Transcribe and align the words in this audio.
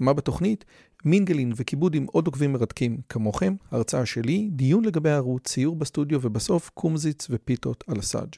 מה 0.00 0.12
בתוכנית? 0.12 0.64
מינגלין 1.04 1.52
וכיבוד 1.56 1.94
עם 1.94 2.06
עוד 2.12 2.26
עוקבים 2.26 2.52
מרתקים 2.52 3.00
כמוכם, 3.08 3.54
הרצאה 3.70 4.06
שלי, 4.06 4.48
דיון 4.52 4.84
לגבי 4.84 5.10
הערוץ, 5.10 5.48
ציור 5.48 5.76
בסטודיו 5.76 6.18
ובסוף 6.22 6.70
קומזיץ 6.74 7.26
ופיתות 7.30 7.84
על 7.86 7.98
הסאג'. 7.98 8.34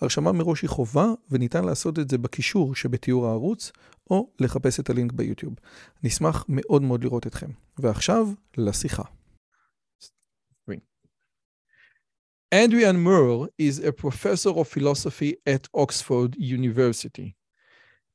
הרשמה 0.00 0.32
מראש 0.32 0.62
היא 0.62 0.70
חובה 0.70 1.06
וניתן 1.30 1.64
לעשות 1.64 1.98
את 1.98 2.10
זה 2.10 2.18
בקישור 2.18 2.74
שבתיאור 2.74 3.26
הערוץ 3.26 3.72
או 4.10 4.30
לחפש 4.40 4.80
את 4.80 4.90
הלינק 4.90 5.12
ביוטיוב. 5.12 5.54
נשמח 6.02 6.44
מאוד 6.48 6.82
מאוד 6.82 7.04
לראות 7.04 7.26
אתכם. 7.26 7.50
ועכשיו 7.78 8.28
לשיחה. 8.56 9.02
Adrian 12.54 12.98
Moore 13.08 13.48
is 13.58 13.80
a 13.80 13.92
professor 13.92 14.50
of 14.50 14.68
philosophy 14.68 15.34
at 15.44 15.66
Oxford 15.74 16.36
University. 16.38 17.34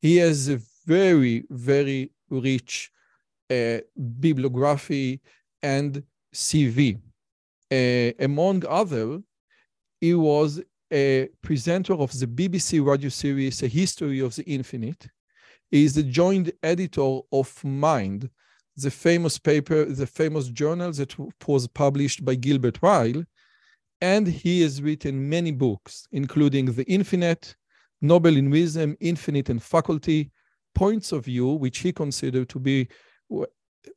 He 0.02 0.16
has 0.16 0.48
a 0.48 0.60
very, 0.88 1.44
very 1.50 2.12
rich 2.30 2.92
uh, 3.50 3.80
bibliography 4.20 5.22
and 5.62 6.04
CV. 6.34 7.00
Uh, 7.72 8.12
among 8.20 8.64
other, 8.68 9.22
he 10.02 10.14
was 10.14 10.62
a 10.92 11.30
presenter 11.42 11.94
of 11.94 12.12
the 12.18 12.26
BBC 12.26 12.84
radio 12.86 13.10
series 13.10 13.62
A 13.62 13.68
History 13.68 14.20
of 14.20 14.36
the 14.36 14.44
Infinite. 14.44 15.08
He 15.70 15.86
is 15.86 15.94
the 15.94 16.04
joint 16.04 16.52
editor 16.64 17.20
of 17.32 17.64
Mind, 17.64 18.30
the 18.76 18.90
famous 18.90 19.38
paper, 19.38 19.86
the 19.86 20.08
famous 20.08 20.48
journal 20.48 20.92
that 20.94 21.16
was 21.48 21.68
published 21.68 22.26
by 22.26 22.36
Gilbert 22.36 22.80
Ryle. 22.82 23.24
And 24.02 24.26
he 24.26 24.62
has 24.62 24.82
written 24.82 25.30
many 25.30 25.52
books, 25.52 26.08
including 26.12 26.66
The 26.68 26.86
Infinite, 26.86 27.56
Noble 28.02 28.38
in 28.38 28.50
Wisdom, 28.50 28.96
Infinite 29.02 29.50
and 29.50 29.62
Faculty, 29.62 30.32
Points 30.74 31.12
of 31.12 31.26
View, 31.26 31.54
which 31.54 31.80
he 31.80 31.92
considered 31.92 32.50
to 32.50 32.60
be 32.60 32.88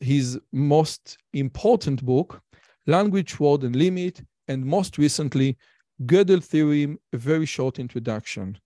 his 0.01 0.39
most 0.53 1.19
important 1.33 2.05
book, 2.05 2.41
Language, 2.87 3.39
World, 3.39 3.64
and 3.64 3.77
Limit, 3.77 4.23
and 4.48 4.64
most 4.64 4.98
recently, 4.98 5.56
Gödel 6.05 6.42
Theorem, 6.42 6.98
a 7.12 7.17
very 7.17 7.47
short 7.47 7.79
introduction. 7.79 8.59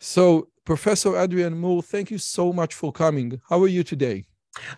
So, 0.00 0.48
Professor 0.64 1.16
Adrian 1.16 1.58
Moore, 1.58 1.82
thank 1.82 2.10
you 2.10 2.18
so 2.18 2.52
much 2.52 2.74
for 2.74 2.92
coming. 2.92 3.40
How 3.48 3.62
are 3.62 3.68
you 3.68 3.82
today? 3.82 4.26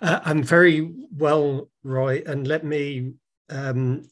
Uh, 0.01 0.21
I'm 0.25 0.43
very 0.43 0.93
well, 1.17 1.69
Roy, 1.83 2.23
and 2.27 2.47
let 2.47 2.65
me 2.65 3.13
um, 3.49 4.03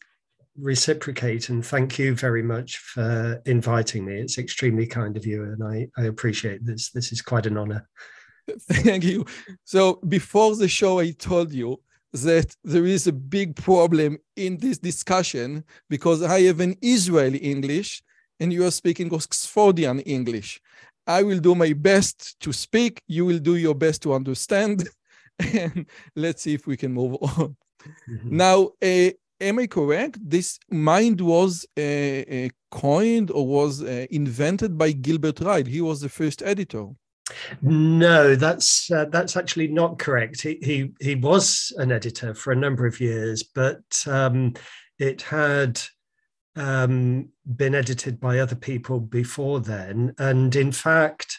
reciprocate 0.58 1.48
and 1.48 1.64
thank 1.64 1.98
you 1.98 2.14
very 2.14 2.42
much 2.42 2.78
for 2.78 3.42
inviting 3.44 4.04
me. 4.04 4.18
It's 4.18 4.38
extremely 4.38 4.86
kind 4.86 5.16
of 5.16 5.26
you, 5.26 5.44
and 5.44 5.62
I, 5.62 5.88
I 6.00 6.06
appreciate 6.06 6.64
this. 6.64 6.90
This 6.90 7.12
is 7.12 7.20
quite 7.22 7.46
an 7.46 7.56
honor. 7.56 7.88
Thank 8.60 9.04
you. 9.04 9.24
So 9.64 10.00
before 10.08 10.56
the 10.56 10.68
show, 10.68 11.00
I 11.00 11.10
told 11.10 11.52
you 11.52 11.80
that 12.12 12.56
there 12.64 12.86
is 12.86 13.06
a 13.06 13.12
big 13.12 13.56
problem 13.56 14.18
in 14.36 14.58
this 14.58 14.78
discussion 14.78 15.64
because 15.90 16.22
I 16.22 16.42
have 16.42 16.60
an 16.60 16.76
Israeli 16.80 17.38
English 17.38 18.02
and 18.40 18.52
you 18.52 18.64
are 18.66 18.70
speaking 18.70 19.10
Oxfordian 19.10 20.02
English. 20.06 20.60
I 21.06 21.22
will 21.22 21.38
do 21.38 21.54
my 21.54 21.72
best 21.72 22.38
to 22.40 22.52
speak. 22.52 23.02
You 23.06 23.24
will 23.24 23.38
do 23.38 23.56
your 23.56 23.74
best 23.74 24.02
to 24.02 24.14
understand. 24.14 24.88
And 25.38 25.84
let's 26.14 26.40
see 26.42 26.54
if 26.54 26.66
we 26.66 26.78
can 26.78 26.94
move 26.94 27.16
on. 27.20 27.56
Mm-hmm. 28.08 28.36
Now, 28.36 28.70
uh, 28.82 29.10
am 29.38 29.58
I 29.58 29.66
correct? 29.66 30.18
This 30.22 30.58
mind 30.70 31.20
was 31.20 31.66
uh, 31.76 31.82
uh, 31.82 32.48
coined 32.70 33.30
or 33.30 33.46
was 33.46 33.82
uh, 33.82 34.06
invented 34.10 34.78
by 34.78 34.92
Gilbert 34.92 35.40
Ryle. 35.40 35.64
He 35.64 35.82
was 35.82 36.00
the 36.00 36.08
first 36.08 36.42
editor. 36.42 36.86
No, 37.62 38.34
that's 38.34 38.90
uh, 38.90 39.06
that's 39.06 39.36
actually 39.36 39.68
not 39.68 39.98
correct. 39.98 40.40
He, 40.40 40.58
he 40.62 40.92
he 41.00 41.14
was 41.14 41.72
an 41.76 41.92
editor 41.92 42.34
for 42.34 42.52
a 42.52 42.56
number 42.56 42.86
of 42.86 43.00
years, 43.00 43.42
but 43.42 43.82
um, 44.06 44.54
it 44.98 45.22
had 45.22 45.80
um, 46.56 47.28
been 47.56 47.74
edited 47.74 48.18
by 48.18 48.38
other 48.38 48.56
people 48.56 49.00
before 49.00 49.60
then. 49.60 50.14
And 50.18 50.54
in 50.56 50.72
fact, 50.72 51.38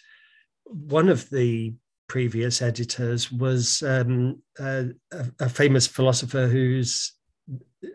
one 0.64 1.10
of 1.10 1.30
the 1.30 1.74
previous 2.08 2.62
editors 2.62 3.32
was 3.32 3.84
um, 3.84 4.42
a, 4.60 4.90
famous 5.50 5.88
philosopher 5.88 6.48
whose 6.48 7.14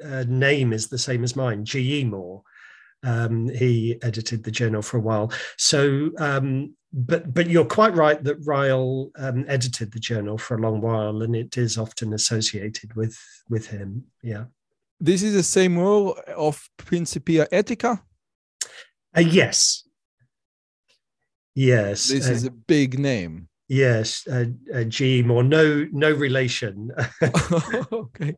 uh, 0.05 0.25
name 0.29 0.73
is 0.73 0.89
the 0.89 0.99
same 0.99 1.25
as 1.25 1.37
mine, 1.37 1.65
G.E. 1.65 2.05
Moore. 2.05 2.43
Um, 3.05 3.49
he 3.49 3.99
edited 4.03 4.45
the 4.45 4.51
journal 4.51 4.83
for 4.83 4.99
a 4.99 5.01
while. 5.01 5.33
So 5.57 6.11
um, 6.19 6.75
but 6.93 7.33
but 7.33 7.49
you're 7.49 7.65
quite 7.65 7.95
right 7.95 8.23
that 8.23 8.37
Ryle 8.45 9.11
um, 9.17 9.45
edited 9.49 9.93
the 9.93 9.99
journal 9.99 10.37
for 10.37 10.57
a 10.57 10.61
long 10.61 10.81
while, 10.81 11.23
and 11.23 11.35
it 11.35 11.57
is 11.57 11.79
often 11.79 12.13
associated 12.13 12.95
with 12.95 13.19
with 13.49 13.67
him. 13.67 14.05
Yeah. 14.23 14.45
This 15.01 15.23
is 15.23 15.35
the 15.35 15.43
same 15.43 15.79
role 15.79 16.17
of 16.37 16.69
Principia 16.77 17.47
Ethica. 17.51 18.01
Uh, 19.17 19.21
yes. 19.21 19.89
Yes. 21.55 22.09
This 22.09 22.29
uh, 22.29 22.33
is 22.33 22.45
a 22.45 22.51
big 22.51 22.99
name. 22.99 23.49
Yes, 23.69 24.27
uh, 24.29 24.45
uh, 24.75 24.85
G 24.85 25.27
or 25.29 25.43
no 25.43 25.87
no 25.93 26.13
relation. 26.13 26.91
okay, 27.93 28.37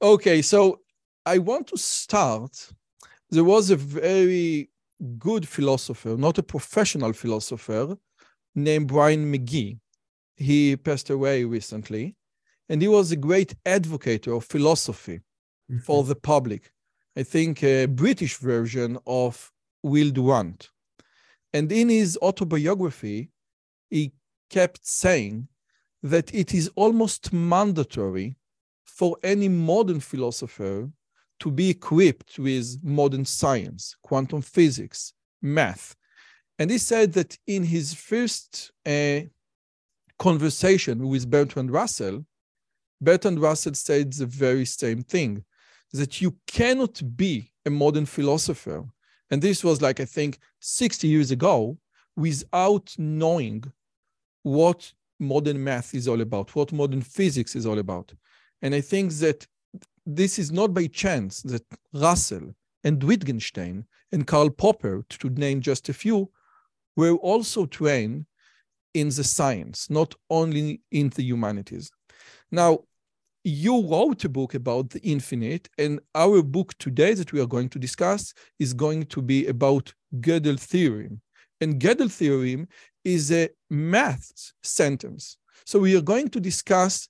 okay. 0.00 0.42
So 0.42 0.80
I 1.26 1.38
want 1.38 1.66
to 1.66 1.76
start. 1.76 2.70
There 3.30 3.44
was 3.44 3.68
a 3.68 3.76
very 3.76 4.70
good 5.18 5.46
philosopher, 5.48 6.16
not 6.16 6.38
a 6.38 6.42
professional 6.42 7.12
philosopher, 7.12 7.96
named 8.54 8.88
Bryan 8.88 9.30
Magee. 9.30 9.78
He 10.36 10.76
passed 10.76 11.10
away 11.10 11.44
recently, 11.44 12.16
and 12.68 12.80
he 12.82 12.88
was 12.88 13.10
a 13.10 13.16
great 13.16 13.54
advocate 13.66 14.26
of 14.26 14.44
philosophy 14.44 15.20
mm-hmm. 15.70 15.78
for 15.78 16.04
the 16.04 16.16
public. 16.16 16.72
I 17.16 17.22
think 17.22 17.62
a 17.62 17.86
British 17.86 18.36
version 18.36 18.98
of 19.06 19.52
Will 19.82 20.10
Durant. 20.10 20.70
And 21.52 21.70
in 21.70 21.88
his 21.88 22.18
autobiography, 22.20 23.30
he 23.90 24.12
kept 24.50 24.84
saying 24.84 25.48
that 26.02 26.34
it 26.34 26.52
is 26.52 26.70
almost 26.74 27.32
mandatory 27.32 28.36
for 28.84 29.16
any 29.22 29.48
modern 29.48 30.00
philosopher 30.00 30.90
to 31.40 31.50
be 31.50 31.70
equipped 31.70 32.38
with 32.38 32.78
modern 32.82 33.24
science, 33.24 33.96
quantum 34.02 34.42
physics, 34.42 35.12
math. 35.42 35.94
And 36.58 36.70
he 36.70 36.78
said 36.78 37.12
that 37.14 37.36
in 37.46 37.64
his 37.64 37.92
first 37.92 38.70
uh, 38.86 39.20
conversation 40.18 41.08
with 41.08 41.30
Bertrand 41.30 41.70
Russell, 41.70 42.24
Bertrand 43.00 43.40
Russell 43.40 43.74
said 43.74 44.12
the 44.12 44.26
very 44.26 44.64
same 44.64 45.02
thing 45.02 45.44
that 45.92 46.20
you 46.20 46.36
cannot 46.46 47.02
be 47.16 47.50
a 47.66 47.70
modern 47.70 48.06
philosopher. 48.06 48.84
And 49.30 49.42
this 49.42 49.64
was 49.64 49.82
like, 49.82 50.00
I 50.00 50.04
think, 50.04 50.38
60 50.60 51.08
years 51.08 51.30
ago, 51.30 51.78
without 52.16 52.94
knowing 52.96 53.64
what 54.42 54.92
modern 55.18 55.62
math 55.62 55.94
is 55.94 56.06
all 56.06 56.20
about, 56.20 56.54
what 56.54 56.72
modern 56.72 57.02
physics 57.02 57.56
is 57.56 57.66
all 57.66 57.78
about. 57.78 58.12
And 58.62 58.74
I 58.74 58.80
think 58.80 59.12
that 59.14 59.46
this 60.06 60.38
is 60.38 60.52
not 60.52 60.74
by 60.74 60.86
chance 60.86 61.42
that 61.42 61.64
Russell 61.92 62.54
and 62.82 63.02
Wittgenstein 63.02 63.86
and 64.12 64.26
Karl 64.26 64.50
Popper, 64.50 65.04
to 65.08 65.30
name 65.30 65.60
just 65.60 65.88
a 65.88 65.94
few, 65.94 66.30
were 66.96 67.14
also 67.14 67.66
trained 67.66 68.26
in 68.92 69.08
the 69.08 69.24
science, 69.24 69.90
not 69.90 70.14
only 70.30 70.80
in 70.90 71.08
the 71.10 71.22
humanities. 71.22 71.90
Now, 72.52 72.80
you 73.42 73.86
wrote 73.86 74.24
a 74.24 74.28
book 74.28 74.54
about 74.54 74.90
the 74.90 75.00
infinite, 75.00 75.68
and 75.76 76.00
our 76.14 76.42
book 76.42 76.72
today 76.78 77.12
that 77.14 77.32
we 77.32 77.40
are 77.40 77.46
going 77.46 77.68
to 77.70 77.78
discuss 77.78 78.32
is 78.58 78.72
going 78.72 79.04
to 79.06 79.20
be 79.20 79.46
about 79.46 79.92
Gödel 80.20 80.58
theorem. 80.58 81.20
And 81.60 81.80
Gödel 81.80 82.10
theorem 82.10 82.68
is 83.04 83.30
a 83.32 83.50
math 83.68 84.52
sentence. 84.62 85.36
So 85.66 85.78
we 85.78 85.96
are 85.96 86.02
going 86.02 86.28
to 86.30 86.40
discuss 86.40 87.08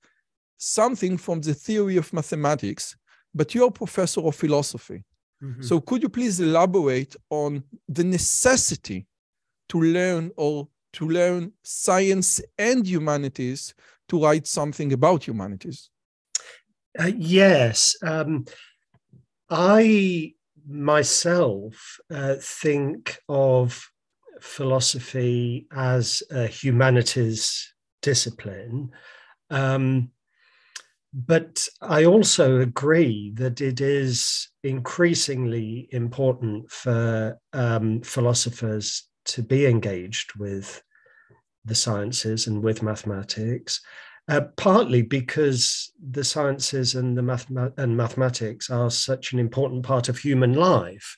something 0.65 1.17
from 1.19 1.41
the 1.41 1.55
theory 1.55 1.97
of 1.97 2.13
mathematics, 2.13 2.97
but 3.35 3.55
you're 3.55 3.69
a 3.69 3.73
professor 3.73 4.21
of 4.21 4.35
philosophy. 4.35 5.05
Mm-hmm. 5.43 5.63
So 5.63 5.81
could 5.81 6.03
you 6.03 6.09
please 6.09 6.41
elaborate 6.41 7.15
on 7.31 7.63
the 7.89 8.05
necessity 8.05 9.07
to 9.69 9.81
learn 9.81 10.31
or 10.37 10.69
to 10.95 11.09
learn 11.09 11.53
science 11.63 12.41
and 12.57 12.87
humanities 12.87 13.75
to 14.09 14.23
write 14.23 14.47
something 14.47 14.93
about 14.93 15.27
humanities? 15.27 15.91
Uh, 16.99 17.11
yes. 17.17 17.97
Um, 18.03 18.47
I 19.51 20.35
myself 20.67 21.99
uh, 22.11 22.37
think 22.41 23.19
of 23.29 23.87
philosophy 24.41 25.67
as 25.75 26.23
a 26.31 26.47
humanities 26.47 27.75
discipline. 28.01 28.91
Um, 29.51 30.11
but 31.15 31.67
I 31.81 32.05
also 32.05 32.61
agree 32.61 33.31
that 33.37 33.61
it 33.61 33.81
is 33.81 34.49
increasingly 34.65 35.89
important 35.93 36.71
for 36.73 37.39
um, 37.53 38.01
philosophers 38.03 39.09
to 39.27 39.43
be 39.43 39.67
engaged 39.67 40.35
with 40.37 40.83
the 41.65 41.75
sciences 41.75 42.49
and 42.49 42.63
with 42.63 42.83
mathematics, 42.83 43.81
uh, 44.29 44.41
partly 44.57 45.03
because 45.03 45.93
the 46.11 46.25
sciences 46.25 46.97
and 46.97 47.17
the 47.17 47.23
math- 47.23 47.51
and 47.77 47.97
mathematics 47.97 48.69
are 48.69 48.91
such 48.91 49.33
an 49.33 49.39
important 49.39 49.85
part 49.85 50.09
of 50.09 50.19
human 50.19 50.55
life. 50.55 51.17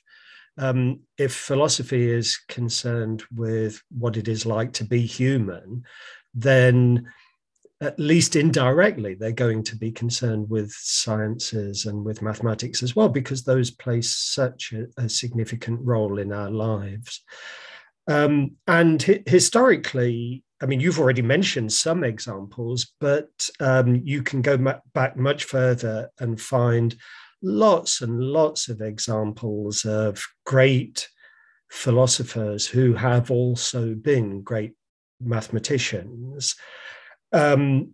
Um, 0.59 1.01
if 1.17 1.33
philosophy 1.33 2.09
is 2.09 2.37
concerned 2.47 3.23
with 3.35 3.81
what 3.89 4.15
it 4.15 4.27
is 4.27 4.45
like 4.45 4.73
to 4.73 4.85
be 4.85 5.01
human, 5.01 5.83
then 6.35 7.07
at 7.79 7.99
least 7.99 8.35
indirectly, 8.35 9.13
they're 9.13 9.31
going 9.31 9.63
to 9.63 9.75
be 9.75 9.91
concerned 9.91 10.49
with 10.49 10.71
sciences 10.71 11.85
and 11.85 12.03
with 12.03 12.21
mathematics 12.21 12.81
as 12.81 12.95
well, 12.95 13.09
because 13.09 13.43
those 13.43 13.69
play 13.69 14.01
such 14.01 14.73
a, 14.73 14.87
a 15.03 15.07
significant 15.07 15.79
role 15.83 16.17
in 16.17 16.31
our 16.33 16.49
lives. 16.49 17.23
Um, 18.07 18.55
and 18.67 19.01
hi- 19.03 19.23
historically, 19.27 20.43
I 20.61 20.65
mean, 20.65 20.79
you've 20.79 20.99
already 20.99 21.21
mentioned 21.21 21.71
some 21.71 22.03
examples, 22.03 22.93
but 22.99 23.29
um, 23.59 24.01
you 24.03 24.23
can 24.23 24.41
go 24.41 24.57
ma- 24.57 24.79
back 24.93 25.15
much 25.15 25.43
further 25.43 26.09
and 26.19 26.41
find 26.41 26.95
lots 27.43 28.01
and 28.01 28.19
lots 28.19 28.69
of 28.69 28.81
examples 28.81 29.85
of 29.85 30.23
great 30.45 31.07
philosophers 31.69 32.65
who 32.65 32.93
have 32.93 33.29
also 33.29 33.93
been 33.93 34.41
great 34.41 34.73
mathematicians. 35.21 36.55
Um, 37.31 37.93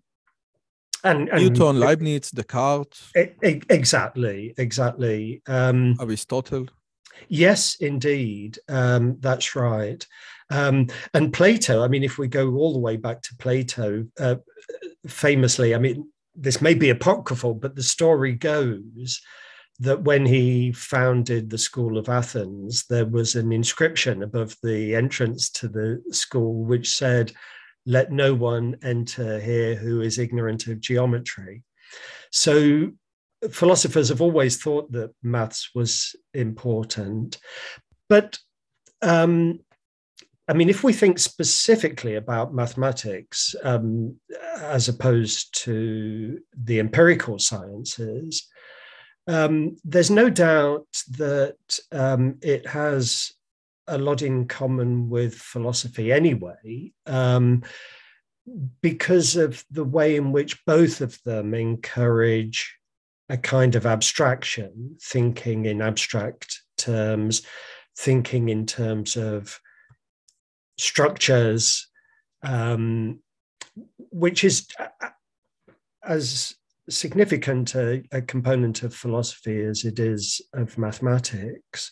and, 1.04 1.28
and 1.30 1.42
Newton, 1.42 1.80
Leibniz, 1.80 2.32
Descartes, 2.32 3.12
exactly, 3.16 4.54
exactly. 4.58 5.42
Um, 5.48 5.96
Aristotle. 6.00 6.68
yes, 7.28 7.76
indeed, 7.76 8.58
um, 8.70 9.18
that's 9.20 9.56
right. 9.56 10.06
Um, 10.50 10.88
and 11.14 11.34
Plato. 11.34 11.84
I 11.84 11.88
mean, 11.90 12.04
if 12.04 12.18
we 12.18 12.28
go 12.28 12.54
all 12.56 12.74
the 12.74 12.80
way 12.80 12.96
back 12.96 13.22
to 13.24 13.36
Plato, 13.38 14.06
uh, 14.20 14.36
famously, 15.08 15.76
I 15.76 15.78
mean, 15.78 16.10
this 16.36 16.62
may 16.62 16.74
be 16.74 16.90
apocryphal, 16.90 17.56
but 17.56 17.76
the 17.76 17.84
story 17.84 18.34
goes 18.34 19.22
that 19.80 20.04
when 20.04 20.26
he 20.26 20.72
founded 20.72 21.50
the 21.50 21.58
school 21.58 21.98
of 21.98 22.08
Athens, 22.08 22.86
there 22.90 23.06
was 23.06 23.36
an 23.36 23.52
inscription 23.52 24.24
above 24.24 24.56
the 24.64 24.96
entrance 24.96 25.50
to 25.50 25.68
the 25.68 26.02
school 26.12 26.64
which 26.64 26.96
said, 26.96 27.34
Let 27.86 28.12
no 28.12 28.34
one 28.34 28.78
enter 28.84 29.40
here 29.40 29.76
who 29.76 30.02
is 30.02 30.20
ignorant 30.20 30.68
of 30.68 30.80
geometry. 30.80 31.64
So 32.32 32.92
philosophers 33.52 34.10
have 34.10 34.22
always 34.22 34.58
thought 34.58 34.92
that 34.94 35.14
maths 35.22 35.70
was 35.76 36.16
important. 36.34 37.40
But 38.10 38.38
um, 39.02 39.60
I 40.48 40.54
mean, 40.54 40.70
if 40.70 40.84
we 40.84 40.94
think 40.94 41.20
specifically 41.20 42.16
about 42.16 42.54
mathematics 42.54 43.56
um, 43.64 44.18
as 44.58 44.90
opposed 44.90 45.54
to 45.64 46.40
the 46.58 46.80
empirical 46.80 47.40
sciences, 47.40 48.48
um, 49.28 49.78
there's 49.86 50.12
no 50.12 50.30
doubt 50.30 50.88
that 51.12 51.56
um, 51.92 52.38
it 52.42 52.68
has 52.68 53.32
a 53.88 53.98
lot 53.98 54.22
in 54.22 54.48
common 54.48 55.10
with 55.10 55.36
philosophy 55.36 56.12
anyway, 56.12 56.92
um, 57.06 57.64
because 58.82 59.36
of 59.36 59.64
the 59.72 59.84
way 59.84 60.16
in 60.16 60.32
which 60.32 60.66
both 60.66 61.02
of 61.02 61.22
them 61.24 61.54
encourage 61.54 62.78
a 63.30 63.38
kind 63.38 63.76
of 63.76 63.86
abstraction, 63.86 64.98
thinking 65.02 65.66
in 65.66 65.82
abstract 65.82 66.62
terms, 66.78 67.44
thinking 67.98 68.50
in 68.50 68.66
terms 68.66 69.16
of 69.16 69.60
structures, 70.78 71.88
um, 72.44 73.20
which 74.12 74.44
is 74.44 74.68
as 76.04 76.56
significant 76.90 77.76
a, 77.76 78.04
a, 78.12 78.22
component 78.22 78.84
of 78.84 78.94
philosophy 78.94 79.64
as 79.64 79.86
it 79.86 80.00
is 80.00 80.42
of 80.54 80.78
mathematics. 80.78 81.92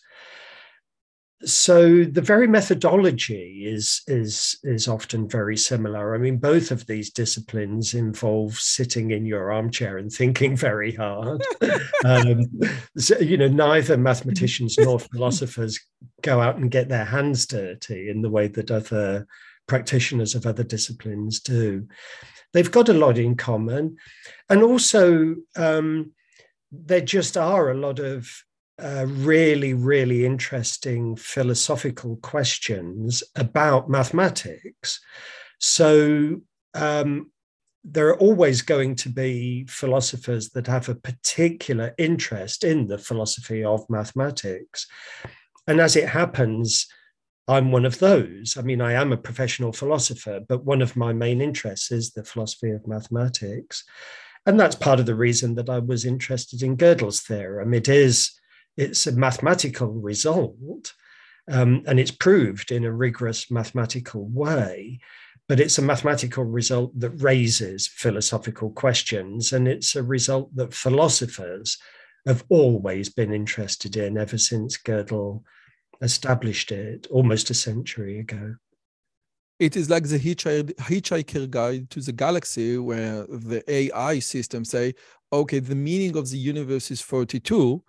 So 1.44 2.04
the 2.04 2.22
very 2.22 2.48
methodology 2.48 3.66
is 3.66 4.02
is 4.08 4.58
is 4.64 4.88
often 4.88 5.28
very 5.28 5.58
similar. 5.58 6.14
I 6.14 6.20
mean, 6.20 6.38
both 6.38 6.70
of 6.70 6.86
these 6.86 7.10
disciplines 7.10 7.94
involve 7.94 8.56
sitting 8.56 9.12
in 9.12 9.26
your 9.26 9.52
armchair 9.52 9.98
and 9.98 10.12
thinking 10.12 10.56
very 10.56 10.94
hard. 10.94 11.42
um, 12.06 12.46
so, 12.98 13.18
you 13.18 13.38
know, 13.38 13.48
neither 13.48 13.98
mathematicians 13.98 14.78
nor 14.78 15.00
philosophers 15.14 15.80
go 16.22 16.42
out 16.42 16.58
and 16.58 16.70
get 16.70 16.90
their 16.90 17.06
hands 17.06 17.48
dirty 17.48 18.10
in 18.10 18.22
the 18.22 18.30
way 18.30 18.48
that 18.48 18.70
other 18.70 19.26
practitioners 19.68 20.36
of 20.36 20.46
other 20.46 20.64
disciplines 20.64 21.40
do. 21.40 21.88
They've 22.54 22.72
got 22.72 22.90
a 22.90 22.94
lot 22.94 23.18
in 23.18 23.36
common, 23.36 23.98
and 24.50 24.62
also 24.62 25.36
um, 25.56 26.12
there 26.72 27.02
just 27.02 27.36
are 27.38 27.72
a 27.72 27.78
lot 27.78 28.00
of 28.00 28.30
really, 28.82 29.74
really 29.74 30.26
interesting 30.26 31.16
philosophical 31.16 32.18
questions 32.18 33.24
about 33.36 33.90
mathematics. 33.90 35.00
So 35.60 36.42
um, 36.74 37.32
there 37.84 38.10
are 38.10 38.18
always 38.18 38.62
going 38.62 38.96
to 38.96 39.10
be 39.10 39.66
philosophers 39.66 40.50
that 40.50 40.68
have 40.68 40.90
a 40.90 40.96
particular 40.96 41.94
interest 41.98 42.64
in 42.64 42.88
the 42.88 42.98
philosophy 42.98 43.64
of 43.64 43.90
mathematics. 43.90 44.88
And 45.68 45.80
as 45.80 45.96
it 45.96 46.10
happens, 46.10 46.88
I'm 47.48 47.72
one 47.72 47.86
of 47.86 48.00
those. 48.00 48.56
I 48.58 48.62
mean, 48.62 48.82
I 48.82 48.94
am 48.94 49.12
a 49.12 49.18
professional 49.18 49.74
philosopher, 49.74 50.42
but 50.48 50.64
one 50.64 50.82
of 50.82 50.96
my 50.96 51.12
main 51.12 51.42
interests 51.42 51.92
is 51.92 52.12
the 52.12 52.24
philosophy 52.24 52.72
of 52.72 52.88
mathematics. 52.88 53.84
And 54.46 54.60
that's 54.60 54.76
part 54.76 55.00
of 55.00 55.06
the 55.06 55.16
reason 55.16 55.56
that 55.56 55.70
I 55.70 55.80
was 55.80 56.06
interested 56.06 56.64
in 56.64 56.78
Gödel's 56.78 57.22
theorem. 57.22 57.74
It 57.74 57.90
is 57.90 58.32
it's 58.78 59.08
a 59.08 59.12
mathematical 59.12 59.88
result 59.88 60.94
um, 61.52 61.84
and 61.88 62.00
it's 62.00 62.12
proved 62.12 62.72
in 62.72 62.86
a 62.86 62.92
rigorous 62.92 63.50
mathematical 63.52 64.28
way 64.30 65.00
but 65.48 65.60
it's 65.60 65.78
a 65.78 65.82
mathematical 65.82 66.46
result 66.46 66.98
that 67.00 67.22
raises 67.22 67.88
philosophical 67.88 68.70
questions 68.70 69.52
and 69.52 69.68
it's 69.68 69.96
a 69.96 70.04
result 70.04 70.56
that 70.56 70.74
philosophers 70.74 71.78
have 72.26 72.44
always 72.50 73.10
been 73.10 73.34
interested 73.34 73.98
in 73.98 74.18
ever 74.18 74.38
since 74.38 74.78
Gödel 74.78 75.44
established 76.02 76.72
it 76.72 77.08
almost 77.10 77.50
a 77.50 77.54
century 77.54 78.20
ago. 78.20 78.56
It 79.60 79.76
is 79.76 79.90
like 79.90 80.06
the 80.08 80.18
hitchhiker 80.18 81.50
guide 81.50 81.90
to 81.92 82.02
the 82.02 82.12
galaxy 82.12 82.78
where 82.78 83.28
the 83.28 83.64
ai 83.72 84.18
system 84.20 84.66
say 84.66 84.96
okay 85.32 85.60
the 85.60 85.76
meaning 85.76 86.18
of 86.18 86.30
the 86.32 86.38
universe 86.38 86.90
is 86.90 87.00
42 87.00 87.84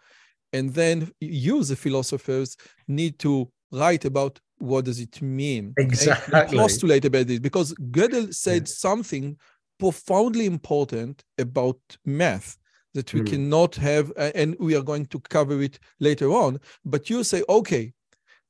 and 0.53 0.75
then 0.75 1.11
you 1.21 1.65
the 1.65 1.77
philosophers 1.77 2.57
need 2.89 3.19
to 3.19 3.51
write 3.73 4.05
about 4.05 4.39
what 4.59 4.85
does 4.85 5.01
it 5.01 5.21
mean 5.21 5.75
exactly 5.79 6.39
okay? 6.39 6.57
postulate 6.57 7.05
about 7.05 7.27
this 7.27 7.39
because 7.39 7.75
gödel 7.91 8.33
said 8.33 8.63
yeah. 8.63 8.75
something 8.75 9.37
profoundly 9.79 10.47
important 10.47 11.25
about 11.39 11.79
math 12.05 12.57
that 12.95 13.13
we 13.13 13.21
mm. 13.21 13.31
cannot 13.31 13.75
have 13.75 14.13
and 14.17 14.55
we 14.61 14.77
are 14.77 14.83
going 14.83 15.07
to 15.07 15.19
cover 15.21 15.61
it 15.63 15.79
later 15.99 16.31
on 16.31 16.61
but 16.85 17.11
you 17.11 17.25
say 17.25 17.43
okay 17.49 17.93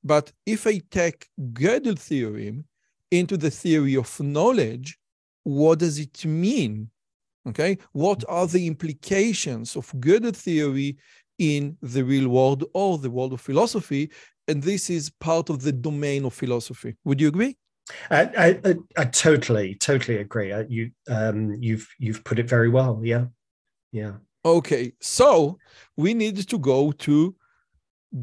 but 0.04 0.32
if 0.44 0.66
i 0.66 0.80
take 0.90 1.28
gödel 1.52 1.98
theorem 1.98 2.64
into 3.10 3.36
the 3.36 3.50
theory 3.50 3.96
of 3.96 4.20
knowledge 4.20 4.98
what 5.44 5.78
does 5.78 5.98
it 5.98 6.24
mean 6.24 6.90
okay 7.48 7.78
what 7.92 8.24
are 8.28 8.46
the 8.46 8.66
implications 8.66 9.76
of 9.76 9.90
gödel 9.92 10.34
theory 10.34 10.96
in 11.38 11.76
the 11.82 12.02
real 12.02 12.28
world 12.28 12.64
or 12.74 12.98
the 12.98 13.10
world 13.10 13.32
of 13.32 13.40
philosophy. 13.40 14.10
And 14.48 14.62
this 14.62 14.90
is 14.90 15.10
part 15.10 15.50
of 15.50 15.62
the 15.62 15.72
domain 15.72 16.24
of 16.24 16.34
philosophy. 16.34 16.96
Would 17.04 17.20
you 17.20 17.28
agree? 17.28 17.56
I, 18.10 18.58
I, 18.64 18.74
I 18.96 19.04
totally, 19.06 19.74
totally 19.74 20.18
agree. 20.18 20.52
you, 20.68 20.90
um, 21.08 21.56
you've, 21.60 21.88
you've 21.98 22.24
put 22.24 22.38
it 22.38 22.48
very 22.48 22.68
well. 22.68 23.00
Yeah, 23.02 23.26
yeah. 23.92 24.12
Okay, 24.44 24.92
so 25.00 25.58
we 25.96 26.14
need 26.14 26.36
to 26.48 26.58
go 26.58 26.90
to 26.92 27.34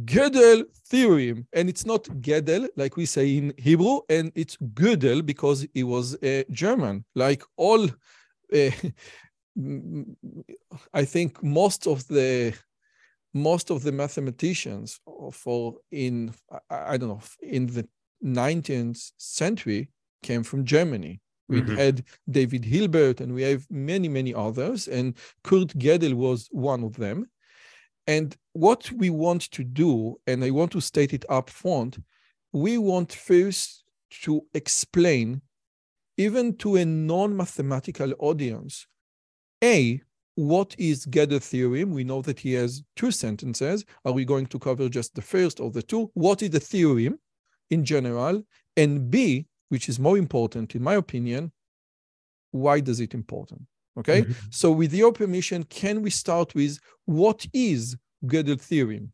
Gödel 0.05 0.65
theorem, 0.87 1.47
and 1.53 1.69
it's 1.69 1.85
not 1.85 2.03
Gödel 2.03 2.67
like 2.75 2.97
we 2.97 3.05
say 3.05 3.37
in 3.37 3.53
Hebrew, 3.57 4.01
and 4.09 4.31
it's 4.35 4.57
Gödel 4.57 5.25
because 5.25 5.65
he 5.73 5.83
was 5.83 6.17
a 6.21 6.45
German. 6.51 7.05
Like 7.15 7.43
all, 7.55 7.85
uh, 7.85 8.71
I 10.93 11.05
think 11.05 11.41
most 11.41 11.87
of 11.87 12.07
the 12.07 12.53
most 13.33 13.69
of 13.69 13.83
the 13.83 13.91
mathematicians 13.91 14.99
for 15.31 15.75
in 15.91 16.33
I 16.69 16.97
don't 16.97 17.09
know 17.09 17.21
in 17.41 17.67
the 17.67 17.87
19th 18.23 19.11
century 19.17 19.89
came 20.23 20.43
from 20.43 20.65
Germany. 20.65 21.21
We 21.47 21.61
mm-hmm. 21.61 21.75
had 21.75 22.03
David 22.29 22.63
Hilbert 22.63 23.21
and 23.21 23.33
we 23.33 23.41
have 23.43 23.65
many, 23.71 24.07
many 24.07 24.33
others, 24.33 24.87
and 24.87 25.15
Kurt 25.43 25.69
Gödel 25.69 26.13
was 26.13 26.47
one 26.51 26.83
of 26.83 26.95
them. 26.95 27.25
And 28.05 28.35
what 28.53 28.91
we 28.91 29.09
want 29.09 29.49
to 29.51 29.63
do, 29.63 30.19
and 30.27 30.43
I 30.43 30.51
want 30.51 30.71
to 30.73 30.81
state 30.81 31.13
it 31.13 31.25
up 31.29 31.49
front, 31.49 31.97
we 32.51 32.77
want 32.77 33.13
first 33.13 33.83
to 34.23 34.41
explain, 34.53 35.41
even 36.17 36.57
to 36.57 36.75
a 36.75 36.85
non 36.85 37.35
mathematical 37.35 38.13
audience, 38.19 38.87
A, 39.63 40.01
what 40.39 40.73
is 40.77 41.05
Gödel 41.05 41.43
theorem? 41.43 41.91
We 41.91 42.05
know 42.05 42.21
that 42.21 42.39
he 42.39 42.53
has 42.53 42.81
two 42.95 43.11
sentences. 43.11 43.83
Are 44.05 44.13
we 44.13 44.23
going 44.23 44.45
to 44.45 44.57
cover 44.57 44.87
just 44.87 45.13
the 45.13 45.21
first 45.21 45.59
or 45.59 45.69
the 45.69 45.81
two? 45.81 46.09
What 46.13 46.41
is 46.41 46.51
the 46.51 46.61
theorem 46.61 47.19
in 47.69 47.83
general? 47.83 48.43
And 48.77 49.11
B, 49.11 49.47
which 49.67 49.89
is 49.89 49.99
more 49.99 50.17
important 50.17 50.75
in 50.75 50.81
my 50.81 50.95
opinion, 50.95 51.51
why 52.51 52.79
does 52.79 53.01
it 53.01 53.13
important? 53.13 53.63
Okay. 53.97 54.21
Mm-hmm. 54.21 54.31
So 54.49 54.71
with 54.71 54.93
your 54.93 55.11
permission, 55.11 55.63
can 55.65 56.01
we 56.01 56.09
start 56.09 56.55
with 56.55 56.79
what 57.03 57.45
is 57.53 57.97
Gödel 58.25 58.61
theorem? 58.61 59.11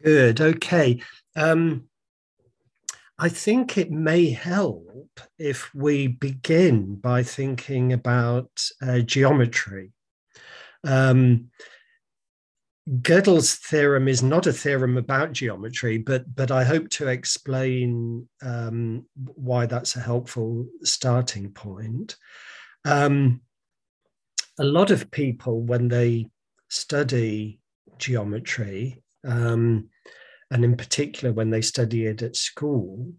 Good. 0.00 0.40
Okay. 0.40 1.02
Um, 1.34 1.88
I 3.18 3.28
think 3.28 3.78
it 3.78 3.90
may 3.90 4.30
help 4.30 5.20
if 5.38 5.74
we 5.74 6.06
begin 6.06 6.96
by 6.96 7.22
thinking 7.22 7.92
about 7.92 8.50
uh, 8.82 8.98
geometry. 9.00 9.92
Um, 10.84 11.50
Gödel's 12.88 13.56
theorem 13.56 14.06
is 14.06 14.22
not 14.22 14.46
a 14.46 14.52
theorem 14.52 14.96
about 14.96 15.32
geometry, 15.32 15.98
but 15.98 16.36
but 16.36 16.52
I 16.52 16.62
hope 16.62 16.88
to 16.90 17.08
explain 17.08 18.28
um, 18.42 19.06
why 19.16 19.66
that's 19.66 19.96
a 19.96 20.00
helpful 20.00 20.66
starting 20.82 21.50
point. 21.50 22.16
Um, 22.84 23.40
a 24.58 24.64
lot 24.64 24.92
of 24.92 25.10
people, 25.10 25.62
when 25.62 25.88
they 25.88 26.28
study 26.68 27.58
geometry, 27.98 29.02
um, 29.26 29.88
and 30.50 30.64
in 30.64 30.76
particular 30.76 31.32
when 31.32 31.50
they 31.50 31.62
study 31.62 32.06
it 32.06 32.22
at 32.22 32.36
school, 32.36 33.12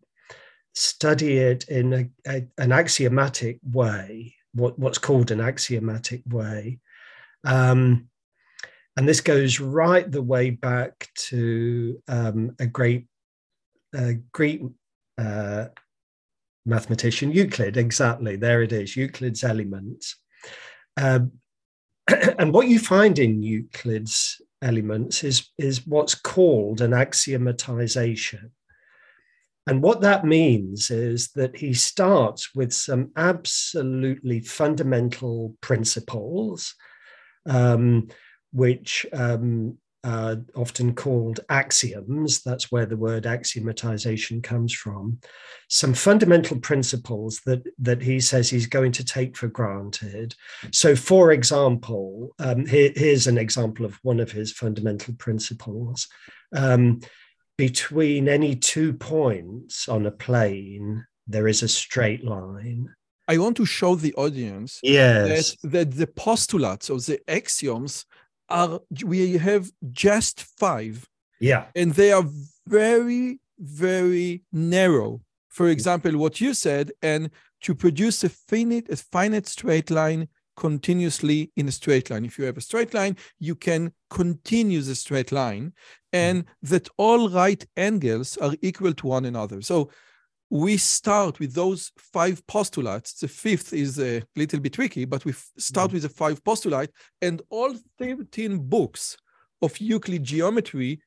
study 0.73 1.37
it 1.37 1.67
in 1.67 1.93
a, 1.93 2.09
a, 2.27 2.47
an 2.57 2.71
axiomatic 2.71 3.59
way, 3.63 4.35
what, 4.53 4.77
what's 4.79 4.97
called 4.97 5.31
an 5.31 5.41
axiomatic 5.41 6.21
way. 6.29 6.79
Um, 7.43 8.09
and 8.95 9.07
this 9.07 9.21
goes 9.21 9.59
right 9.59 10.09
the 10.09 10.23
way 10.23 10.49
back 10.49 11.09
to 11.29 12.01
um, 12.07 12.55
a 12.59 12.65
great 12.65 13.07
Greek 14.31 14.61
uh, 15.17 15.65
mathematician, 16.65 17.31
Euclid. 17.31 17.77
Exactly, 17.77 18.35
there 18.35 18.61
it 18.61 18.71
is, 18.71 18.95
Euclid's 18.95 19.43
Elements. 19.43 20.17
Um, 20.97 21.33
and 22.07 22.53
what 22.53 22.67
you 22.67 22.79
find 22.79 23.17
in 23.19 23.43
Euclid's 23.43 24.41
elements 24.61 25.23
is, 25.23 25.49
is 25.57 25.85
what's 25.85 26.15
called 26.15 26.81
an 26.81 26.91
axiomatization. 26.91 28.51
And 29.67 29.83
what 29.83 30.01
that 30.01 30.25
means 30.25 30.89
is 30.89 31.29
that 31.35 31.57
he 31.57 31.73
starts 31.73 32.55
with 32.55 32.73
some 32.73 33.11
absolutely 33.17 34.39
fundamental 34.39 35.55
principles, 35.59 36.73
um, 37.45 38.07
which 38.53 39.05
um, 39.11 39.77
uh, 40.07 40.37
often 40.55 40.95
called 40.95 41.41
axioms. 41.49 42.41
That's 42.41 42.71
where 42.71 42.85
the 42.85 42.95
word 42.95 43.25
axiomatization 43.25 44.41
comes 44.41 44.73
from. 44.73 45.19
Some 45.67 45.93
fundamental 45.93 46.57
principles 46.59 47.41
that, 47.45 47.61
that 47.79 48.01
he 48.01 48.21
says 48.21 48.49
he's 48.49 48.67
going 48.67 48.93
to 48.93 49.03
take 49.03 49.35
for 49.35 49.49
granted. 49.49 50.33
So, 50.71 50.95
for 50.95 51.33
example, 51.33 52.33
um, 52.39 52.65
here, 52.65 52.93
here's 52.95 53.27
an 53.27 53.37
example 53.37 53.85
of 53.85 53.99
one 54.01 54.21
of 54.21 54.31
his 54.31 54.53
fundamental 54.53 55.13
principles. 55.15 56.07
Um, 56.55 57.01
between 57.57 58.29
any 58.29 58.55
two 58.55 58.93
points 58.93 59.89
on 59.89 60.05
a 60.05 60.11
plane, 60.11 61.05
there 61.27 61.49
is 61.49 61.63
a 61.63 61.67
straight 61.67 62.23
line. 62.23 62.95
I 63.27 63.39
want 63.39 63.57
to 63.57 63.65
show 63.65 63.95
the 63.95 64.13
audience 64.13 64.79
yes. 64.81 65.57
that, 65.63 65.71
that 65.71 65.91
the 65.91 66.07
postulates 66.07 66.89
or 66.89 66.99
the 66.99 67.19
axioms 67.27 68.05
are 68.49 68.79
we 69.03 69.37
have 69.37 69.71
just 69.91 70.43
five. 70.43 71.07
Yeah. 71.39 71.65
And 71.75 71.93
they 71.93 72.11
are 72.11 72.25
very, 72.67 73.39
very 73.59 74.43
narrow. 74.51 75.21
For 75.49 75.69
example, 75.69 76.17
what 76.17 76.41
you 76.41 76.53
said, 76.53 76.91
and 77.01 77.29
to 77.61 77.73
produce 77.73 78.23
a 78.23 78.29
finite, 78.29 78.89
a 78.89 78.95
finite 78.95 79.47
straight 79.47 79.89
line 79.89 80.27
continuously 80.55 81.51
in 81.55 81.67
a 81.67 81.71
straight 81.71 82.09
line. 82.09 82.25
If 82.25 82.37
you 82.37 82.45
have 82.45 82.57
a 82.57 82.61
straight 82.61 82.93
line, 82.93 83.15
you 83.39 83.55
can 83.55 83.93
continue 84.09 84.81
the 84.81 84.95
straight 84.95 85.31
line, 85.31 85.73
and 86.11 86.45
mm. 86.45 86.47
that 86.63 86.89
all 86.97 87.29
right 87.29 87.65
angles 87.77 88.37
are 88.37 88.55
equal 88.61 88.93
to 88.93 89.07
one 89.07 89.25
another. 89.25 89.61
So 89.61 89.89
we 90.49 90.77
start 90.77 91.39
with 91.39 91.53
those 91.53 91.91
five 91.97 92.45
postulates. 92.47 93.13
The 93.13 93.27
fifth 93.27 93.73
is 93.73 93.99
a 93.99 94.23
little 94.35 94.59
bit 94.59 94.73
tricky, 94.73 95.05
but 95.05 95.25
we 95.25 95.33
start 95.57 95.89
mm-hmm. 95.89 95.95
with 95.95 96.03
the 96.03 96.09
five 96.09 96.43
postulates, 96.43 96.93
and 97.21 97.41
all 97.49 97.75
13 97.99 98.57
books 98.57 99.17
of 99.61 99.79
Euclid 99.79 100.23
geometry 100.23 101.01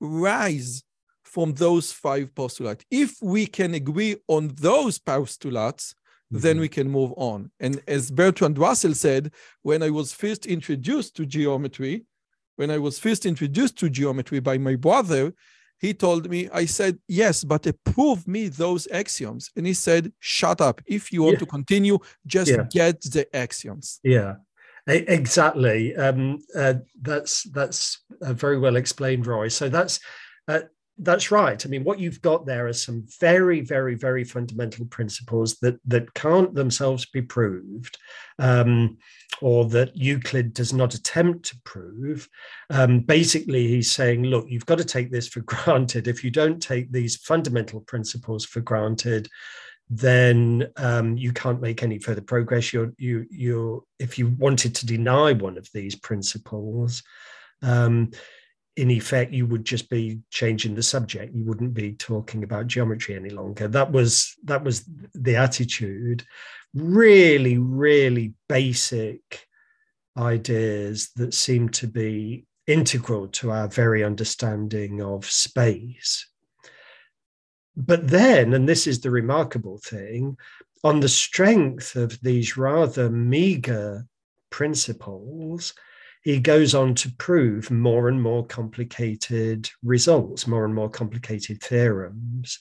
rise 0.00 0.82
from 1.22 1.54
those 1.54 1.92
five 1.92 2.34
postulates. 2.34 2.84
If 2.90 3.16
we 3.22 3.46
can 3.46 3.74
agree 3.74 4.16
on 4.28 4.48
those 4.60 4.98
postulates, 4.98 5.94
mm-hmm. 6.32 6.42
then 6.42 6.58
we 6.58 6.68
can 6.68 6.90
move 6.90 7.12
on. 7.16 7.50
And 7.60 7.80
as 7.86 8.10
Bertrand 8.10 8.58
Russell 8.58 8.94
said, 8.94 9.32
when 9.62 9.82
I 9.82 9.90
was 9.90 10.12
first 10.12 10.46
introduced 10.46 11.14
to 11.16 11.26
geometry, 11.26 12.04
when 12.56 12.70
I 12.70 12.78
was 12.78 12.98
first 12.98 13.26
introduced 13.26 13.78
to 13.78 13.90
geometry 13.90 14.40
by 14.40 14.58
my 14.58 14.76
brother, 14.76 15.32
he 15.84 15.92
told 15.92 16.30
me, 16.30 16.48
I 16.62 16.64
said, 16.66 16.98
yes, 17.08 17.44
but 17.44 17.62
prove 17.84 18.26
me 18.26 18.48
those 18.48 18.88
axioms. 19.00 19.50
And 19.56 19.66
he 19.66 19.74
said, 19.74 20.12
shut 20.18 20.60
up. 20.60 20.80
If 20.86 21.12
you 21.12 21.22
want 21.22 21.34
yeah. 21.34 21.44
to 21.44 21.46
continue, 21.46 21.98
just 22.26 22.50
yeah. 22.50 22.66
get 22.70 23.02
the 23.02 23.24
axioms. 23.44 24.00
Yeah. 24.02 24.34
Exactly. 24.86 25.96
Um, 25.96 26.38
uh, 26.54 26.74
that's 27.00 27.34
that's 27.58 28.04
uh, 28.20 28.34
very 28.34 28.58
well 28.58 28.76
explained, 28.76 29.26
Roy. 29.26 29.48
So 29.48 29.68
that's 29.68 29.98
uh, 30.46 30.60
that's 30.98 31.30
right. 31.30 31.64
I 31.64 31.68
mean, 31.68 31.82
what 31.82 31.98
you've 31.98 32.22
got 32.22 32.46
there 32.46 32.68
are 32.68 32.72
some 32.72 33.04
very, 33.20 33.60
very, 33.60 33.96
very 33.96 34.22
fundamental 34.22 34.86
principles 34.86 35.56
that 35.56 35.78
that 35.86 36.14
can't 36.14 36.54
themselves 36.54 37.04
be 37.06 37.22
proved, 37.22 37.98
um, 38.38 38.98
or 39.40 39.64
that 39.66 39.96
Euclid 39.96 40.54
does 40.54 40.72
not 40.72 40.94
attempt 40.94 41.46
to 41.46 41.60
prove. 41.64 42.28
Um, 42.70 43.00
basically, 43.00 43.66
he's 43.66 43.90
saying, 43.90 44.22
look, 44.22 44.46
you've 44.48 44.66
got 44.66 44.78
to 44.78 44.84
take 44.84 45.10
this 45.10 45.26
for 45.26 45.40
granted. 45.46 46.06
If 46.06 46.22
you 46.22 46.30
don't 46.30 46.62
take 46.62 46.92
these 46.92 47.16
fundamental 47.16 47.80
principles 47.80 48.44
for 48.44 48.60
granted, 48.60 49.28
then 49.90 50.68
um, 50.76 51.16
you 51.16 51.32
can't 51.32 51.60
make 51.60 51.82
any 51.82 51.98
further 51.98 52.22
progress. 52.22 52.72
You're 52.72 52.92
you 52.98 53.26
you're 53.30 53.82
if 53.98 54.16
you 54.16 54.28
wanted 54.28 54.76
to 54.76 54.86
deny 54.86 55.32
one 55.32 55.58
of 55.58 55.68
these 55.74 55.96
principles. 55.96 57.02
Um, 57.62 58.12
in 58.76 58.90
effect, 58.90 59.32
you 59.32 59.46
would 59.46 59.64
just 59.64 59.88
be 59.88 60.20
changing 60.30 60.74
the 60.74 60.82
subject. 60.82 61.34
You 61.34 61.44
wouldn't 61.44 61.74
be 61.74 61.92
talking 61.92 62.42
about 62.42 62.66
geometry 62.66 63.14
any 63.14 63.30
longer. 63.30 63.68
That 63.68 63.92
was 63.92 64.34
that 64.44 64.64
was 64.64 64.84
the 65.14 65.36
attitude. 65.36 66.24
Really, 66.74 67.56
really 67.58 68.34
basic 68.48 69.46
ideas 70.16 71.10
that 71.16 71.34
seem 71.34 71.68
to 71.68 71.86
be 71.86 72.46
integral 72.66 73.28
to 73.28 73.52
our 73.52 73.68
very 73.68 74.02
understanding 74.02 75.00
of 75.02 75.24
space. 75.26 76.26
But 77.76 78.08
then, 78.08 78.54
and 78.54 78.68
this 78.68 78.86
is 78.86 79.00
the 79.00 79.10
remarkable 79.10 79.78
thing, 79.78 80.36
on 80.82 81.00
the 81.00 81.08
strength 81.08 81.96
of 81.96 82.20
these 82.20 82.56
rather 82.56 83.10
meager 83.10 84.06
principles, 84.50 85.74
he 86.24 86.40
goes 86.40 86.74
on 86.74 86.94
to 86.94 87.12
prove 87.18 87.70
more 87.70 88.08
and 88.08 88.20
more 88.20 88.46
complicated 88.46 89.70
results, 89.82 90.46
more 90.46 90.64
and 90.64 90.74
more 90.74 90.88
complicated 90.88 91.62
theorems, 91.62 92.58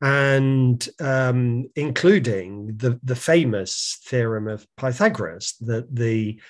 and 0.00 0.88
um, 0.98 1.68
including 1.76 2.74
the, 2.78 2.98
the 3.04 3.14
famous 3.14 4.00
theorem 4.06 4.48
of 4.48 4.66
Pythagoras 4.78 5.54
that 5.60 5.94
the 5.94 6.40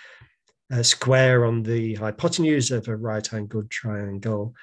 uh, 0.72 0.82
square 0.84 1.44
on 1.44 1.64
the 1.64 1.96
hypotenuse 1.96 2.70
of 2.70 2.86
a 2.86 2.96
right 2.96 3.34
angled 3.34 3.68
triangle 3.68 4.54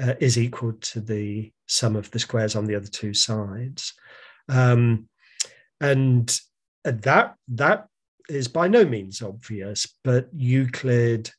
uh, 0.00 0.14
is 0.20 0.38
equal 0.38 0.74
to 0.74 1.00
the 1.00 1.50
sum 1.66 1.96
of 1.96 2.10
the 2.10 2.18
squares 2.18 2.54
on 2.54 2.66
the 2.66 2.74
other 2.74 2.86
two 2.86 3.14
sides. 3.14 3.94
Um, 4.48 5.08
and 5.80 6.38
that 6.84 7.34
that 7.48 7.88
is 8.28 8.48
by 8.48 8.68
no 8.68 8.84
means 8.84 9.22
obvious, 9.22 9.86
but 10.04 10.28
Euclid 10.34 11.30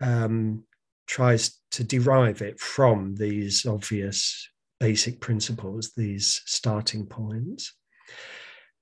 um, 0.00 0.64
tries 1.06 1.58
to 1.72 1.84
derive 1.84 2.42
it 2.42 2.58
from 2.60 3.14
these 3.14 3.66
obvious 3.66 4.48
basic 4.78 5.20
principles, 5.20 5.92
these 5.96 6.42
starting 6.46 7.06
points. 7.06 7.74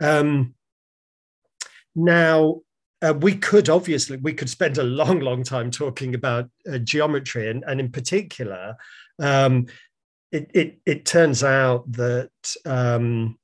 Um, 0.01 0.55
now, 1.95 2.61
uh, 3.01 3.15
we 3.21 3.35
could 3.35 3.69
obviously 3.69 4.17
we 4.17 4.33
could 4.33 4.51
spend 4.51 4.79
a 4.79 4.83
long, 4.83 5.21
long 5.21 5.43
time 5.43 5.71
talking 5.71 6.15
about 6.15 6.49
uh, 6.71 6.79
geometry, 6.79 7.51
and, 7.51 7.65
and 7.67 7.81
in 7.81 7.91
particular, 7.91 8.77
um, 9.21 9.67
it, 10.33 10.51
it, 10.55 10.79
it 10.85 11.05
turns 11.05 11.43
out 11.43 11.91
that 11.93 12.31
um, 12.67 13.38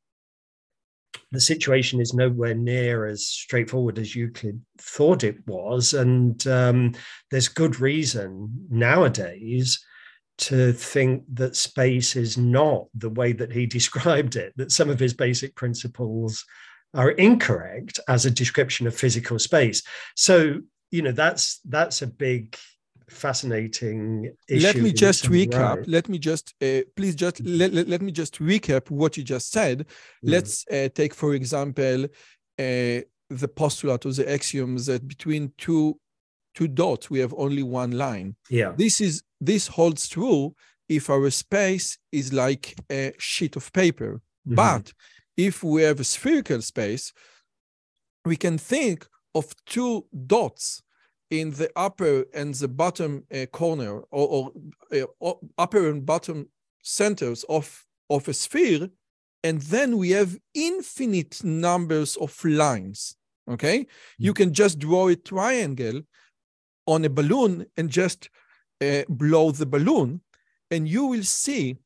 the 1.34 1.40
situation 1.40 2.00
is 2.00 2.14
nowhere 2.14 2.54
near 2.54 3.06
as 3.06 3.26
straightforward 3.26 3.98
as 3.98 4.14
Euclid 4.14 4.60
thought 4.78 5.24
it 5.24 5.46
was, 5.46 5.92
and 5.92 6.46
um, 6.46 6.92
there's 7.30 7.48
good 7.48 7.80
reason 7.80 8.66
nowadays 8.70 9.84
to 10.36 10.72
think 10.72 11.22
that 11.32 11.54
space 11.54 12.16
is 12.16 12.36
not 12.36 12.86
the 12.94 13.10
way 13.10 13.32
that 13.32 13.52
he 13.52 13.66
described 13.78 14.36
it. 14.36 14.52
That 14.56 14.72
some 14.72 14.90
of 14.90 14.98
his 14.98 15.14
basic 15.14 15.54
principles 15.54 16.44
are 16.94 17.10
incorrect 17.10 17.98
as 18.08 18.24
a 18.24 18.30
description 18.30 18.86
of 18.86 18.94
physical 18.94 19.38
space. 19.38 19.82
So 20.14 20.60
you 20.90 21.02
know 21.02 21.12
that's 21.12 21.60
that's 21.64 22.02
a 22.02 22.06
big 22.06 22.56
fascinating 23.08 24.32
let 24.50 24.76
me 24.76 24.92
just 24.92 25.24
recap. 25.24 25.84
let 25.86 26.08
me 26.08 26.18
just 26.18 26.54
uh, 26.62 26.80
please 26.96 27.14
just 27.14 27.40
let, 27.40 27.72
let, 27.72 27.88
let, 27.88 28.02
me 28.02 28.12
just 28.12 28.40
recap 28.40 28.90
what 28.90 29.16
you 29.16 29.22
just 29.22 29.50
said. 29.50 29.80
Mm. 29.80 29.84
let's 30.22 30.64
uh, 30.68 30.88
take 30.94 31.14
for 31.14 31.34
example 31.34 32.04
uh, 32.04 33.00
the 33.30 33.50
postulate 33.54 34.06
or 34.06 34.12
the 34.12 34.30
axioms 34.30 34.86
that 34.86 35.06
between 35.06 35.52
two 35.58 35.98
two 36.54 36.68
dots 36.68 37.10
we 37.10 37.18
have 37.18 37.34
only 37.36 37.62
one 37.62 37.92
line. 37.92 38.36
Yeah. 38.48 38.72
This 38.76 39.00
is 39.00 39.22
this 39.40 39.66
holds 39.66 40.08
true 40.08 40.54
if 40.88 41.10
our 41.10 41.30
space 41.30 41.98
is 42.12 42.32
like 42.32 42.74
a 42.90 43.12
sheet 43.18 43.56
of 43.56 43.72
paper. 43.72 44.20
Mm-hmm. 44.46 44.56
but 44.56 44.92
if 45.38 45.64
we 45.64 45.82
have 45.82 46.00
a 46.00 46.04
spherical 46.04 46.60
space, 46.60 47.14
we 48.26 48.36
can 48.36 48.58
think 48.58 49.06
of 49.34 49.54
two 49.66 50.04
dots 50.26 50.82
in 51.30 51.50
the 51.52 51.70
upper 51.76 52.24
and 52.34 52.54
the 52.54 52.68
bottom 52.68 53.24
uh, 53.32 53.46
corner 53.46 54.00
or, 54.10 54.52
or 54.90 55.06
uh, 55.20 55.32
upper 55.58 55.88
and 55.88 56.04
bottom 56.04 56.48
centers 56.82 57.44
of, 57.48 57.84
of 58.10 58.28
a 58.28 58.34
sphere, 58.34 58.88
and 59.42 59.60
then 59.62 59.98
we 59.98 60.10
have 60.10 60.38
infinite 60.54 61.42
numbers 61.44 62.16
of 62.16 62.44
lines, 62.44 63.16
okay? 63.50 63.80
Mm-hmm. 63.80 64.24
You 64.24 64.34
can 64.34 64.54
just 64.54 64.78
draw 64.78 65.08
a 65.08 65.16
triangle 65.16 66.02
on 66.86 67.04
a 67.04 67.10
balloon 67.10 67.66
and 67.76 67.90
just 67.90 68.30
uh, 68.82 69.02
blow 69.08 69.50
the 69.50 69.66
balloon, 69.66 70.20
and 70.70 70.88
you 70.88 71.06
will 71.06 71.24
see 71.24 71.76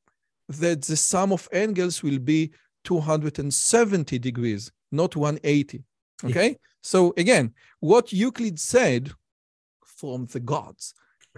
that 0.48 0.82
the 0.82 0.96
sum 0.96 1.32
of 1.32 1.48
angles 1.52 2.02
will 2.02 2.18
be 2.18 2.50
270 2.84 4.18
degrees, 4.18 4.72
not 4.90 5.14
180. 5.14 5.82
Okay? 6.24 6.48
Yeah. 6.50 6.56
So 6.82 7.12
again, 7.16 7.54
what 7.80 8.12
Euclid 8.12 8.58
said 8.58 9.12
from 9.98 10.26
the 10.26 10.40
gods 10.40 10.94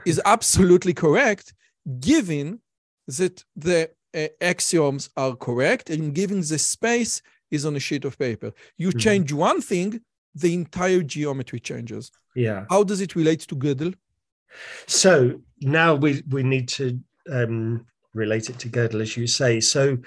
is 0.07 0.21
absolutely 0.25 0.95
correct, 0.95 1.53
given 1.99 2.61
that 3.07 3.45
the 3.57 3.91
uh, 4.15 4.27
axioms 4.41 5.11
are 5.17 5.35
correct 5.37 5.91
and 5.91 6.15
given 6.15 6.41
the 6.41 6.59
space 6.59 7.23
is 7.51 7.67
on 7.67 7.77
a 7.77 7.81
sheet 7.81 8.05
of 8.05 8.19
paper. 8.19 8.53
You 8.79 8.89
mm-hmm. 8.89 8.99
change 8.99 9.33
one 9.33 9.61
thing, 9.61 10.01
the 10.35 10.55
entire 10.55 11.03
geometry 11.03 11.61
changes. 11.61 12.11
Yeah. 12.35 12.65
How 12.71 12.85
does 12.85 13.01
it 13.01 13.17
relate 13.17 13.41
to 13.41 13.57
Gödel? 13.57 13.95
So 14.87 15.41
now 15.61 15.95
we, 15.95 16.23
we 16.29 16.43
need 16.43 16.69
to 16.69 17.01
um, 17.31 17.87
relate 18.15 18.51
it 18.51 18.59
to 18.61 18.69
Gödel, 18.69 19.01
as 19.01 19.17
you 19.17 19.27
say. 19.27 19.61
So 19.61 19.99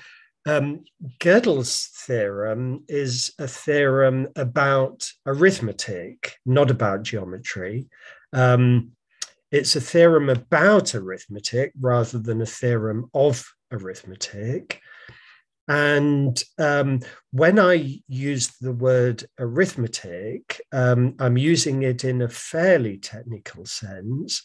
um, 0.45 0.83
Gödel's 1.19 1.89
theorem 2.05 2.83
is 2.87 3.33
a 3.39 3.48
theorem 3.48 4.27
about 4.35 5.09
arithmetic, 5.25 6.37
not 6.46 6.72
about 6.72 7.03
geometry. 7.03 7.87
Um, 8.33 8.91
it's 9.51 9.75
a 9.75 9.81
theorem 9.81 10.29
about 10.29 10.96
arithmetic 10.96 11.74
rather 11.79 12.17
than 12.17 12.41
a 12.41 12.46
theorem 12.46 13.09
of 13.13 13.46
arithmetic. 13.72 14.81
And 15.67 16.43
um, 16.57 17.00
when 17.31 17.59
I 17.59 18.01
use 18.07 18.48
the 18.59 18.74
word 18.74 19.24
arithmetic, 19.39 20.59
um, 20.72 21.15
I'm 21.19 21.37
using 21.37 21.83
it 21.83 22.03
in 22.03 22.22
a 22.22 22.27
fairly 22.27 22.98
technical 22.98 23.65
sense. 23.65 24.41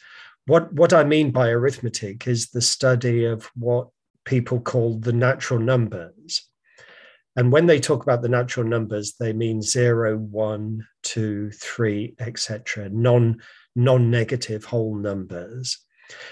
What, 0.46 0.72
what 0.72 0.92
I 0.92 1.04
mean 1.04 1.30
by 1.30 1.48
arithmetic 1.48 2.28
is 2.28 2.50
the 2.50 2.62
study 2.62 3.24
of 3.24 3.50
what 3.56 3.88
people 4.24 4.60
call 4.60 4.98
the 4.98 5.12
natural 5.12 5.58
numbers. 5.58 6.46
And 7.34 7.50
when 7.50 7.66
they 7.66 7.80
talk 7.80 8.02
about 8.02 8.22
the 8.22 8.28
natural 8.28 8.66
numbers, 8.66 9.14
they 9.18 9.32
mean 9.32 9.62
zero, 9.62 10.16
one, 10.16 10.86
two, 11.02 11.50
three, 11.52 12.14
etc. 12.18 12.88
Non 12.90 13.40
non-negative 13.78 14.64
whole 14.64 14.94
numbers. 14.94 15.78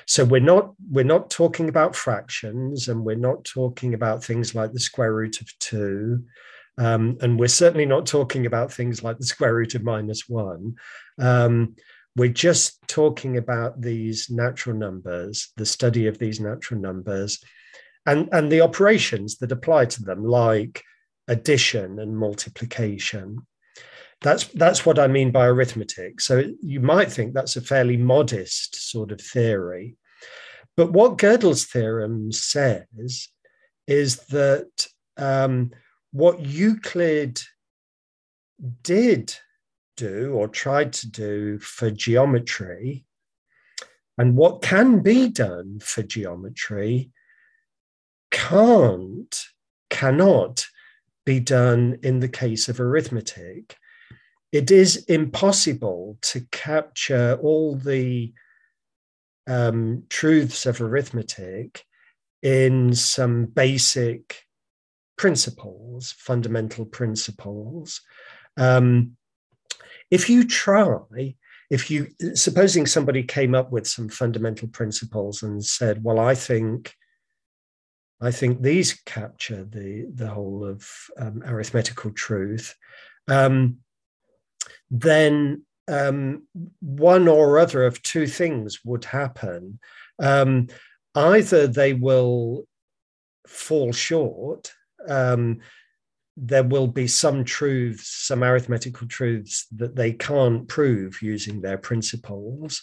So 0.06 0.24
we're 0.24 0.40
not 0.40 0.74
we're 0.90 1.04
not 1.04 1.30
talking 1.30 1.68
about 1.68 1.94
fractions, 1.94 2.88
and 2.88 3.04
we're 3.04 3.16
not 3.16 3.44
talking 3.44 3.94
about 3.94 4.24
things 4.24 4.54
like 4.54 4.72
the 4.72 4.80
square 4.80 5.14
root 5.14 5.40
of 5.40 5.48
two, 5.58 6.24
um, 6.78 7.18
and 7.20 7.38
we're 7.38 7.48
certainly 7.48 7.86
not 7.86 8.06
talking 8.06 8.46
about 8.46 8.72
things 8.72 9.02
like 9.02 9.18
the 9.18 9.26
square 9.26 9.54
root 9.54 9.74
of 9.74 9.84
minus 9.84 10.28
one. 10.28 10.76
Um, 11.18 11.76
we're 12.16 12.28
just 12.28 12.78
talking 12.88 13.36
about 13.36 13.80
these 13.80 14.30
natural 14.30 14.74
numbers, 14.74 15.52
the 15.56 15.66
study 15.66 16.06
of 16.06 16.18
these 16.18 16.40
natural 16.40 16.80
numbers, 16.80 17.44
and, 18.06 18.30
and 18.32 18.50
the 18.50 18.62
operations 18.62 19.36
that 19.38 19.52
apply 19.52 19.84
to 19.86 20.02
them, 20.02 20.24
like 20.24 20.82
addition 21.28 21.98
and 21.98 22.16
multiplication. 22.16 23.46
That's, 24.22 24.44
that's 24.44 24.86
what 24.86 24.98
I 24.98 25.06
mean 25.06 25.30
by 25.30 25.46
arithmetic. 25.46 26.20
So 26.20 26.44
you 26.62 26.80
might 26.80 27.12
think 27.12 27.34
that's 27.34 27.56
a 27.56 27.60
fairly 27.60 27.96
modest 27.96 28.90
sort 28.90 29.12
of 29.12 29.20
theory. 29.20 29.96
But 30.76 30.92
what 30.92 31.18
Gödel's 31.18 31.64
theorem 31.64 32.32
says 32.32 33.28
is 33.86 34.16
that 34.26 34.88
um, 35.16 35.70
what 36.12 36.40
Euclid 36.40 37.40
did 38.82 39.34
do 39.96 40.32
or 40.34 40.48
tried 40.48 40.92
to 40.94 41.10
do 41.10 41.58
for 41.58 41.90
geometry 41.90 43.06
and 44.18 44.36
what 44.36 44.62
can 44.62 45.00
be 45.00 45.28
done 45.28 45.78
for 45.80 46.02
geometry 46.02 47.10
can't, 48.30 49.44
cannot 49.90 50.66
be 51.24 51.40
done 51.40 51.98
in 52.02 52.20
the 52.20 52.28
case 52.28 52.68
of 52.68 52.80
arithmetic. 52.80 53.76
It 54.52 54.70
is 54.70 55.04
impossible 55.04 56.18
to 56.22 56.40
capture 56.52 57.38
all 57.42 57.76
the 57.76 58.32
um, 59.46 60.04
truths 60.08 60.66
of 60.66 60.80
arithmetic 60.80 61.84
in 62.42 62.94
some 62.94 63.46
basic 63.46 64.42
principles, 65.16 66.12
fundamental 66.12 66.84
principles. 66.84 68.00
Um, 68.56 69.16
if 70.10 70.30
you 70.30 70.44
try, 70.44 71.34
if 71.70 71.90
you, 71.90 72.08
supposing 72.34 72.86
somebody 72.86 73.22
came 73.22 73.54
up 73.54 73.72
with 73.72 73.86
some 73.86 74.08
fundamental 74.08 74.68
principles 74.68 75.42
and 75.42 75.64
said, 75.64 76.04
well, 76.04 76.18
I 76.18 76.34
think 76.34 76.94
I 78.20 78.30
think 78.30 78.62
these 78.62 78.94
capture 79.04 79.64
the 79.64 80.06
the 80.14 80.28
whole 80.28 80.64
of 80.64 80.88
um, 81.18 81.42
arithmetical 81.44 82.12
truth. 82.12 82.74
Um, 83.28 83.78
then 84.90 85.62
um, 85.88 86.46
one 86.80 87.28
or 87.28 87.58
other 87.58 87.84
of 87.84 88.02
two 88.02 88.26
things 88.26 88.84
would 88.84 89.04
happen. 89.04 89.78
Um, 90.18 90.68
either 91.14 91.66
they 91.66 91.92
will 91.92 92.66
fall 93.46 93.92
short. 93.92 94.72
Um, 95.08 95.60
there 96.36 96.64
will 96.64 96.86
be 96.86 97.06
some 97.06 97.44
truths, 97.44 98.08
some 98.08 98.42
arithmetical 98.42 99.08
truths 99.08 99.66
that 99.76 99.96
they 99.96 100.12
can't 100.12 100.68
prove 100.68 101.22
using 101.22 101.60
their 101.60 101.78
principles 101.78 102.82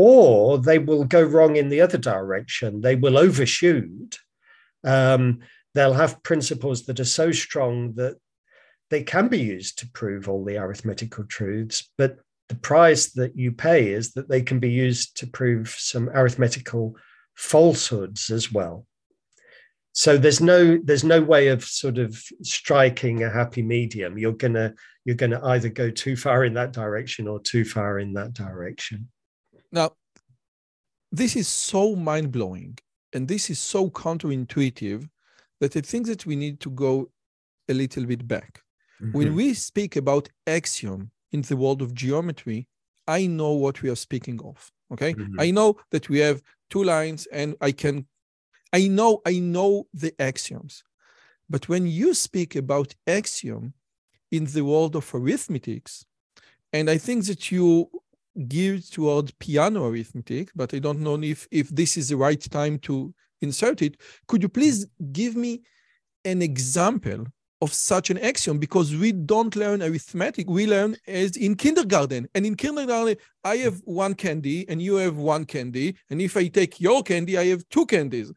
or 0.00 0.58
they 0.58 0.78
will 0.78 1.02
go 1.02 1.20
wrong 1.20 1.56
in 1.56 1.68
the 1.70 1.80
other 1.80 1.98
direction. 1.98 2.80
They 2.80 2.94
will 2.94 3.18
overshoot. 3.18 4.16
Um, 4.84 5.40
they'll 5.74 5.94
have 5.94 6.22
principles 6.22 6.86
that 6.86 7.00
are 7.00 7.04
so 7.04 7.32
strong 7.32 7.94
that 7.94 8.16
they 8.90 9.02
can 9.02 9.28
be 9.28 9.38
used 9.38 9.78
to 9.78 9.90
prove 9.90 10.28
all 10.28 10.44
the 10.44 10.58
arithmetical 10.58 11.24
truths, 11.24 11.90
but 11.98 12.18
the 12.48 12.54
price 12.54 13.12
that 13.12 13.36
you 13.36 13.52
pay 13.52 13.92
is 13.92 14.12
that 14.12 14.28
they 14.28 14.40
can 14.40 14.58
be 14.58 14.70
used 14.70 15.16
to 15.18 15.26
prove 15.26 15.68
some 15.68 16.08
arithmetical 16.08 16.96
falsehoods 17.34 18.30
as 18.30 18.50
well. 18.50 18.86
So 19.92 20.16
there's 20.16 20.40
no 20.40 20.78
there's 20.82 21.04
no 21.04 21.20
way 21.20 21.48
of 21.48 21.64
sort 21.64 21.98
of 21.98 22.22
striking 22.42 23.24
a 23.24 23.30
happy 23.30 23.62
medium. 23.62 24.16
You're 24.16 24.32
gonna 24.32 24.74
you're 25.04 25.16
gonna 25.16 25.44
either 25.44 25.68
go 25.68 25.90
too 25.90 26.16
far 26.16 26.44
in 26.44 26.54
that 26.54 26.72
direction 26.72 27.26
or 27.26 27.40
too 27.40 27.64
far 27.64 27.98
in 27.98 28.12
that 28.14 28.32
direction. 28.32 29.08
Now, 29.72 29.92
this 31.10 31.36
is 31.36 31.48
so 31.48 31.96
mind 31.96 32.32
blowing 32.32 32.78
and 33.12 33.26
this 33.26 33.50
is 33.50 33.58
so 33.58 33.90
counterintuitive 33.90 35.08
that 35.60 35.76
I 35.76 35.80
think 35.80 36.06
that 36.06 36.26
we 36.26 36.36
need 36.36 36.60
to 36.60 36.70
go 36.70 37.10
a 37.68 37.74
little 37.74 38.06
bit 38.06 38.26
back. 38.26 38.62
Mm-hmm. 39.00 39.16
When 39.16 39.34
we 39.34 39.54
speak 39.54 39.96
about 39.96 40.28
axiom 40.46 41.10
in 41.32 41.42
the 41.42 41.56
world 41.56 41.82
of 41.82 41.94
geometry, 41.94 42.68
I 43.06 43.26
know 43.26 43.52
what 43.52 43.82
we 43.82 43.90
are 43.90 43.96
speaking 43.96 44.40
of. 44.44 44.70
Okay. 44.92 45.14
Mm-hmm. 45.14 45.40
I 45.40 45.50
know 45.50 45.76
that 45.90 46.08
we 46.08 46.18
have 46.18 46.42
two 46.70 46.84
lines 46.84 47.26
and 47.26 47.56
I 47.60 47.72
can, 47.72 48.06
I 48.72 48.88
know, 48.88 49.20
I 49.26 49.38
know 49.38 49.86
the 49.94 50.14
axioms. 50.20 50.82
But 51.50 51.68
when 51.68 51.86
you 51.86 52.14
speak 52.14 52.56
about 52.56 52.94
axiom 53.06 53.72
in 54.30 54.44
the 54.44 54.64
world 54.64 54.96
of 54.96 55.14
arithmetics, 55.14 56.04
and 56.72 56.90
I 56.90 56.98
think 56.98 57.24
that 57.26 57.50
you 57.50 57.90
geared 58.46 58.84
toward 58.84 59.32
Peano 59.38 59.90
arithmetic, 59.90 60.50
but 60.54 60.74
I 60.74 60.78
don't 60.78 61.00
know 61.00 61.20
if, 61.22 61.48
if 61.50 61.68
this 61.70 61.96
is 61.96 62.10
the 62.10 62.16
right 62.16 62.40
time 62.40 62.78
to 62.80 63.14
insert 63.40 63.82
it. 63.82 63.96
Could 64.26 64.42
you 64.42 64.48
please 64.48 64.86
give 65.12 65.34
me 65.34 65.62
an 66.24 66.42
example 66.42 67.26
of 67.60 67.72
such 67.72 68.10
an 68.10 68.18
axiom? 68.18 68.58
Because 68.58 68.94
we 68.94 69.12
don't 69.12 69.54
learn 69.56 69.82
arithmetic, 69.82 70.48
we 70.48 70.66
learn 70.66 70.96
as 71.06 71.36
in 71.36 71.56
kindergarten. 71.56 72.28
And 72.34 72.46
in 72.46 72.54
kindergarten, 72.54 73.16
I 73.44 73.56
have 73.58 73.80
one 73.84 74.14
candy 74.14 74.68
and 74.68 74.80
you 74.80 74.96
have 74.96 75.16
one 75.16 75.44
candy. 75.44 75.96
And 76.10 76.20
if 76.20 76.36
I 76.36 76.48
take 76.48 76.80
your 76.80 77.02
candy, 77.02 77.36
I 77.38 77.46
have 77.46 77.68
two 77.68 77.86
candies. 77.86 78.32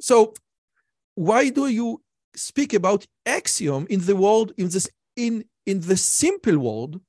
So 0.00 0.34
why 1.14 1.48
do 1.48 1.66
you 1.66 2.02
speak 2.34 2.74
about 2.74 3.06
axiom 3.24 3.86
in 3.90 4.00
the 4.00 4.14
world 4.14 4.52
in 4.56 4.68
this 4.68 4.88
in 5.16 5.44
in 5.64 5.80
the 5.80 5.96
simple 5.96 6.58
world 6.58 7.00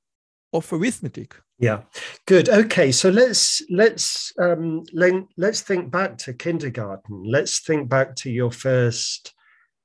of 0.53 0.71
arithmetic? 0.71 1.36
Yeah, 1.60 1.81
good. 2.25 2.49
Okay, 2.49 2.91
so 2.91 3.10
let's 3.10 3.63
let's 3.69 4.31
um, 4.39 4.83
let's 5.38 5.62
think 5.62 5.91
back 5.91 6.17
to 6.19 6.33
kindergarten. 6.33 7.23
Let's 7.23 7.60
think 7.60 7.89
back 7.89 8.15
to 8.17 8.29
your 8.29 8.51
first 8.51 9.33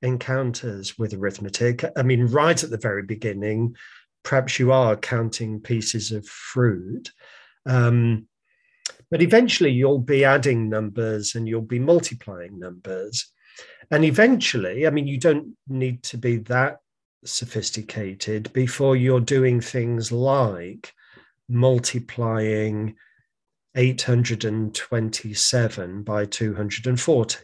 encounters 0.03 0.99
with 0.99 1.15
arithmetic. 1.15 1.85
I 1.97 2.03
mean, 2.03 2.27
right 2.27 2.63
at 2.63 2.71
the 2.71 2.79
very 2.79 3.03
beginning, 3.03 3.77
perhaps 4.23 4.59
you 4.59 4.73
are 4.73 4.97
counting 4.97 5.61
pieces 5.61 6.13
of 6.13 6.27
fruit, 6.27 7.11
um, 7.67 8.27
but 9.11 9.23
eventually 9.23 9.71
you'll 9.71 9.99
be 9.99 10.25
adding 10.25 10.69
numbers 10.69 11.35
and 11.35 11.49
you'll 11.49 11.63
be 11.63 11.79
multiplying 11.79 12.59
numbers, 12.59 13.33
and 13.91 14.05
eventually, 14.05 14.87
I 14.87 14.91
mean, 14.91 15.07
you 15.07 15.19
don't 15.19 15.57
need 15.69 16.03
to 16.05 16.17
be 16.17 16.37
that 16.39 16.79
sophisticated 17.25 18.51
before 18.53 18.97
you're 18.97 19.21
doing 19.21 19.61
things 19.61 20.11
like 20.11 20.93
multiplying 21.49 22.97
827 23.77 26.03
by 26.03 26.25
240. 26.25 27.39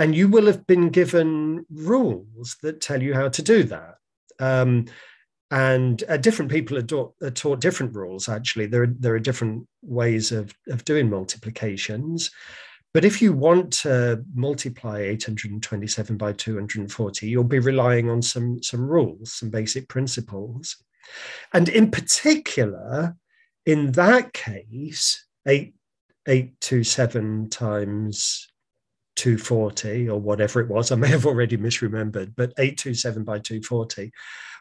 And 0.00 0.16
you 0.16 0.28
will 0.28 0.46
have 0.46 0.66
been 0.66 0.88
given 0.88 1.66
rules 1.70 2.56
that 2.62 2.80
tell 2.80 3.00
you 3.00 3.14
how 3.14 3.28
to 3.28 3.42
do 3.42 3.62
that. 3.64 3.96
Um, 4.38 4.86
and 5.50 6.02
uh, 6.08 6.16
different 6.16 6.50
people 6.50 6.78
are, 6.78 6.82
do- 6.82 7.12
are, 7.22 7.30
taught 7.30 7.60
different 7.60 7.94
rules, 7.94 8.28
actually. 8.28 8.66
There, 8.66 8.86
there 8.86 9.14
are 9.14 9.20
different 9.20 9.68
ways 9.82 10.32
of, 10.32 10.54
of 10.68 10.86
doing 10.86 11.10
multiplications. 11.10 12.30
But 12.94 13.04
if 13.04 13.20
you 13.20 13.34
want 13.34 13.72
to 13.74 14.24
multiply 14.34 15.00
827 15.00 16.16
by 16.16 16.32
240, 16.32 17.28
you'll 17.28 17.44
be 17.44 17.58
relying 17.58 18.08
on 18.08 18.22
some, 18.22 18.62
some 18.62 18.88
rules, 18.88 19.34
some 19.34 19.50
basic 19.50 19.86
principles. 19.88 20.76
And 21.52 21.68
in 21.68 21.90
particular, 21.90 23.16
in 23.66 23.92
that 23.92 24.32
case, 24.32 25.26
8, 25.46 25.74
827 26.26 27.50
times 27.50 28.48
240 29.20 30.08
or 30.08 30.18
whatever 30.18 30.60
it 30.60 30.68
was, 30.68 30.90
I 30.90 30.96
may 30.96 31.08
have 31.08 31.26
already 31.26 31.58
misremembered, 31.58 32.32
but 32.36 32.54
827 32.56 33.22
by 33.22 33.38
240. 33.38 34.10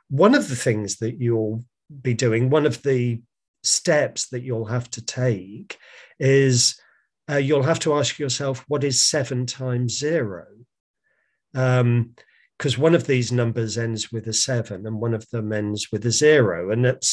One 0.10 0.36
of 0.36 0.50
the 0.50 0.56
things 0.56 0.98
that 0.98 1.22
you'll 1.22 1.64
be 2.02 2.14
doing, 2.14 2.50
one 2.50 2.66
of 2.66 2.84
the 2.84 3.22
steps 3.64 4.28
that 4.30 4.44
you'll 4.44 4.66
have 4.66 4.90
to 4.92 5.06
take 5.06 5.78
is 6.20 6.78
uh, 7.32 7.38
you'll 7.38 7.64
have 7.64 7.80
to 7.80 7.94
ask 7.94 8.20
yourself, 8.20 8.66
what 8.68 8.84
is 8.84 9.06
seven 9.06 9.46
times 9.46 9.98
zero? 9.98 10.46
Um, 11.56 12.16
because 12.58 12.78
one 12.78 12.96
of 12.96 13.08
these 13.08 13.32
numbers 13.32 13.78
ends 13.78 14.12
with 14.12 14.28
a 14.28 14.34
seven 14.34 14.86
and 14.86 15.00
one 15.00 15.14
of 15.14 15.30
them 15.30 15.54
ends 15.54 15.88
with 15.94 16.06
a 16.06 16.12
zero. 16.12 16.72
And 16.72 16.86
at, 16.86 17.06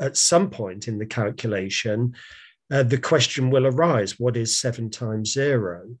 at 0.00 0.16
some 0.16 0.50
point 0.50 0.86
in 0.86 0.98
the 0.98 1.06
calculation, 1.06 2.14
uh, 2.70 2.84
the 2.84 2.98
question 2.98 3.50
will 3.50 3.66
arise 3.66 4.20
what 4.20 4.36
is 4.36 4.60
seven 4.60 4.88
times 4.88 5.32
zero? 5.32 5.96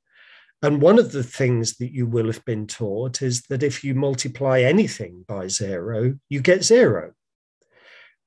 And 0.62 0.80
one 0.80 1.00
of 1.00 1.10
the 1.10 1.24
things 1.24 1.76
that 1.78 1.92
you 1.92 2.06
will 2.06 2.26
have 2.26 2.44
been 2.44 2.68
taught 2.68 3.20
is 3.20 3.42
that 3.42 3.64
if 3.64 3.82
you 3.82 3.94
multiply 3.94 4.60
anything 4.60 5.24
by 5.26 5.48
zero, 5.48 6.16
you 6.28 6.40
get 6.40 6.62
zero. 6.62 7.12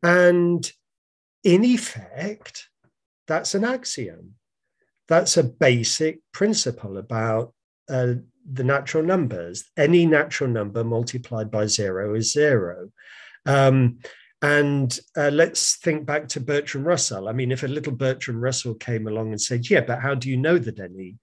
And 0.03 0.69
in 1.43 1.63
effect, 1.63 2.67
that's 3.27 3.55
an 3.55 3.63
axiom. 3.63 4.35
That's 5.07 5.37
a 5.37 5.43
basic 5.43 6.19
principle 6.33 6.97
about 6.97 7.53
uh, 7.89 8.15
the 8.51 8.63
natural 8.63 9.03
numbers. 9.03 9.63
Any 9.77 10.05
natural 10.05 10.49
number 10.49 10.83
multiplied 10.83 11.49
by 11.49 11.67
zero 11.67 12.15
is 12.15 12.33
zero. 12.33 12.91
Um, 13.45 13.99
and 14.41 14.99
uh, 15.15 15.29
let's 15.29 15.77
think 15.77 16.05
back 16.05 16.27
to 16.29 16.41
Bertrand 16.41 16.85
Russell. 16.85 17.29
I 17.29 17.31
mean, 17.31 17.51
if 17.51 17.63
a 17.63 17.67
little 17.67 17.93
Bertrand 17.93 18.41
Russell 18.41 18.75
came 18.75 19.07
along 19.07 19.29
and 19.29 19.41
said, 19.41 19.69
Yeah, 19.69 19.81
but 19.81 20.01
how 20.01 20.15
do 20.15 20.29
you 20.29 20.37
know 20.37 20.57
that 20.57 20.79
any 20.79 21.15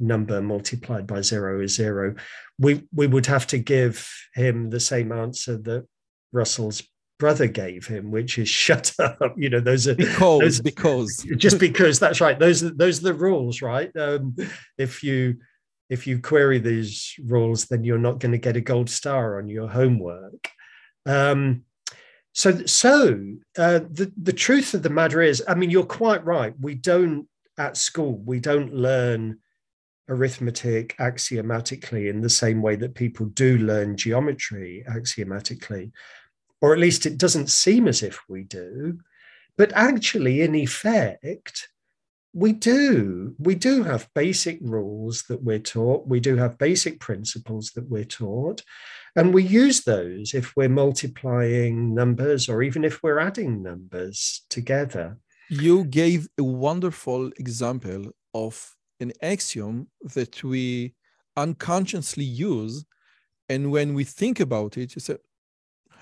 number 0.00 0.40
multiplied 0.40 1.06
by 1.06 1.20
zero 1.20 1.60
is 1.60 1.74
zero? 1.74 2.14
We, 2.58 2.82
we 2.94 3.06
would 3.06 3.26
have 3.26 3.46
to 3.48 3.58
give 3.58 4.08
him 4.34 4.70
the 4.70 4.80
same 4.80 5.12
answer 5.12 5.56
that 5.58 5.86
Russell's 6.32 6.82
brother 7.18 7.46
gave 7.46 7.86
him, 7.86 8.10
which 8.10 8.38
is 8.38 8.48
shut 8.64 8.92
up. 8.98 9.34
You 9.36 9.50
know, 9.50 9.60
those 9.60 9.86
are 9.86 9.94
because 9.94 10.40
those, 10.40 10.60
because 10.60 11.26
just 11.36 11.60
because 11.60 12.00
that's 12.00 12.20
right. 12.20 12.38
Those 12.38 12.64
are 12.64 12.70
those 12.70 13.00
are 13.00 13.04
the 13.04 13.14
rules, 13.14 13.62
right? 13.62 13.94
Um, 13.96 14.34
if 14.78 15.04
you 15.04 15.36
if 15.88 16.06
you 16.06 16.20
query 16.20 16.58
these 16.58 17.14
rules, 17.24 17.66
then 17.66 17.84
you're 17.84 17.98
not 17.98 18.20
going 18.20 18.32
to 18.32 18.38
get 18.38 18.56
a 18.56 18.60
gold 18.60 18.88
star 18.88 19.38
on 19.38 19.48
your 19.48 19.68
homework. 19.68 20.48
Um, 21.04 21.64
so, 22.32 22.64
so 22.64 23.20
uh, 23.58 23.80
the 23.90 24.12
the 24.16 24.32
truth 24.32 24.74
of 24.74 24.82
the 24.82 24.90
matter 24.90 25.20
is, 25.20 25.42
I 25.46 25.54
mean, 25.54 25.70
you're 25.70 25.84
quite 25.84 26.24
right. 26.24 26.54
We 26.58 26.74
don't 26.74 27.26
at 27.58 27.76
school 27.76 28.16
we 28.24 28.40
don't 28.40 28.72
learn 28.72 29.38
arithmetic 30.10 30.94
axiomatically 30.98 32.08
in 32.08 32.20
the 32.20 32.28
same 32.28 32.60
way 32.60 32.76
that 32.76 32.94
people 32.94 33.26
do 33.26 33.56
learn 33.58 33.96
geometry 33.96 34.84
axiomatically, 34.88 35.92
or 36.60 36.72
at 36.74 36.78
least 36.78 37.06
it 37.06 37.16
doesn't 37.16 37.48
seem 37.48 37.88
as 37.88 38.02
if 38.02 38.20
we 38.28 38.42
do. 38.42 38.98
But 39.56 39.72
actually, 39.74 40.42
in 40.42 40.54
effect, 40.54 41.68
we 42.32 42.52
do. 42.52 43.34
We 43.38 43.54
do 43.54 43.82
have 43.82 44.08
basic 44.14 44.58
rules 44.60 45.22
that 45.28 45.42
we're 45.42 45.58
taught. 45.58 46.06
We 46.06 46.20
do 46.20 46.36
have 46.36 46.58
basic 46.58 47.00
principles 47.00 47.72
that 47.74 47.88
we're 47.88 48.04
taught. 48.04 48.62
And 49.16 49.34
we 49.34 49.42
use 49.42 49.82
those 49.82 50.34
if 50.34 50.54
we're 50.56 50.68
multiplying 50.68 51.94
numbers 51.94 52.48
or 52.48 52.62
even 52.62 52.84
if 52.84 53.02
we're 53.02 53.18
adding 53.18 53.62
numbers 53.62 54.44
together. 54.48 55.18
You 55.48 55.84
gave 55.84 56.28
a 56.38 56.44
wonderful 56.44 57.32
example 57.36 58.12
of 58.32 58.76
an 59.00 59.12
axiom 59.22 59.88
that 60.14 60.42
we 60.44 60.94
unconsciously 61.36 62.24
use 62.24 62.84
and 63.48 63.70
when 63.70 63.94
we 63.94 64.04
think 64.04 64.40
about 64.40 64.76
it 64.76 64.94
you 64.94 65.00
say 65.00 65.16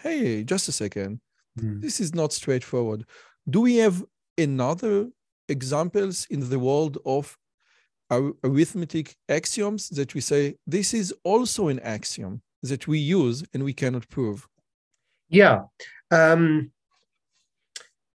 hey 0.03 0.43
just 0.43 0.69
a 0.69 0.73
second 0.73 1.21
mm. 1.59 1.81
this 1.81 2.01
is 2.01 2.15
not 2.15 2.33
straightforward 2.33 3.05
do 3.49 3.61
we 3.61 3.77
have 3.77 4.05
another 4.37 5.09
examples 5.49 6.27
in 6.31 6.49
the 6.49 6.59
world 6.59 6.99
of 7.05 7.37
arithmetic 8.11 9.17
axioms 9.29 9.89
that 9.91 10.15
we 10.15 10.21
say 10.21 10.57
this 10.67 10.95
is 10.95 11.15
also 11.25 11.69
an 11.69 11.81
axiom 11.81 12.41
that 12.63 12.87
we 12.89 12.99
use 12.99 13.45
and 13.53 13.63
we 13.63 13.73
cannot 13.73 14.09
prove? 14.09 14.47
Yeah. 15.29 15.63
Um, 16.11 16.73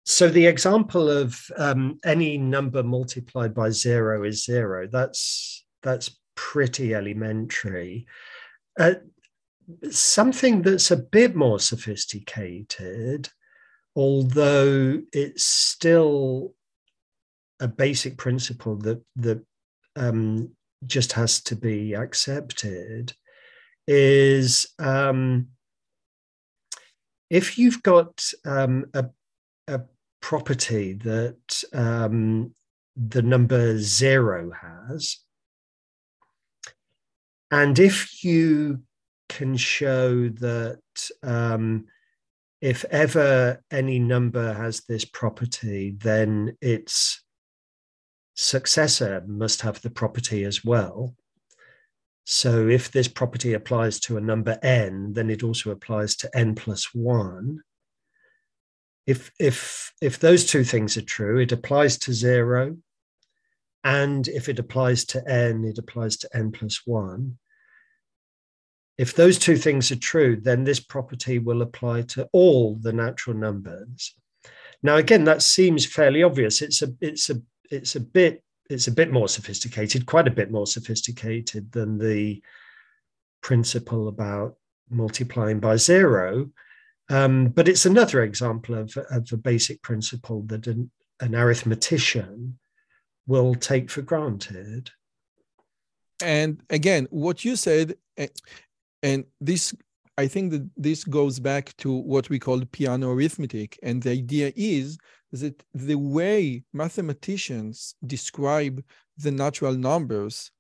so 0.10 0.28
the 0.28 0.48
example 0.48 1.08
of 1.08 1.39
um, 1.56 2.00
any 2.04 2.36
number 2.36 2.82
multiplied 2.82 3.54
by 3.54 3.69
zero 3.69 4.24
is 4.24 4.43
zero. 4.43 4.88
That's 4.91 5.63
that's 5.84 6.17
pretty 6.36 6.95
elementary. 6.95 8.08
Uh, 8.80 8.95
something 9.91 10.63
that's 10.63 10.89
a 10.89 10.98
bit 10.98 11.36
more 11.36 11.60
sophisticated, 11.60 13.30
although 13.95 15.00
it's 15.13 15.43
still 15.45 16.56
a 17.60 17.67
basic 17.67 18.17
principle 18.17 18.78
that 18.78 19.04
that 19.17 19.45
um, 19.95 20.56
just 20.88 21.13
has 21.13 21.39
to 21.43 21.56
be 21.56 21.93
accepted 21.93 23.13
is 23.88 24.74
um, 24.80 25.50
if 27.30 27.60
you've 27.60 27.84
got 27.84 28.24
um, 28.43 28.86
a, 28.95 29.06
a, 29.67 29.82
property 30.21 30.93
that 30.93 31.63
um, 31.73 32.53
the 32.95 33.21
number 33.21 33.77
zero 33.77 34.51
has. 34.51 35.17
And 37.51 37.79
if 37.79 38.23
you 38.23 38.84
can 39.27 39.58
show 39.58 40.29
that 40.29 40.82
um, 41.23 41.86
if 42.62 42.84
ever 42.86 43.63
any 43.71 43.99
number 43.99 44.53
has 44.53 44.82
this 44.82 45.05
property, 45.05 45.95
then 45.97 46.58
its 46.62 47.23
successor 48.36 49.23
must 49.27 49.62
have 49.62 49.82
the 49.82 49.89
property 49.89 50.43
as 50.43 50.63
well. 50.63 51.15
So 52.25 52.67
if 52.67 52.91
this 52.91 53.08
property 53.08 53.53
applies 53.53 53.99
to 54.01 54.17
a 54.17 54.21
number 54.21 54.60
n, 54.62 55.13
then 55.13 55.29
it 55.29 55.41
also 55.41 55.71
applies 55.71 56.15
to 56.17 56.38
n 56.38 56.53
plus 56.53 56.93
1. 56.93 57.60
If, 59.08 59.32
if, 59.40 59.94
if 60.02 60.20
those 60.20 60.46
two 60.46 60.64
things 60.64 60.98
are 60.98 61.02
true, 61.02 61.40
it 61.40 61.52
applies 61.52 61.98
to 62.00 62.14
0. 62.14 62.78
And 63.84 64.28
if 64.28 64.50
it 64.50 64.60
applies 64.60 65.06
to 65.06 65.28
n, 65.28 65.64
it 65.66 65.78
applies 65.78 66.18
to 66.18 66.30
n 66.36 66.52
plus 66.52 66.82
1. 66.86 67.38
If 68.98 69.16
those 69.16 69.40
two 69.40 69.56
things 69.56 69.92
are 69.92 69.96
true, 69.96 70.36
then 70.36 70.66
this 70.66 70.82
property 70.82 71.40
will 71.40 71.62
apply 71.62 72.02
to 72.02 72.28
all 72.34 72.76
the 72.76 72.92
natural 72.92 73.36
numbers. 73.36 74.14
Now, 74.84 74.98
again, 74.98 75.24
that 75.24 75.42
seems 75.42 75.86
fairly 75.86 76.22
obvious. 76.22 76.62
It's 76.62 76.82
a 76.82 76.90
it's 77.00 77.30
a 77.30 77.42
it's 77.72 77.96
a 77.96 78.02
bit 78.02 78.44
it's 78.70 78.88
a 78.88 78.92
bit 78.92 79.12
more 79.12 79.28
sophisticated, 79.28 80.06
quite 80.06 80.28
a 80.28 80.32
bit 80.32 80.52
more 80.52 80.68
sophisticated 80.68 81.72
than 81.72 81.98
the 81.98 82.42
principle 83.42 84.10
about 84.10 84.58
multiplying 84.90 85.60
by 85.60 85.78
zero. 85.78 86.50
Um, 87.10 87.48
but 87.48 87.67
it's 87.67 87.86
another 87.86 88.24
example 88.24 88.76
of, 88.76 88.95
of 89.10 89.32
a 89.32 89.38
basic 89.38 89.82
principle 89.82 90.43
that 90.43 90.67
an, 90.67 90.91
an 91.19 91.32
arithmetician 91.32 92.54
will 93.28 93.56
take 93.56 93.89
for 93.89 94.02
granted. 94.02 94.91
And 96.24 96.62
again, 96.69 97.08
what 97.10 97.43
you 97.43 97.56
said, 97.56 97.95
and 99.02 99.24
this, 99.39 99.74
I 100.17 100.28
think 100.28 100.52
that 100.52 100.69
this 100.76 101.04
goes 101.04 101.39
back 101.39 101.76
to 101.78 101.91
what 101.93 102.30
we 102.30 102.39
call 102.39 102.60
Peano 102.62 103.13
arithmetic. 103.13 103.80
And 103.82 104.04
the 104.04 104.12
idea 104.12 104.52
is 104.56 104.98
that 105.32 105.63
the 105.74 105.95
way 105.95 106.63
mathematicians 106.74 107.95
describe 108.06 108.84
the 109.17 109.32
natural 109.32 109.74
numbers 109.74 110.52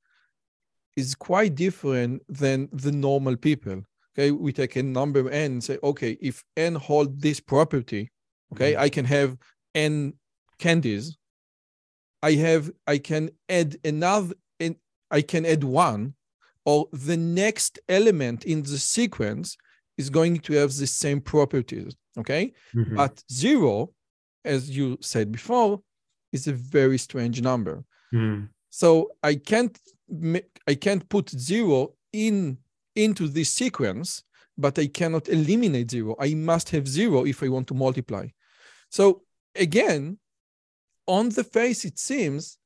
is 0.95 1.15
quite 1.15 1.55
different 1.55 2.21
than 2.27 2.69
the 2.71 2.91
normal 2.91 3.35
people. 3.35 3.83
Okay, 4.19 4.31
we 4.31 4.51
take 4.51 4.75
a 4.75 4.83
number 4.83 5.29
n 5.29 5.53
and 5.53 5.63
say, 5.63 5.77
okay, 5.81 6.17
if 6.19 6.43
n 6.57 6.75
hold 6.75 7.21
this 7.21 7.39
property, 7.39 8.11
okay, 8.51 8.73
mm-hmm. 8.73 8.81
I 8.81 8.89
can 8.89 9.05
have 9.05 9.37
n 9.73 10.13
candies. 10.57 11.17
I 12.21 12.33
have, 12.33 12.69
I 12.85 12.97
can 12.97 13.29
add 13.47 13.77
another, 13.85 14.35
and 14.59 14.75
I 15.09 15.21
can 15.21 15.45
add 15.45 15.63
one, 15.63 16.15
or 16.65 16.89
the 16.91 17.15
next 17.15 17.79
element 17.87 18.43
in 18.43 18.61
the 18.63 18.77
sequence 18.77 19.55
is 19.97 20.09
going 20.09 20.39
to 20.39 20.53
have 20.53 20.73
the 20.75 20.87
same 20.87 21.21
properties, 21.21 21.95
okay? 22.17 22.51
Mm-hmm. 22.75 22.97
But 22.97 23.23
zero, 23.31 23.93
as 24.43 24.69
you 24.69 24.97
said 24.99 25.31
before, 25.31 25.79
is 26.33 26.47
a 26.47 26.53
very 26.53 26.97
strange 26.97 27.41
number. 27.41 27.85
Mm. 28.13 28.49
So 28.69 29.11
I 29.23 29.35
can't 29.35 29.79
I 30.67 30.75
can't 30.75 31.07
put 31.07 31.29
zero 31.29 31.93
in 32.11 32.57
into 33.03 33.27
this 33.27 33.49
sequence, 33.49 34.23
but 34.57 34.77
I 34.77 34.87
cannot 34.87 35.29
eliminate 35.29 35.91
zero. 35.91 36.15
I 36.19 36.33
must 36.33 36.69
have 36.69 36.87
zero 36.87 37.25
if 37.25 37.41
I 37.43 37.49
want 37.49 37.67
to 37.67 37.73
multiply. 37.73 38.27
So 38.89 39.23
again, 39.55 40.17
on 41.07 41.29
the 41.29 41.43
face, 41.43 41.85
it 41.85 41.97
seems 41.97 42.57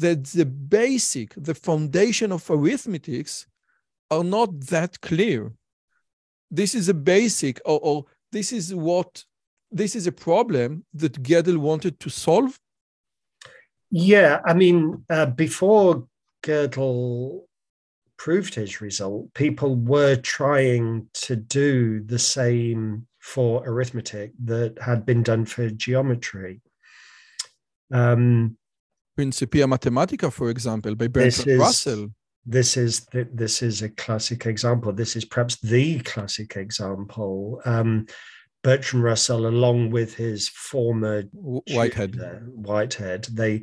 that 0.00 0.24
the 0.24 0.46
basic, 0.46 1.34
the 1.36 1.54
foundation 1.54 2.32
of 2.32 2.50
arithmetics 2.50 3.46
are 4.10 4.24
not 4.24 4.60
that 4.66 5.00
clear. 5.00 5.52
This 6.50 6.74
is 6.74 6.88
a 6.88 6.94
basic, 6.94 7.60
or, 7.64 7.78
or 7.82 8.04
this 8.32 8.52
is 8.52 8.74
what, 8.74 9.24
this 9.70 9.94
is 9.94 10.06
a 10.06 10.12
problem 10.12 10.84
that 10.94 11.22
Gödel 11.22 11.58
wanted 11.58 12.00
to 12.00 12.10
solve. 12.10 12.58
Yeah, 13.90 14.40
I 14.44 14.54
mean, 14.54 15.04
uh, 15.10 15.26
before 15.26 16.06
Gödel 16.42 17.42
proved 18.18 18.54
his 18.54 18.80
result, 18.80 19.32
people 19.34 19.76
were 19.76 20.16
trying 20.16 21.08
to 21.14 21.36
do 21.36 22.02
the 22.02 22.18
same 22.18 23.06
for 23.20 23.62
arithmetic 23.66 24.32
that 24.44 24.78
had 24.80 25.04
been 25.04 25.22
done 25.22 25.44
for 25.44 25.68
geometry. 25.70 26.60
Um, 27.92 28.56
Principia 29.16 29.66
Mathematica, 29.66 30.32
for 30.32 30.50
example, 30.50 30.94
by 30.94 31.08
Bertrand 31.08 31.48
is, 31.48 31.58
Russell. 31.58 32.08
This 32.44 32.76
is 32.76 33.06
the, 33.06 33.28
this 33.32 33.62
is 33.62 33.82
a 33.82 33.88
classic 33.88 34.46
example. 34.46 34.92
This 34.92 35.16
is 35.16 35.24
perhaps 35.24 35.56
the 35.56 36.00
classic 36.00 36.56
example. 36.56 37.60
Um, 37.64 38.06
Bertrand 38.62 39.04
Russell, 39.04 39.46
along 39.46 39.90
with 39.90 40.14
his 40.14 40.48
former 40.48 41.22
Whitehead, 41.32 42.12
tutor, 42.12 42.42
Whitehead, 42.54 43.26
they 43.32 43.62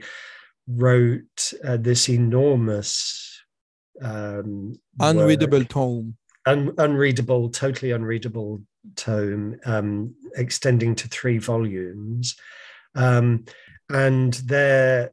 wrote 0.67 1.53
uh, 1.63 1.77
this 1.77 2.09
enormous 2.09 3.32
um, 4.01 4.75
unreadable 4.99 5.59
work, 5.59 5.69
tome, 5.69 6.17
un- 6.45 6.73
unreadable, 6.77 7.49
totally 7.49 7.91
unreadable 7.91 8.61
tome, 8.95 9.59
um, 9.65 10.15
extending 10.35 10.95
to 10.95 11.07
three 11.07 11.37
volumes, 11.37 12.35
um, 12.95 13.45
and 13.89 14.33
their 14.33 15.11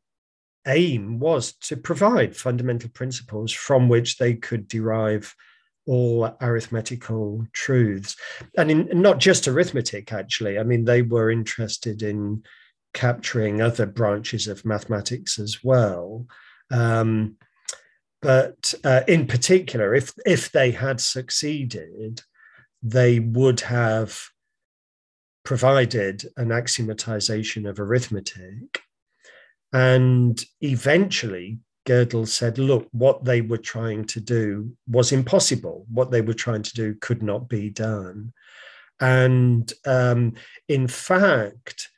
aim 0.67 1.19
was 1.19 1.53
to 1.53 1.77
provide 1.77 2.37
fundamental 2.37 2.91
principles 2.91 3.53
from 3.53 3.89
which 3.89 4.19
they 4.19 4.35
could 4.35 4.69
derive 4.69 5.35
all 5.87 6.37
arithmetical 6.43 7.47
truths. 7.53 8.17
And 8.57 8.71
in, 8.71 9.03
not 9.03 9.19
just 9.19 9.49
arithmetic 9.49 10.13
actually. 10.13 10.59
I 10.59 10.63
mean 10.63 10.85
they 10.85 11.03
were 11.03 11.31
interested 11.31 12.03
in 12.03 12.45
capturing 12.93 13.61
other 13.61 13.87
branches 13.87 14.47
of 14.47 14.65
mathematics 14.65 15.39
as 15.39 15.65
well. 15.65 16.27
Um, 16.71 17.37
but 18.23 18.75
uh, 18.85 19.03
in 19.09 19.27
particular 19.27 19.95
if 19.95 20.13
if 20.27 20.53
they 20.53 20.71
had 20.71 21.01
succeeded 21.01 22.23
they 22.83 23.19
would 23.19 23.61
have 23.61 24.21
provided 25.45 26.25
an 26.37 26.49
axiomatization 26.49 27.69
of 27.69 27.81
arithmetic 27.81 28.83
and 29.73 30.43
eventually, 30.61 31.61
Gödel 31.87 32.27
said, 32.27 32.59
look, 32.59 32.89
what 32.93 33.25
they 33.25 33.41
were 33.41 33.59
trying 33.59 34.05
to 34.07 34.21
do 34.21 34.77
was 34.87 35.13
impossible. 35.13 35.87
What 35.93 36.11
they 36.11 36.21
were 36.21 36.35
trying 36.35 36.63
to 36.63 36.75
do 36.75 36.95
could 37.01 37.23
not 37.23 37.49
be 37.49 37.71
done. 37.71 38.33
And 39.01 39.73
um, 39.87 40.35
in 40.69 40.89
fact, 40.89 41.89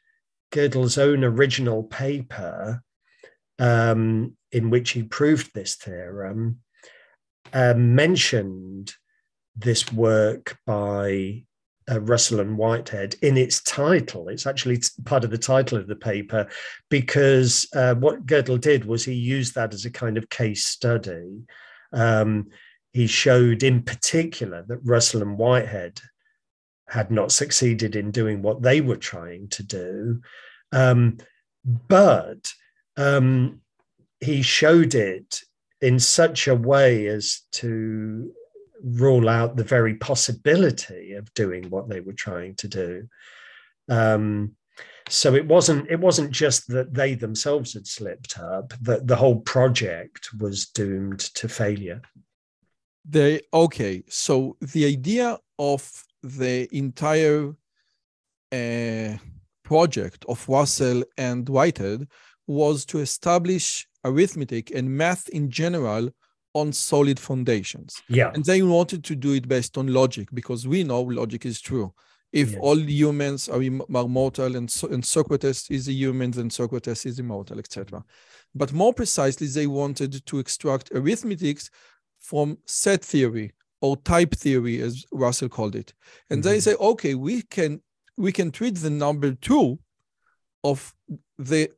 Gödel's 0.53 0.99
own 0.99 1.25
original 1.25 1.83
paper, 1.83 2.83
um, 3.59 4.37
in 4.51 4.71
which 4.71 4.91
he 4.91 5.03
proved 5.03 5.55
this 5.55 5.77
theorem, 5.77 6.61
uh, 7.53 7.75
mentioned 7.75 8.95
this 9.57 9.93
work 9.93 10.57
by 10.67 11.45
uh, 11.91 12.01
Russell 12.01 12.41
and 12.41 12.57
Whitehead 12.57 13.17
in 13.23 13.37
its 13.37 13.62
title. 13.62 14.29
It's 14.29 14.47
actually 14.47 14.81
part 15.05 15.25
of 15.25 15.31
the 15.31 15.38
title 15.38 15.79
of 15.79 15.88
the 15.88 15.97
paper 15.97 16.49
because 16.88 17.67
uh, 17.75 17.95
what 17.97 18.27
Gödel 18.27 18.61
did 18.61 18.85
was 18.85 19.05
he 19.05 19.15
used 19.15 19.55
that 19.55 19.75
as 19.75 19.85
a 19.85 19.91
kind 19.91 20.17
of 20.17 20.29
case 20.29 20.65
study. 20.65 21.43
Um, 21.93 22.49
he 22.93 23.07
showed 23.07 23.62
in 23.62 23.83
particular 23.83 24.65
that 24.69 24.81
Russell 24.85 25.23
and 25.23 25.37
Whitehead 25.37 26.01
had 26.88 27.11
not 27.11 27.33
succeeded 27.33 27.97
in 27.97 28.11
doing 28.11 28.43
what 28.43 28.62
they 28.62 28.81
were 28.81 28.97
trying 28.97 29.49
to 29.49 29.62
do. 29.62 30.21
Um, 30.73 31.19
but 31.65 32.53
um, 32.97 33.61
he 34.21 34.43
showed 34.43 34.95
it 34.95 35.41
in 35.81 35.99
such 35.99 36.47
a 36.47 36.55
way 36.55 37.07
as 37.07 37.43
to 37.53 38.33
rule 38.83 39.29
out 39.29 39.57
the 39.57 39.65
very 39.65 39.95
possibility 39.95 41.13
of 41.15 41.33
doing 41.35 41.71
what 41.71 41.89
they 41.89 42.01
were 42.01 42.13
trying 42.13 42.55
to 42.57 42.69
do. 42.69 43.09
Um, 43.89 44.57
so 45.09 45.35
it 45.35 45.47
wasn't 45.47 45.91
it 45.91 45.99
wasn't 45.99 46.31
just 46.31 46.69
that 46.69 46.95
they 46.95 47.15
themselves 47.15 47.75
had 47.75 47.87
slipped 47.87 48.39
up; 48.39 48.73
that 48.83 49.07
the 49.07 49.17
whole 49.17 49.41
project 49.41 50.29
was 50.39 50.67
doomed 50.67 51.21
to 51.35 51.49
failure. 51.49 52.01
Okay. 53.53 54.05
So 54.09 54.57
the 54.61 54.87
idea 54.87 55.39
of 55.59 56.05
the 56.23 56.69
entire 56.75 57.55
uh, 58.53 59.17
project 59.65 60.25
of 60.29 60.49
Russell 60.49 61.03
and 61.19 61.49
Whitehead 61.49 62.07
was 62.47 62.85
to 62.87 62.99
establish 62.99 63.87
arithmetic 64.05 64.71
and 64.75 64.91
math 64.91 65.29
in 65.29 65.51
general 65.51 66.11
on 66.55 66.73
solid 66.73 67.19
foundations. 67.19 68.03
Yeah. 68.09 68.31
And 68.35 68.45
they 68.45 68.63
wanted 68.63 69.05
to 69.05 69.15
do 69.17 69.33
it 69.33 69.49
based 69.49 69.79
on 69.79 69.87
logic 69.87 70.29
because 70.35 70.67
we 70.69 70.85
know 70.85 71.01
logic 71.03 71.47
is 71.47 71.61
true. 71.61 71.95
If 72.33 72.53
Yeah. 72.53 72.59
all 72.61 72.79
humans 72.79 73.49
are, 73.49 73.63
im- 73.63 73.83
are 73.95 74.09
mortal 74.09 74.57
and, 74.57 74.71
so, 74.71 74.89
and 74.89 75.05
Socrates 75.05 75.67
is 75.71 75.89
a 75.89 75.93
human, 75.93 76.31
then 76.31 76.51
Socrates 76.51 77.07
is 77.07 77.19
immortal, 77.19 77.59
etc. 77.59 78.05
But 78.55 78.73
more 78.73 78.93
precisely, 78.93 79.47
they 79.47 79.67
wanted 79.67 80.25
to 80.27 80.39
extract 80.39 80.91
arithmetics 80.93 81.71
from 82.19 82.59
set 82.67 83.05
theory 83.05 83.53
or 83.81 83.97
type 83.99 84.35
theory, 84.35 84.81
as 84.81 85.05
Russell 85.13 85.49
called 85.49 85.75
it. 85.75 85.93
And 86.31 86.43
they 86.43 86.59
Mhm. 86.59 86.63
say, 86.63 86.75
okay, 86.75 87.15
we 87.15 87.43
can 87.43 87.81
we 88.19 88.31
can 88.31 88.51
treat 88.51 88.77
the 88.77 88.91
number 88.91 89.33
two 89.33 89.79
of 90.63 90.95
the 91.39 91.71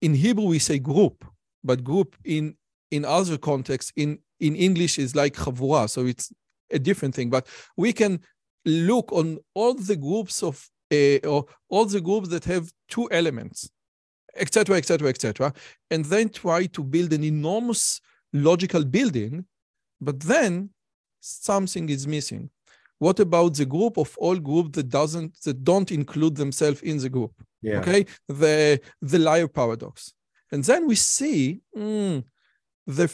in 0.00 0.14
Hebrew 0.14 0.46
we 0.46 0.58
say 0.58 0.78
group, 0.78 1.24
but 1.64 1.84
group 1.84 2.16
in 2.24 2.56
in 2.90 3.04
other 3.04 3.38
contexts 3.38 3.92
in 3.96 4.18
in 4.40 4.54
English 4.54 4.98
is 4.98 5.16
like 5.16 5.34
chavura, 5.34 5.88
so 5.88 6.06
it's 6.06 6.32
a 6.70 6.78
different 6.78 7.14
thing. 7.14 7.30
But 7.30 7.46
we 7.76 7.92
can 7.92 8.20
look 8.64 9.12
on 9.12 9.38
all 9.54 9.74
the 9.74 9.96
groups 9.96 10.42
of 10.42 10.68
uh, 10.92 11.18
or 11.26 11.46
all 11.68 11.86
the 11.86 12.00
groups 12.00 12.28
that 12.28 12.44
have 12.44 12.70
two 12.88 13.08
elements, 13.10 13.70
etc., 14.36 14.76
etc., 14.76 15.08
etc., 15.08 15.52
and 15.90 16.04
then 16.04 16.28
try 16.28 16.66
to 16.66 16.82
build 16.84 17.12
an 17.12 17.24
enormous 17.24 18.00
logical 18.32 18.84
building, 18.84 19.46
but 20.00 20.20
then 20.20 20.70
something 21.20 21.88
is 21.88 22.06
missing. 22.06 22.50
What 22.98 23.20
about 23.20 23.54
the 23.54 23.66
group 23.66 23.98
of 23.98 24.16
all 24.18 24.38
groups 24.38 24.70
that 24.76 24.88
doesn't 24.88 25.32
that 25.44 25.62
don't 25.64 25.90
include 25.92 26.34
themselves 26.36 26.82
in 26.82 26.98
the 26.98 27.08
group? 27.10 27.32
Yeah. 27.62 27.80
okay 27.80 28.04
the 28.28 28.80
the 29.02 29.18
liar 29.18 29.48
paradox 29.48 30.12
and 30.52 30.62
then 30.64 30.86
we 30.86 30.94
see 30.94 31.60
mm, 31.76 32.22
the 32.86 33.08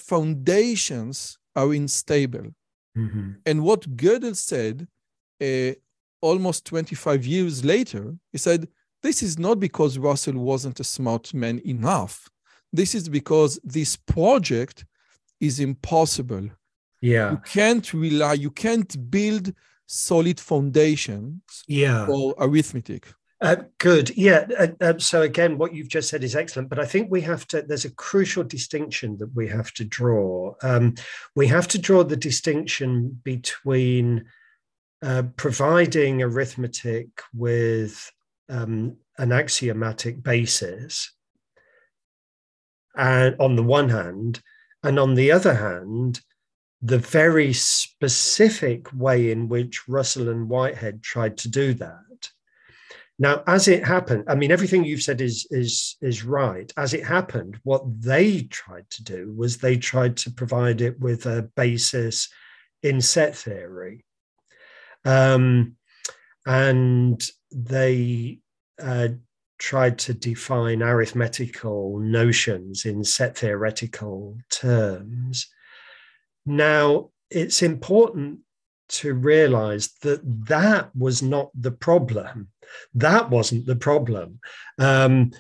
foundations 0.53 1.39
are 1.55 1.73
unstable 1.73 2.49
Mhm. 2.97 3.37
and 3.47 3.63
what 3.63 3.81
gödel 3.97 4.35
said 4.37 4.87
uh, 5.41 5.73
almost 6.21 6.67
25 6.67 7.25
years 7.25 7.65
later 7.65 8.15
he 8.33 8.39
said 8.39 8.69
this 9.03 9.23
is 9.23 9.39
not 9.39 9.59
because 9.59 9.97
russell 9.99 10.35
wasn't 10.37 10.79
a 10.81 10.85
smart 10.85 11.33
man 11.33 11.59
enough 11.65 12.29
this 12.73 12.95
is 12.95 13.09
because 13.09 13.59
this 13.65 13.97
project 13.97 14.85
is 15.41 15.59
impossible 15.61 16.47
Yeah. 17.01 17.31
you 17.33 17.39
can't 17.59 17.87
rely 17.95 18.35
you 18.35 18.51
can't 18.51 18.93
build 19.11 19.55
solid 19.93 20.41
foundations 20.41 21.43
Yeah. 21.69 22.07
for 22.07 22.35
arithmetic 22.39 23.13
Uh, 23.43 23.57
good. 23.79 24.17
Yeah. 24.17 24.47
Uh, 24.57 24.69
uh, 24.81 24.99
so 24.99 25.23
again, 25.23 25.59
what 25.59 25.75
you've 25.75 25.89
just 25.89 26.09
said 26.09 26.23
is 26.23 26.37
excellent, 26.37 26.69
but 26.69 26.79
I 26.79 26.85
think 26.87 27.11
we 27.11 27.23
have 27.23 27.45
to. 27.49 27.61
There's 27.61 27.85
a 27.85 27.91
crucial 27.91 28.45
distinction 28.45 29.19
that 29.19 29.35
we 29.35 29.49
have 29.49 29.73
to 29.75 29.85
draw. 29.85 30.55
Um, 30.63 30.95
we 31.35 31.49
have 31.49 31.67
to 31.69 31.79
draw 31.79 32.05
the 32.05 32.17
distinction 32.17 33.21
between 33.25 34.27
uh, 35.03 35.25
providing 35.37 36.23
arithmetic 36.23 37.09
with 37.35 38.13
um, 38.49 38.97
an 39.19 39.33
axiomatic 39.33 40.23
basis, 40.23 41.11
and 42.95 43.35
on 43.41 43.57
the 43.57 43.63
one 43.79 43.89
hand, 43.89 44.41
and 44.85 45.01
on 45.01 45.15
the 45.17 45.33
other 45.33 45.55
hand, 45.55 46.21
the 46.83 46.99
very 46.99 47.53
specific 47.53 48.93
way 48.93 49.31
in 49.31 49.49
which 49.49 49.89
Russell 49.89 50.29
and 50.29 50.49
Whitehead 50.49 51.03
tried 51.03 51.39
to 51.39 51.49
do 51.49 51.75
that. 51.75 52.31
Now, 53.19 53.45
as 53.47 53.69
it 53.69 53.85
happened, 53.85 54.25
I 54.27 54.35
mean, 54.35 54.51
everything 54.51 54.85
you've 54.85 55.03
said 55.03 55.21
is 55.21 55.47
is 55.51 55.97
is 56.01 56.25
right. 56.25 56.73
As 56.77 56.93
it 56.93 57.05
happened, 57.05 57.61
what 57.63 57.83
they 58.01 58.43
tried 58.43 58.91
to 58.91 59.05
do 59.05 59.33
was 59.37 59.57
they 59.59 59.77
tried 59.77 60.17
to 60.19 60.31
provide 60.31 60.81
it 60.81 60.99
with 60.99 61.27
a 61.27 61.49
basis 61.55 62.29
in 62.83 63.01
set 63.01 63.37
theory, 63.37 64.05
um, 65.05 65.77
and 66.47 67.23
they 67.53 68.41
uh, 68.83 69.09
tried 69.59 69.99
to 70.01 70.15
define 70.15 70.83
arithmetical 70.83 72.01
notions 72.01 72.85
in 72.87 73.05
set 73.05 73.39
theoretical 73.39 74.37
terms. 74.51 75.49
Now, 76.45 77.11
it's 77.31 77.63
important 77.63 78.41
to 78.89 79.15
realize 79.15 79.93
that 80.03 80.21
that 80.49 80.95
was 80.95 81.23
not 81.23 81.51
the 81.55 81.71
problem. 81.71 82.49
That 82.95 83.31
wasn't 83.31 83.67
the 83.67 83.77
problem. 83.77 84.41
Um, 84.79 85.33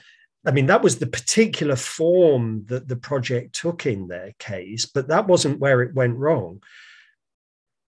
I 0.46 0.50
mean, 0.50 0.66
that 0.66 0.82
was 0.82 0.98
the 0.98 1.06
particular 1.06 1.76
form 1.76 2.64
that 2.66 2.88
the 2.88 2.96
project 2.96 3.54
took 3.54 3.86
in 3.86 4.08
their 4.08 4.32
case, 4.38 4.86
but 4.86 5.08
that 5.08 5.28
wasn't 5.28 5.60
where 5.60 5.82
it 5.82 5.94
went 5.94 6.16
wrong. 6.16 6.62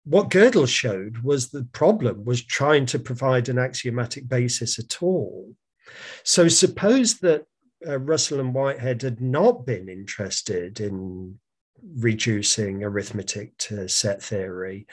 What 0.06 0.30
Gödel 0.30 0.68
showed 0.68 1.20
was 1.20 1.50
the 1.50 1.68
problem 1.72 2.26
was 2.26 2.44
trying 2.44 2.86
to 2.88 3.00
provide 3.00 3.48
an 3.48 3.58
axiomatic 3.58 4.28
basis 4.28 4.78
at 4.78 5.02
all. 5.02 5.56
So 6.24 6.48
suppose 6.48 7.20
that 7.20 7.46
uh, 7.88 8.00
Russell 8.00 8.40
and 8.40 8.54
Whitehead 8.54 9.02
had 9.02 9.22
not 9.22 9.66
been 9.66 9.90
interested 9.90 10.80
in 10.80 11.40
reducing 11.98 12.84
arithmetic 12.84 13.58
to 13.58 13.88
set 13.88 14.22
theory, 14.22 14.88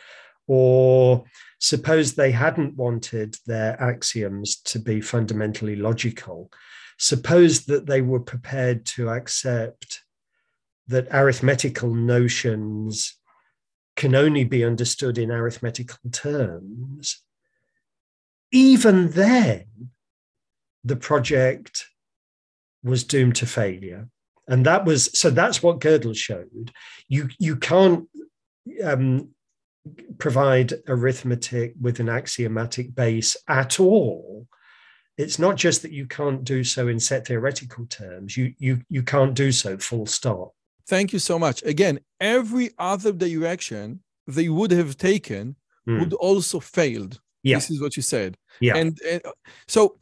or 0.46 1.24
suppose 1.59 2.14
they 2.14 2.33
hadn't 2.33 2.76
wanted 2.76 3.37
their 3.46 3.81
axioms 3.81 4.57
to 4.62 4.79
be 4.79 5.00
fundamentally 5.00 5.76
logical. 5.76 6.50
Suppose 6.98 7.66
that 7.66 7.87
they 7.87 8.03
were 8.03 8.20
prepared 8.20 8.85
to 8.87 9.09
accept 9.11 10.03
that 10.88 11.14
arithmetical 11.14 11.94
notions 11.94 13.16
can 13.96 14.14
only 14.14 14.44
be 14.44 14.64
understood 14.64 15.18
in 15.18 15.31
arithmetical 15.31 15.98
terms. 16.11 17.22
Even 18.50 19.11
then, 19.11 19.66
the 20.83 20.96
project 20.96 21.87
was 22.83 23.05
doomed 23.05 23.37
to 23.37 23.46
failure. 23.46 24.09
And 24.51 24.67
that 24.67 24.85
was 24.85 25.19
so 25.19 25.31
that's 25.31 25.63
what 25.63 25.81
Gödel 25.81 26.15
showed. 26.15 26.73
You, 27.09 27.29
you 27.39 27.57
can't 27.57 28.09
um, 28.85 29.31
provide 30.19 30.75
arithmetic 30.89 31.75
with 31.81 32.01
an 32.01 32.09
axiomatic 32.09 32.95
base 32.95 33.37
at 33.49 33.81
all. 33.81 34.47
It's 35.17 35.39
not 35.39 35.57
just 35.57 35.83
that 35.83 35.93
you 35.93 36.07
can't 36.07 36.45
do 36.45 36.65
so 36.65 36.89
in 36.89 37.01
set 37.01 37.27
theoretical 37.27 37.87
terms, 37.87 38.37
you, 38.37 38.55
you, 38.59 38.81
you 38.89 39.03
can't 39.03 39.35
do 39.35 39.53
so 39.53 39.79
full 39.79 40.07
stop. 40.07 40.53
Thank 40.87 41.13
you 41.13 41.19
so 41.19 41.39
much. 41.39 41.63
Again, 41.63 42.01
every 42.21 42.71
other 42.79 43.13
direction 43.13 44.01
they 44.27 44.49
would 44.49 44.71
have 44.71 44.97
taken 44.97 45.57
Mm. 45.89 46.01
would 46.01 46.13
also 46.15 46.61
failed. 46.61 47.21
Yeah. 47.43 47.57
This 47.57 47.71
is 47.71 47.81
what 47.81 47.97
you 47.97 48.03
said. 48.03 48.37
Yeah. 48.61 48.77
And, 48.77 48.99
and 49.09 49.23
so, 49.67 49.97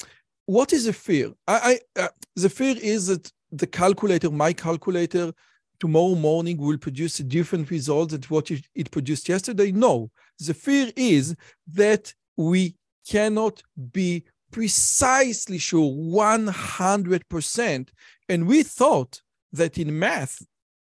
what 0.46 0.72
is 0.72 0.86
the 0.86 0.92
fear? 0.92 1.32
I, 1.46 1.78
I 1.96 2.00
uh, 2.02 2.08
the 2.34 2.50
fear 2.50 2.74
is 2.80 3.06
that 3.06 3.30
the 3.50 3.66
calculator, 3.66 4.30
my 4.30 4.52
calculator, 4.52 5.32
tomorrow 5.80 6.14
morning 6.14 6.58
will 6.58 6.78
produce 6.78 7.20
a 7.20 7.24
different 7.24 7.70
result 7.70 8.10
than 8.10 8.22
what 8.28 8.50
it, 8.50 8.90
produced 8.90 9.28
yesterday. 9.28 9.72
No, 9.72 10.10
the 10.38 10.54
fear 10.54 10.90
is 10.96 11.34
that 11.72 12.12
we 12.36 12.74
cannot 13.08 13.62
be 13.92 14.24
precisely 14.50 15.58
sure 15.58 15.90
100%. 15.92 17.88
And 18.28 18.46
we 18.46 18.62
thought 18.62 19.22
that 19.52 19.78
in 19.78 19.98
math, 19.98 20.44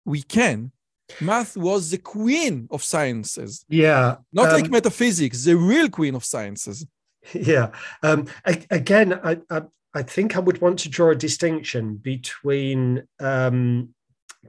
we 0.05 0.23
can. 0.23 0.73
Math 1.21 1.57
was 1.57 1.91
the 1.91 1.99
queen 1.99 2.67
of 2.71 2.83
sciences, 2.83 3.65
Yeah. 3.69 4.17
not 4.33 4.53
like 4.53 4.65
um, 4.65 4.71
metaphysics, 4.73 5.45
the 5.45 5.57
real 5.57 5.89
queen 5.89 6.15
of 6.15 6.25
sciences. 6.25 6.87
Yeah. 7.35 7.73
Um, 8.05 8.29
a- 8.45 8.65
again, 8.71 9.13
I, 9.13 9.39
I, 9.51 9.63
I 9.97 10.03
think 10.03 10.37
I 10.37 10.41
would 10.41 10.61
want 10.61 10.81
to 10.81 10.91
draw 10.91 11.11
a 11.11 11.15
distinction 11.15 11.97
between 11.97 13.05
um, 13.19 13.95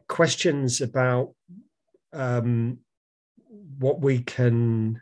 questions 0.09 0.81
about 0.81 1.33
um, 2.11 2.79
what 3.79 4.01
we 4.01 4.19
can 4.19 5.01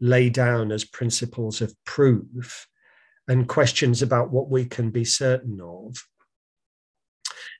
lay 0.00 0.28
down 0.28 0.72
as 0.72 0.84
principles 0.84 1.60
of 1.60 1.72
proof 1.84 2.66
and 3.28 3.46
questions 3.46 4.02
about 4.02 4.32
what 4.32 4.50
we 4.50 4.64
can 4.64 4.90
be 4.90 5.04
certain 5.04 5.60
of. 5.60 5.96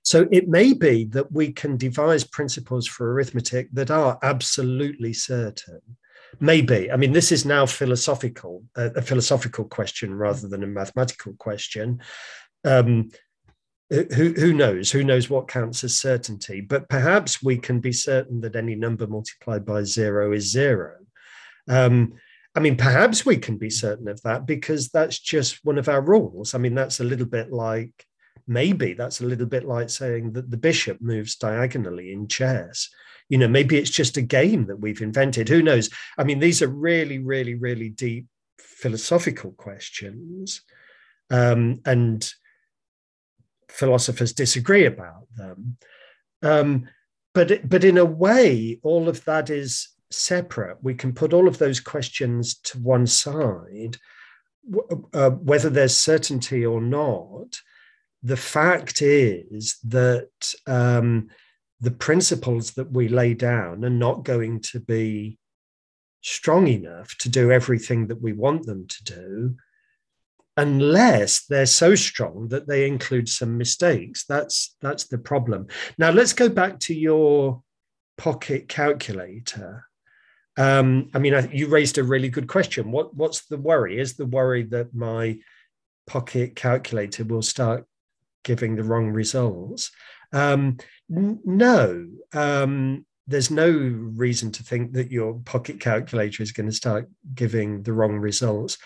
So 0.02 0.26
it 0.32 0.48
may 0.48 0.72
be 0.72 1.04
that 1.12 1.30
we 1.30 1.52
can 1.52 1.76
devise 1.76 2.24
principles 2.24 2.88
for 2.88 3.12
arithmetic 3.12 3.68
that 3.72 3.92
are 3.92 4.18
absolutely 4.20 5.12
certain. 5.12 5.80
Maybe. 6.40 6.90
I 6.90 6.96
mean, 6.96 7.12
this 7.12 7.32
is 7.32 7.44
now 7.44 7.66
philosophical, 7.66 8.64
uh, 8.76 8.90
a 8.96 9.02
philosophical 9.02 9.64
question 9.64 10.14
rather 10.14 10.48
than 10.48 10.62
a 10.62 10.66
mathematical 10.66 11.34
question. 11.38 12.00
Um, 12.64 13.10
who, 13.90 14.32
who 14.32 14.52
knows? 14.52 14.90
Who 14.90 15.04
knows 15.04 15.28
what 15.28 15.48
counts 15.48 15.84
as 15.84 15.98
certainty? 15.98 16.60
But 16.60 16.88
perhaps 16.88 17.42
we 17.42 17.58
can 17.58 17.80
be 17.80 17.92
certain 17.92 18.40
that 18.40 18.56
any 18.56 18.74
number 18.74 19.06
multiplied 19.06 19.64
by 19.64 19.84
zero 19.84 20.32
is 20.32 20.50
zero. 20.50 20.96
Um, 21.68 22.14
I 22.54 22.60
mean, 22.60 22.76
perhaps 22.76 23.26
we 23.26 23.36
can 23.36 23.58
be 23.58 23.70
certain 23.70 24.08
of 24.08 24.22
that 24.22 24.46
because 24.46 24.88
that's 24.88 25.18
just 25.18 25.64
one 25.64 25.78
of 25.78 25.88
our 25.88 26.00
rules. 26.00 26.54
I 26.54 26.58
mean, 26.58 26.74
that's 26.74 27.00
a 27.00 27.04
little 27.04 27.26
bit 27.26 27.52
like 27.52 27.92
maybe 28.46 28.94
that's 28.94 29.20
a 29.20 29.26
little 29.26 29.46
bit 29.46 29.64
like 29.64 29.90
saying 29.90 30.32
that 30.32 30.50
the 30.50 30.56
bishop 30.56 31.00
moves 31.00 31.36
diagonally 31.36 32.12
in 32.12 32.28
chess. 32.28 32.90
You 33.28 33.38
know, 33.38 33.48
maybe 33.48 33.78
it's 33.78 33.90
just 33.90 34.16
a 34.16 34.22
game 34.22 34.66
that 34.66 34.80
we've 34.80 35.00
invented. 35.00 35.48
Who 35.48 35.62
knows? 35.62 35.90
I 36.18 36.24
mean, 36.24 36.40
these 36.40 36.62
are 36.62 36.68
really, 36.68 37.18
really, 37.18 37.54
really 37.54 37.88
deep 37.88 38.26
philosophical 38.58 39.52
questions, 39.52 40.62
um, 41.30 41.80
and 41.86 42.30
philosophers 43.68 44.32
disagree 44.32 44.84
about 44.84 45.26
them. 45.36 45.78
Um, 46.42 46.88
but 47.32 47.68
but 47.68 47.84
in 47.84 47.98
a 47.98 48.04
way, 48.04 48.78
all 48.82 49.08
of 49.08 49.24
that 49.24 49.50
is 49.50 49.88
separate. 50.10 50.78
We 50.82 50.94
can 50.94 51.12
put 51.12 51.32
all 51.32 51.48
of 51.48 51.58
those 51.58 51.80
questions 51.80 52.54
to 52.54 52.78
one 52.78 53.06
side, 53.06 53.96
uh, 55.12 55.30
whether 55.30 55.70
there's 55.70 55.96
certainty 55.96 56.64
or 56.64 56.80
not. 56.80 57.60
The 58.22 58.36
fact 58.36 59.02
is 59.02 59.78
that 59.84 60.54
um, 60.66 61.28
the 61.84 61.90
principles 61.90 62.72
that 62.72 62.90
we 62.90 63.08
lay 63.08 63.34
down 63.34 63.84
are 63.84 63.90
not 63.90 64.24
going 64.24 64.60
to 64.60 64.80
be 64.80 65.38
strong 66.22 66.66
enough 66.66 67.14
to 67.18 67.28
do 67.28 67.52
everything 67.52 68.06
that 68.06 68.20
we 68.20 68.32
want 68.32 68.64
them 68.64 68.86
to 68.86 69.04
do 69.04 69.56
unless 70.56 71.44
they're 71.46 71.66
so 71.66 71.94
strong 71.94 72.48
that 72.48 72.66
they 72.66 72.86
include 72.86 73.28
some 73.28 73.58
mistakes. 73.58 74.24
That's 74.24 74.76
that's 74.80 75.04
the 75.04 75.18
problem. 75.18 75.66
Now 75.98 76.10
let's 76.10 76.32
go 76.32 76.48
back 76.48 76.78
to 76.80 76.94
your 76.94 77.62
pocket 78.16 78.68
calculator. 78.68 79.86
Um, 80.56 81.10
i 81.12 81.18
mean 81.18 81.34
I, 81.34 81.50
you 81.52 81.66
raised 81.66 81.98
a 81.98 82.04
really 82.04 82.28
good 82.30 82.46
question. 82.46 82.92
What 82.92 83.14
what's 83.14 83.46
the 83.46 83.58
worry? 83.58 83.98
Is 83.98 84.14
the 84.14 84.26
worry 84.26 84.62
that 84.64 84.94
my 84.94 85.40
pocket 86.06 86.56
calculator 86.56 87.24
will 87.24 87.42
start 87.42 87.84
giving 88.44 88.76
the 88.76 88.84
wrong 88.84 89.10
results? 89.10 89.90
Um, 90.32 90.78
no 91.08 92.08
um, 92.32 93.04
there's 93.26 93.50
no 93.50 93.70
reason 93.70 94.52
to 94.52 94.62
think 94.62 94.92
that 94.92 95.10
your 95.10 95.34
pocket 95.44 95.80
calculator 95.80 96.42
is 96.42 96.52
going 96.52 96.66
to 96.66 96.74
start 96.74 97.08
giving 97.34 97.82
the 97.82 97.92
wrong 97.92 98.18
results. 98.18 98.76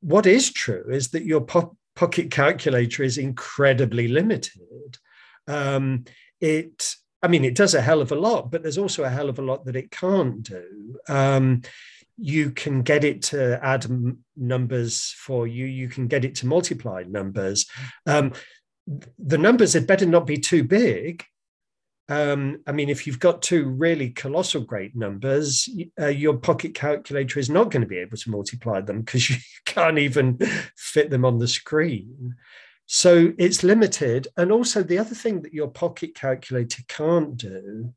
What 0.00 0.26
is 0.26 0.52
true 0.52 0.84
is 0.90 1.10
that 1.10 1.24
your 1.24 1.40
po- 1.40 1.76
pocket 1.94 2.30
calculator 2.30 3.02
is 3.02 3.16
incredibly 3.16 4.08
limited. 4.08 4.98
Um, 5.46 6.04
it, 6.40 6.96
I 7.22 7.28
mean, 7.28 7.44
it 7.44 7.54
does 7.54 7.74
a 7.74 7.80
hell 7.80 8.00
of 8.00 8.10
a 8.10 8.16
lot, 8.16 8.50
but 8.50 8.62
there's 8.62 8.78
also 8.78 9.04
a 9.04 9.10
hell 9.10 9.28
of 9.28 9.38
a 9.38 9.42
lot 9.42 9.64
that 9.66 9.76
it 9.76 9.90
can't 9.90 10.42
do. 10.42 10.98
Um, 11.08 11.62
you 12.16 12.50
can 12.50 12.82
get 12.82 13.04
it 13.04 13.22
to 13.22 13.58
add 13.64 13.84
m- 13.84 14.24
numbers 14.36 15.14
for 15.16 15.46
you. 15.46 15.66
You 15.66 15.88
can 15.88 16.08
get 16.08 16.24
it 16.24 16.36
to 16.36 16.46
multiply 16.46 17.04
numbers. 17.04 17.66
Um, 18.06 18.32
the 19.18 19.38
numbers 19.38 19.72
had 19.72 19.86
better 19.86 20.06
not 20.06 20.26
be 20.26 20.38
too 20.38 20.62
big 20.62 21.24
um, 22.08 22.60
I 22.66 22.72
mean, 22.72 22.90
if 22.90 23.06
you've 23.06 23.18
got 23.18 23.40
two 23.40 23.66
really 23.66 24.10
colossal 24.10 24.60
great 24.60 24.94
numbers, 24.94 25.68
uh, 25.98 26.08
your 26.08 26.36
pocket 26.36 26.74
calculator 26.74 27.40
is 27.40 27.48
not 27.48 27.70
going 27.70 27.80
to 27.80 27.88
be 27.88 27.98
able 27.98 28.18
to 28.18 28.30
multiply 28.30 28.80
them 28.80 29.00
because 29.00 29.30
you 29.30 29.36
can't 29.64 29.98
even 29.98 30.38
fit 30.76 31.10
them 31.10 31.24
on 31.24 31.38
the 31.38 31.48
screen. 31.48 32.34
So 32.86 33.32
it's 33.38 33.64
limited. 33.64 34.28
And 34.36 34.52
also, 34.52 34.82
the 34.82 34.98
other 34.98 35.14
thing 35.14 35.40
that 35.42 35.54
your 35.54 35.68
pocket 35.68 36.14
calculator 36.14 36.82
can't 36.88 37.38
do 37.38 37.94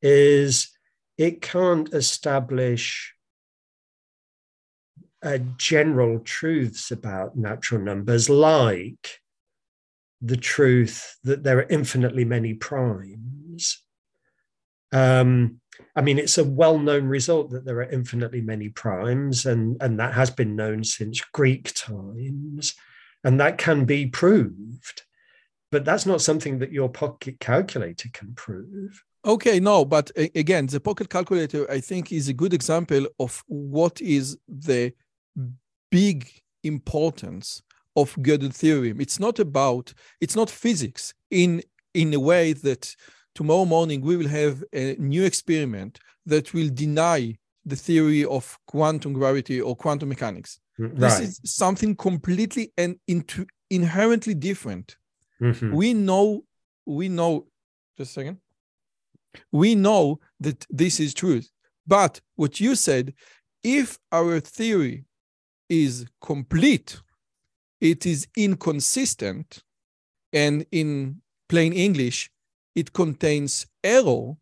is 0.00 0.70
it 1.16 1.42
can't 1.42 1.92
establish 1.92 3.12
uh, 5.20 5.38
general 5.56 6.20
truths 6.20 6.92
about 6.92 7.36
natural 7.36 7.80
numbers 7.80 8.30
like 8.30 9.20
the 10.20 10.36
truth 10.36 11.16
that 11.24 11.42
there 11.42 11.58
are 11.58 11.66
infinitely 11.68 12.24
many 12.24 12.54
primes. 12.54 13.82
Um, 14.92 15.60
I 15.94 16.00
mean, 16.00 16.18
it's 16.18 16.38
a 16.38 16.44
well 16.44 16.78
known 16.78 17.06
result 17.06 17.50
that 17.50 17.64
there 17.64 17.78
are 17.78 17.90
infinitely 17.90 18.40
many 18.40 18.68
primes, 18.68 19.46
and, 19.46 19.80
and 19.80 19.98
that 20.00 20.14
has 20.14 20.30
been 20.30 20.56
known 20.56 20.84
since 20.84 21.20
Greek 21.32 21.72
times, 21.74 22.74
and 23.22 23.40
that 23.40 23.58
can 23.58 23.84
be 23.84 24.06
proved. 24.06 25.02
But 25.70 25.84
that's 25.84 26.06
not 26.06 26.22
something 26.22 26.58
that 26.60 26.72
your 26.72 26.88
pocket 26.88 27.38
calculator 27.40 28.08
can 28.12 28.34
prove. 28.34 29.02
Okay, 29.24 29.60
no, 29.60 29.84
but 29.84 30.10
again, 30.16 30.66
the 30.66 30.80
pocket 30.80 31.10
calculator, 31.10 31.70
I 31.70 31.80
think, 31.80 32.12
is 32.12 32.28
a 32.28 32.32
good 32.32 32.54
example 32.54 33.06
of 33.20 33.44
what 33.46 34.00
is 34.00 34.38
the 34.48 34.92
big 35.90 36.30
importance 36.64 37.62
of 38.00 38.14
Gödel 38.16 38.54
theorem. 38.54 39.00
It's 39.00 39.18
not 39.18 39.38
about, 39.38 39.92
it's 40.20 40.36
not 40.36 40.50
physics 40.50 41.14
in, 41.30 41.62
in 41.94 42.14
a 42.14 42.20
way 42.20 42.52
that 42.52 42.94
tomorrow 43.34 43.64
morning 43.64 44.00
we 44.00 44.16
will 44.16 44.28
have 44.28 44.62
a 44.72 44.96
new 44.98 45.24
experiment 45.24 45.98
that 46.26 46.54
will 46.54 46.70
deny 46.72 47.36
the 47.64 47.76
theory 47.76 48.24
of 48.24 48.58
quantum 48.66 49.12
gravity 49.12 49.60
or 49.60 49.76
quantum 49.76 50.08
mechanics. 50.08 50.60
Right. 50.78 50.92
Mm, 50.92 50.98
this 50.98 51.20
is 51.20 51.40
something 51.44 51.96
completely 51.96 52.72
and 52.76 52.96
into, 53.06 53.46
inherently 53.70 54.34
different. 54.34 54.96
Mm-hmm. 55.40 55.72
We 55.74 55.94
know, 55.94 56.44
we 56.86 57.08
know, 57.08 57.46
just 57.96 58.12
a 58.12 58.14
second. 58.14 58.38
We 59.52 59.74
know 59.74 60.20
that 60.40 60.66
this 60.70 61.00
is 61.00 61.14
truth. 61.14 61.50
But 61.86 62.20
what 62.36 62.60
you 62.60 62.74
said, 62.74 63.14
if 63.62 63.98
our 64.12 64.40
theory 64.40 65.04
is 65.68 66.06
complete, 66.20 67.00
it 67.80 68.06
is 68.06 68.26
inconsistent 68.36 69.62
and 70.32 70.66
in 70.72 71.20
plain 71.48 71.72
english 71.72 72.30
it 72.74 72.92
contains 72.92 73.66
error. 73.82 74.34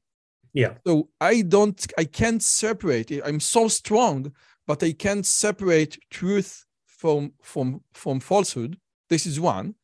Yeah. 0.53 0.75
So 0.87 1.09
i 1.21 1.43
don't 1.43 1.87
i 1.99 2.05
can't 2.05 2.43
separate 2.43 3.11
it. 3.11 3.23
I'm 3.25 3.41
so 3.41 3.69
strong 3.69 4.33
but 4.67 4.83
i 4.83 4.93
can't 4.93 5.25
separate 5.25 5.99
truth 6.11 6.65
from 6.87 7.33
from 7.43 7.83
from 7.95 8.21
falsehood. 8.21 8.79
This 9.09 9.27
is 9.27 9.41
one. 9.41 9.75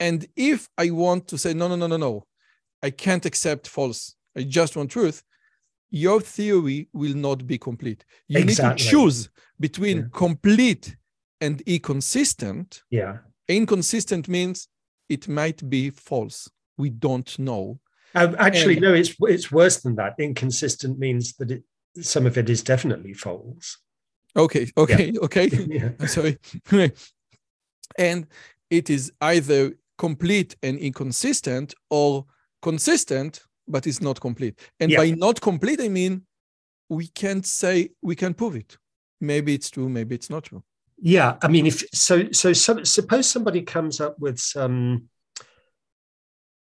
And 0.00 0.26
if 0.36 0.68
i 0.78 0.90
want 0.90 1.28
to 1.28 1.38
say 1.38 1.54
no 1.54 1.68
no 1.68 1.76
no 1.76 1.86
no 1.86 1.96
no. 1.96 2.26
I 2.82 2.90
can't 2.90 3.24
accept 3.24 3.66
false. 3.68 4.14
I 4.36 4.42
just 4.42 4.76
want 4.76 4.90
truth 4.90 5.22
your 5.94 6.20
theory 6.20 6.88
will 6.92 7.14
not 7.14 7.46
be 7.46 7.56
complete. 7.56 8.04
You 8.26 8.40
exactly. 8.40 8.70
need 8.70 8.78
to 8.78 8.90
choose 8.90 9.30
between 9.60 9.98
yeah. 9.98 10.04
complete 10.12 10.96
and 11.44 11.60
inconsistent. 11.62 12.82
Yeah. 12.90 13.18
Inconsistent 13.48 14.28
means 14.28 14.68
it 15.08 15.28
might 15.28 15.68
be 15.68 15.90
false. 15.90 16.50
We 16.78 16.90
don't 16.90 17.38
know. 17.38 17.80
Um, 18.14 18.34
actually, 18.38 18.74
and, 18.74 18.82
no, 18.82 18.94
it's 18.94 19.14
it's 19.20 19.50
worse 19.52 19.80
than 19.82 19.96
that. 19.96 20.14
Inconsistent 20.18 20.98
means 20.98 21.34
that 21.36 21.50
it 21.50 21.62
some 22.00 22.26
of 22.26 22.38
it 22.38 22.48
is 22.48 22.62
definitely 22.62 23.12
false. 23.12 23.78
Okay, 24.36 24.70
okay, 24.76 25.10
yeah. 25.10 25.20
okay. 25.20 25.46
yeah. 25.48 26.06
Sorry. 26.06 26.38
and 27.98 28.26
it 28.70 28.90
is 28.90 29.12
either 29.20 29.72
complete 29.98 30.56
and 30.62 30.78
inconsistent 30.78 31.74
or 31.90 32.24
consistent, 32.62 33.42
but 33.68 33.86
it's 33.86 34.00
not 34.00 34.20
complete. 34.20 34.58
And 34.80 34.90
yeah. 34.90 34.98
by 34.98 35.10
not 35.10 35.40
complete, 35.40 35.80
I 35.80 35.88
mean 35.88 36.22
we 36.88 37.08
can't 37.08 37.46
say 37.46 37.90
we 38.02 38.16
can 38.16 38.34
prove 38.34 38.56
it. 38.56 38.78
Maybe 39.20 39.54
it's 39.54 39.70
true, 39.70 39.88
maybe 39.88 40.14
it's 40.14 40.30
not 40.30 40.44
true. 40.44 40.62
Yeah, 40.98 41.36
I 41.42 41.48
mean, 41.48 41.66
if 41.66 41.84
so, 41.92 42.30
so 42.32 42.52
some, 42.52 42.84
suppose 42.84 43.28
somebody 43.28 43.62
comes 43.62 44.00
up 44.00 44.18
with 44.18 44.38
some 44.38 45.08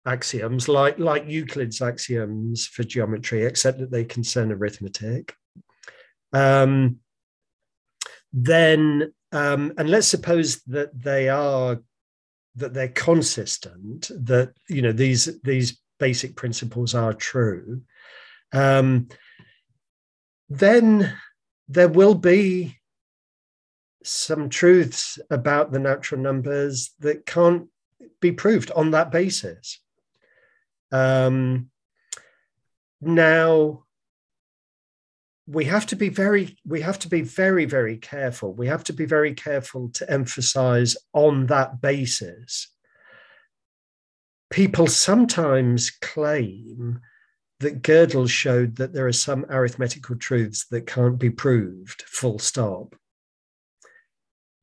axioms 0.06 0.68
like 0.68 1.00
like 1.00 1.28
Euclid's 1.28 1.82
axioms 1.82 2.68
for 2.68 2.84
geometry, 2.84 3.44
except 3.46 3.80
that 3.80 3.92
they 3.92 4.04
concern 4.04 4.52
arithmetic. 4.52 5.36
Um, 6.34 6.98
then, 8.34 9.14
um, 9.32 9.74
and 9.78 9.90
let's 9.90 10.08
suppose 10.08 10.62
that 10.64 10.90
they 11.00 11.30
are 11.30 11.80
that 12.56 12.74
they're 12.74 12.88
consistent, 12.90 14.12
that 14.26 14.54
you 14.70 14.82
know 14.82 14.92
these 14.92 15.40
these 15.42 15.80
basic 16.00 16.36
principles 16.36 16.94
are 16.94 17.14
true. 17.14 17.82
Um, 18.52 19.08
then 20.50 21.14
there 21.68 21.90
will 21.90 22.16
be 22.16 22.78
some 24.06 24.50
truths 24.50 25.20
about 25.30 25.72
the 25.72 25.80
natural 25.80 26.22
numbers 26.22 26.92
that 27.00 27.26
can't 27.26 27.68
be 28.22 28.32
proved 28.32 28.72
on 28.72 28.92
that 28.92 29.12
basis. 29.12 29.80
Um, 30.92 31.70
now, 33.02 33.84
we 35.48 35.66
have 35.66 35.86
to 35.88 35.96
be 35.96 36.10
very 36.10 36.58
we 36.66 36.82
have 36.82 36.98
to 37.00 37.08
be 37.08 37.22
very 37.22 37.66
very 37.66 37.98
careful. 37.98 38.54
We 38.54 38.68
have 38.68 38.84
to 38.86 38.94
be 38.94 39.06
very 39.06 39.34
careful 39.34 39.90
to 39.90 40.10
emphasize 40.10 40.98
on 41.14 41.48
that 41.48 41.82
basis. 41.82 42.70
People 44.50 44.88
sometimes 44.88 45.92
claim 45.92 47.02
that 47.60 47.82
Gödel 47.82 48.30
showed 48.30 48.76
that 48.78 48.94
there 48.94 49.08
are 49.08 49.14
some 49.14 49.46
arithmetical 49.50 50.16
truths 50.16 50.66
that 50.72 50.88
can't 50.88 51.20
be 51.20 51.30
proved 51.30 52.04
full 52.04 52.40
stop 52.40 52.96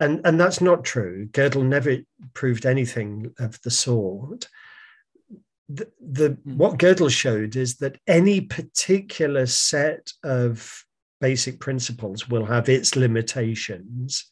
and 0.02 0.20
and 0.24 0.40
that's 0.40 0.60
not 0.60 0.84
true. 0.84 1.28
Gödel 1.32 1.64
never 1.64 1.98
proved 2.34 2.66
anything 2.66 3.32
of 3.38 3.60
the 3.62 3.70
sort. 3.70 4.48
The, 5.68 5.90
the 6.00 6.30
mm. 6.30 6.56
what 6.56 6.78
Gödel 6.78 7.10
showed 7.10 7.56
is 7.56 7.76
that 7.76 7.98
any 8.06 8.40
particular 8.40 9.46
set 9.46 10.12
of 10.24 10.84
basic 11.20 11.60
principles 11.60 12.28
will 12.28 12.44
have 12.44 12.68
its 12.68 12.96
limitations. 12.96 14.30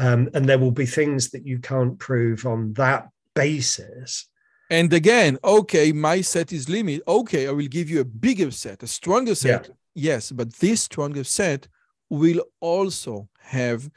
Um, 0.00 0.30
and 0.32 0.48
there 0.48 0.58
will 0.58 0.70
be 0.70 0.86
things 0.86 1.30
that 1.30 1.44
you 1.44 1.58
can't 1.58 1.98
prove 1.98 2.46
on 2.46 2.72
that 2.74 3.08
basis. 3.34 4.26
And 4.70 4.92
again, 4.92 5.38
okay, 5.42 5.92
my 5.92 6.20
set 6.20 6.52
is 6.52 6.68
limit. 6.68 7.02
Okay, 7.06 7.48
I 7.48 7.50
will 7.50 7.66
give 7.66 7.90
you 7.90 8.00
a 8.00 8.04
bigger 8.04 8.50
set, 8.50 8.82
a 8.82 8.86
stronger 8.86 9.34
set. 9.34 9.66
Yeah. 9.66 9.74
Yes, 9.94 10.30
but 10.30 10.54
this 10.54 10.82
stronger 10.82 11.24
set 11.24 11.68
will 12.10 12.42
also 12.60 13.28
have 13.40 13.90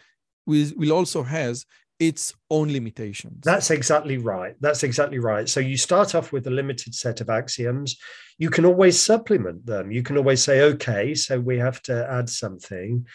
will, 0.51 0.91
also 0.91 1.23
has 1.23 1.65
its 1.99 2.33
own 2.49 2.71
limitations. 2.71 3.41
That's 3.43 3.69
exactly 3.69 4.17
right. 4.17 4.55
That's 4.59 4.83
exactly 4.83 5.19
right. 5.19 5.47
So 5.47 5.59
you 5.59 5.77
start 5.77 6.15
off 6.15 6.31
with 6.31 6.47
a 6.47 6.49
limited 6.51 6.95
set 6.95 7.21
of 7.21 7.29
axioms. 7.29 7.95
You 8.39 8.49
can 8.49 8.65
always 8.65 8.99
supplement 8.99 9.65
them. 9.65 9.91
You 9.91 10.01
can 10.01 10.17
always 10.17 10.43
say, 10.43 10.61
okay, 10.61 11.13
so 11.13 11.39
we 11.39 11.59
have 11.59 11.81
to 11.83 12.09
add 12.09 12.27
something, 12.27 13.05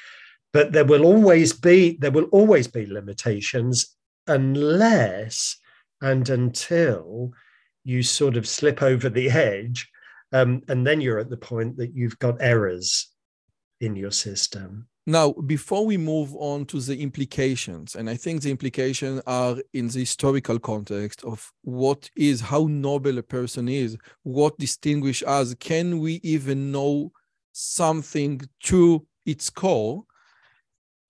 but 0.52 0.72
there 0.72 0.84
will 0.84 1.04
always 1.04 1.52
be 1.52 1.96
there 1.98 2.12
will 2.12 2.30
always 2.32 2.68
be 2.68 2.86
limitations 2.86 3.96
unless 4.28 5.58
and 6.00 6.28
until 6.28 7.32
you 7.82 8.02
sort 8.02 8.36
of 8.36 8.48
slip 8.48 8.82
over 8.82 9.08
the 9.08 9.30
edge, 9.30 9.88
um, 10.32 10.62
and 10.68 10.86
then 10.86 11.00
you're 11.00 11.18
at 11.18 11.30
the 11.30 11.36
point 11.36 11.76
that 11.78 11.94
you've 11.94 12.18
got 12.18 12.36
errors 12.40 13.12
in 13.80 13.96
your 13.96 14.10
system. 14.10 14.88
Now, 15.08 15.32
before 15.32 15.86
we 15.86 15.96
move 15.96 16.34
on 16.34 16.66
to 16.66 16.80
the 16.80 17.00
implications, 17.00 17.94
and 17.94 18.10
I 18.10 18.16
think 18.16 18.42
the 18.42 18.50
implications 18.50 19.22
are 19.24 19.56
in 19.72 19.86
the 19.86 20.00
historical 20.00 20.58
context 20.58 21.22
of 21.22 21.52
what 21.62 22.10
is, 22.16 22.40
how 22.40 22.66
noble 22.68 23.16
a 23.16 23.22
person 23.22 23.68
is, 23.68 23.96
what 24.24 24.58
distinguish 24.58 25.22
us, 25.24 25.54
can 25.54 26.00
we 26.00 26.14
even 26.24 26.72
know 26.72 27.12
something 27.52 28.40
to 28.64 29.06
its 29.24 29.48
core? 29.48 30.02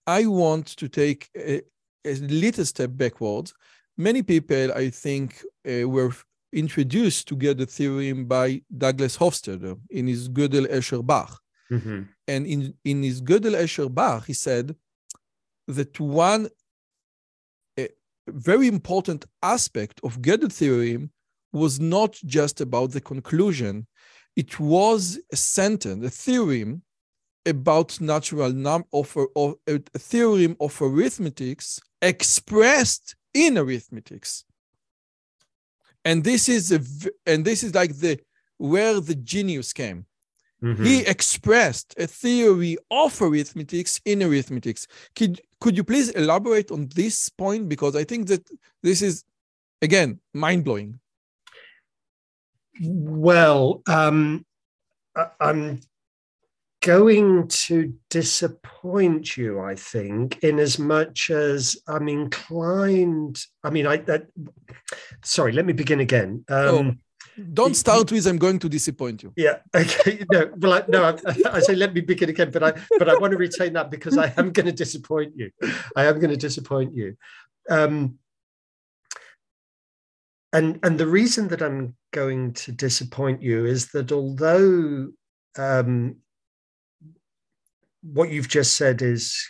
I 0.07 0.26
want 0.26 0.66
to 0.76 0.88
take 0.88 1.30
a, 1.34 1.62
a 2.05 2.16
little 2.16 2.66
step 2.66 2.90
backwards. 2.92 3.55
Many 3.97 4.22
people, 4.22 4.72
I 4.72 4.90
think, 4.90 5.42
uh, 5.66 5.88
were 5.88 6.12
introduced 6.53 7.28
to 7.28 7.36
Gödel 7.36 7.70
theorem 7.70 8.26
by 8.26 8.61
Douglas 8.76 9.16
Hofstadter 9.16 9.80
in 9.88 10.07
his 10.07 10.28
Gödel 10.28 10.70
Escher 10.70 11.05
Bach. 11.05 11.40
Mm-hmm. 11.71 12.03
And 12.29 12.47
in, 12.47 12.75
in 12.85 13.03
his 13.03 13.21
Gödel 13.21 13.55
Escher 13.55 13.93
Bach, 13.93 14.27
he 14.27 14.35
said 14.35 14.77
that 15.69 15.99
one 15.99 16.49
very 18.29 18.67
important 18.67 19.25
aspect 19.43 20.01
of 20.03 20.21
Gödel 20.21 20.53
theorem 20.53 21.11
was 21.53 21.81
not 21.81 22.12
just 22.25 22.61
about 22.61 22.93
the 22.93 23.01
conclusion, 23.01 23.87
it 24.35 24.61
was 24.61 25.19
a 25.33 25.37
sentence, 25.37 26.05
a 26.05 26.11
theorem 26.11 26.83
about 27.47 28.01
natural 28.01 28.53
number 28.53 28.87
of, 28.93 29.17
of 29.37 29.55
a 29.67 29.79
theorem 29.99 30.57
of 30.61 30.81
arithmetics 30.83 31.81
expressed 32.03 33.14
in 33.33 33.57
arithmetics. 33.57 34.45
And 36.05 36.25
this 36.25 36.49
is 36.49 36.73
a, 36.73 36.81
and 37.25 37.45
this 37.45 37.62
is 37.62 37.75
like 37.75 37.97
the 37.97 38.19
where 38.59 39.01
the 39.01 39.14
genius 39.14 39.73
came 39.73 40.07
mm-hmm. 40.62 40.84
he 40.84 41.00
expressed 41.00 41.94
a 41.98 42.07
theory 42.07 42.76
of 42.90 43.20
arithmetics 43.20 44.00
in 44.04 44.22
arithmetics 44.22 44.86
could 45.14 45.40
could 45.61 45.76
you 45.76 45.84
please 45.84 46.11
elaborate 46.11 46.70
on 46.70 46.88
this 46.94 47.28
point 47.28 47.68
because 47.68 47.96
i 47.96 48.04
think 48.04 48.26
that 48.26 48.48
this 48.82 49.02
is 49.02 49.24
again 49.82 50.18
mind-blowing 50.34 50.98
well 52.80 53.82
um, 53.86 54.44
i'm 55.40 55.80
going 56.86 57.48
to 57.48 57.92
disappoint 58.11 59.36
you, 59.36 59.61
I 59.61 59.74
think, 59.74 60.38
in 60.44 60.61
as 60.61 60.78
much 60.78 61.30
as 61.30 61.76
I'm 61.88 62.09
inclined. 62.09 63.44
I 63.64 63.70
mean, 63.70 63.88
I 63.88 63.96
that, 63.96 64.28
sorry, 65.24 65.50
let 65.50 65.66
me 65.66 65.72
begin 65.72 65.98
again. 65.98 66.44
Um, 66.48 66.68
oh, 66.68 66.92
don't 67.53 67.74
start 67.74 68.11
with 68.12 68.26
"I'm 68.26 68.39
going 68.39 68.59
to 68.61 68.68
disappoint 68.68 69.22
you." 69.22 69.32
Yeah. 69.37 69.59
Okay. 69.74 70.24
No. 70.32 70.51
Well, 70.57 70.72
I, 70.74 70.82
no. 70.89 71.05
I, 71.05 71.37
I, 71.57 71.61
say 71.61 71.74
let 71.74 71.95
me 71.95 72.01
begin 72.01 72.30
again, 72.30 72.51
but 72.51 72.62
I 72.62 72.72
but 72.99 73.09
I 73.09 73.16
want 73.18 73.32
to 73.32 73.37
retain 73.37 73.72
that 73.74 73.91
because 73.91 74.16
I 74.16 74.32
am 74.37 74.53
going 74.53 74.66
to 74.66 74.72
disappoint 74.72 75.34
you. 75.37 75.51
I 75.95 76.07
am 76.07 76.18
going 76.18 76.30
to 76.30 76.37
disappoint 76.37 76.95
you. 76.95 77.16
Um, 77.68 78.18
and 80.53 80.78
and 80.82 80.99
the 80.99 81.07
reason 81.07 81.49
that 81.49 81.62
I'm 81.62 81.97
going 82.12 82.53
to 82.55 82.72
disappoint 82.72 83.43
you 83.43 83.66
is 83.66 83.89
that 83.89 84.12
although 84.12 85.09
um, 85.59 86.16
what 88.03 88.30
you've 88.30 88.49
just 88.49 88.76
said 88.76 89.03
is 89.03 89.47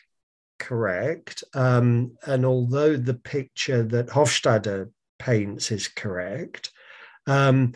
correct. 0.59 1.45
Um, 1.55 2.17
and 2.27 2.45
although 2.45 2.97
the 2.97 3.15
picture 3.15 3.83
that 3.83 4.09
Hofstadter 4.09 4.91
paints 5.19 5.71
is 5.71 5.89
correct, 5.89 6.71
um, 7.27 7.73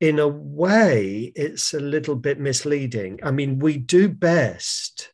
in 0.00 0.18
a 0.18 0.28
way, 0.28 1.32
it's 1.34 1.74
a 1.74 1.80
little 1.80 2.14
bit 2.14 2.38
misleading. 2.38 3.18
I 3.22 3.30
mean, 3.30 3.58
we 3.58 3.78
do 3.78 4.08
best 4.08 5.12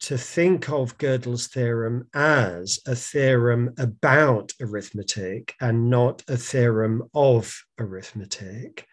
to 0.00 0.16
think 0.16 0.70
of 0.70 0.98
Gödel's 0.98 1.46
theorem 1.46 2.08
as 2.14 2.80
a 2.86 2.96
theorem 2.96 3.74
about 3.78 4.52
arithmetic 4.60 5.54
and 5.60 5.90
not 5.90 6.22
a 6.26 6.36
theorem 6.36 7.08
of 7.14 7.54
arithmetic. 7.78 8.86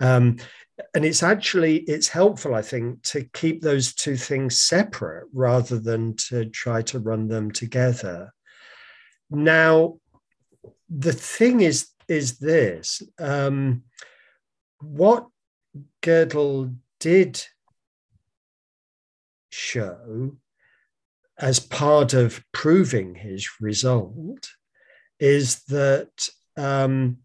Um, 0.00 0.36
and 0.94 1.04
it's 1.04 1.22
actually 1.22 1.78
it's 1.78 2.08
helpful 2.08 2.54
i 2.54 2.62
think 2.62 3.02
to 3.02 3.24
keep 3.32 3.60
those 3.60 3.94
two 3.94 4.16
things 4.16 4.60
separate 4.60 5.26
rather 5.32 5.78
than 5.78 6.16
to 6.16 6.46
try 6.46 6.82
to 6.82 6.98
run 6.98 7.28
them 7.28 7.50
together 7.50 8.32
now 9.30 9.96
the 10.88 11.12
thing 11.12 11.60
is 11.60 11.88
is 12.10 12.38
this 12.38 13.02
um, 13.20 13.84
what 14.80 15.28
gödel 16.02 16.74
did 16.98 17.42
show 19.50 20.36
as 21.38 21.60
part 21.60 22.12
of 22.12 22.42
proving 22.52 23.14
his 23.14 23.48
result 23.60 24.50
is 25.20 25.62
that 25.68 26.28
um, 26.56 27.18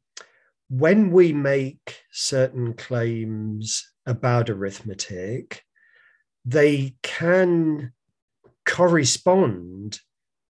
when 0.70 1.12
we 1.12 1.34
make 1.34 1.98
certain 2.12 2.74
claims 2.74 3.92
about 4.06 4.50
arithmetic, 4.50 5.64
they 6.46 6.96
can 7.02 7.92
correspond 8.66 10.00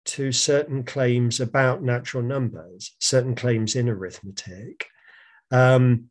to 0.09 0.31
certain 0.31 0.83
claims 0.83 1.39
about 1.39 1.83
natural 1.83 2.23
numbers, 2.23 2.95
certain 2.99 3.35
claims 3.35 3.75
in 3.75 3.87
arithmetic. 3.87 4.87
Um, 5.51 6.09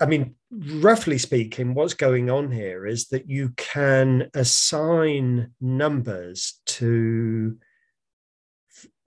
I 0.00 0.06
mean, 0.06 0.36
roughly 0.50 1.18
speaking, 1.18 1.74
what's 1.74 1.94
going 1.94 2.30
on 2.30 2.50
here 2.52 2.86
is 2.86 3.08
that 3.08 3.28
you 3.28 3.50
can 3.56 4.30
assign 4.34 5.52
numbers 5.60 6.60
to 6.66 7.58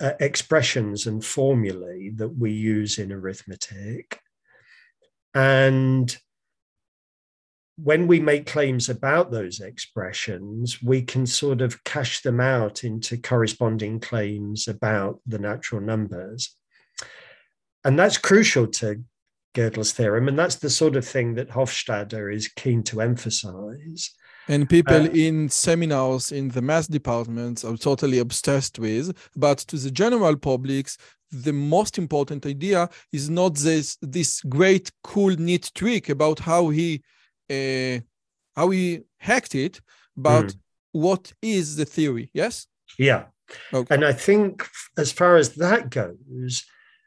uh, 0.01 0.14
expressions 0.20 1.08
and 1.08 1.24
formulae 1.24 2.10
that 2.16 2.30
we 2.38 2.51
use 2.51 2.97
in 2.97 3.12
arithmetic. 3.12 4.20
And 5.34 6.16
when 7.78 8.07
we 8.07 8.19
make 8.19 8.45
claims 8.45 8.89
about 8.89 9.32
those 9.32 9.59
expressions, 9.59 10.82
we 10.82 11.01
can 11.01 11.26
sort 11.26 11.61
of 11.61 11.84
cash 11.84 12.21
them 12.21 12.39
out 12.39 12.84
into 12.84 13.17
corresponding 13.17 13.99
claims 13.99 14.67
about 14.67 15.19
the 15.26 15.39
natural 15.39 15.82
numbers. 15.82 16.55
And 17.84 17.99
that's 17.99 18.17
crucial 18.17 18.67
to 18.67 19.03
Gödel's 19.53 19.91
theorem. 19.91 20.28
And 20.28 20.39
that's 20.39 20.55
the 20.55 20.69
sort 20.69 20.95
of 20.95 21.05
thing 21.05 21.36
that 21.36 21.49
Hofstadter 21.49 22.34
is 22.34 22.47
keen 22.47 22.82
to 22.84 23.01
emphasize. 23.01 24.11
And 24.47 24.69
people 24.69 25.03
uh, 25.03 25.09
in 25.09 25.49
seminars 25.49 26.32
in 26.32 26.49
the 26.49 26.61
math 26.61 26.89
departments 26.89 27.65
are 27.65 27.78
totally 27.78 28.19
obsessed 28.19 28.80
with. 28.80 29.17
But 29.36 29.59
to 29.59 29.78
the 29.78 29.91
general 29.91 30.38
publics, 30.38 30.97
the 31.32 31.53
most 31.53 31.97
important 31.97 32.45
idea 32.45 32.89
is 33.11 33.30
not 33.30 33.55
this 33.55 33.97
this 34.01 34.41
great 34.41 34.91
cool 35.03 35.36
neat 35.36 35.71
trick 35.73 36.09
about 36.09 36.39
how 36.39 36.69
he 36.69 37.01
uh, 37.50 38.00
how 38.56 38.70
he 38.70 39.02
hacked 39.18 39.56
it, 39.56 39.82
but 40.16 40.48
mm. 40.48 40.58
what 40.91 41.34
is 41.41 41.76
the 41.76 41.86
theory? 41.86 42.30
Yes. 42.34 42.68
Yeah. 42.98 43.26
Okay. 43.74 43.93
And 43.93 44.06
I 44.06 44.14
think 44.14 44.68
as 44.98 45.12
far 45.12 45.38
as 45.38 45.56
that 45.56 45.89
goes, 45.89 46.66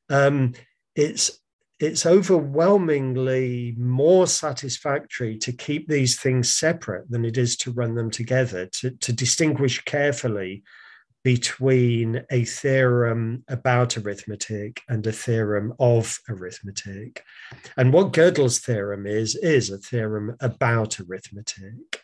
um, 0.09 0.55
it's 0.95 1.41
it's 1.81 2.07
overwhelmingly 2.07 3.75
more 3.79 4.27
satisfactory 4.27 5.39
to 5.39 5.53
keep 5.53 5.87
these 5.87 6.19
things 6.19 6.53
separate 6.53 7.09
than 7.09 7.25
it 7.25 7.39
is 7.39 7.57
to 7.57 7.71
run 7.71 7.95
them 7.95 8.11
together, 8.11 8.67
to, 8.67 8.91
to 8.91 9.13
distinguish 9.13 9.85
carefully 9.85 10.65
between 11.35 12.25
a 12.31 12.43
theorem 12.47 13.45
about 13.49 13.99
arithmetic 13.99 14.81
and 14.89 15.07
a 15.07 15.13
theorem 15.13 15.75
of 15.79 16.19
arithmetic. 16.31 17.23
And 17.77 17.93
what 17.93 18.15
Gödel's 18.15 18.61
theorem 18.61 19.07
is, 19.07 19.37
is 19.37 19.69
a 19.69 19.77
theorem 19.77 20.37
about 20.41 20.99
arithmetic. 20.99 22.01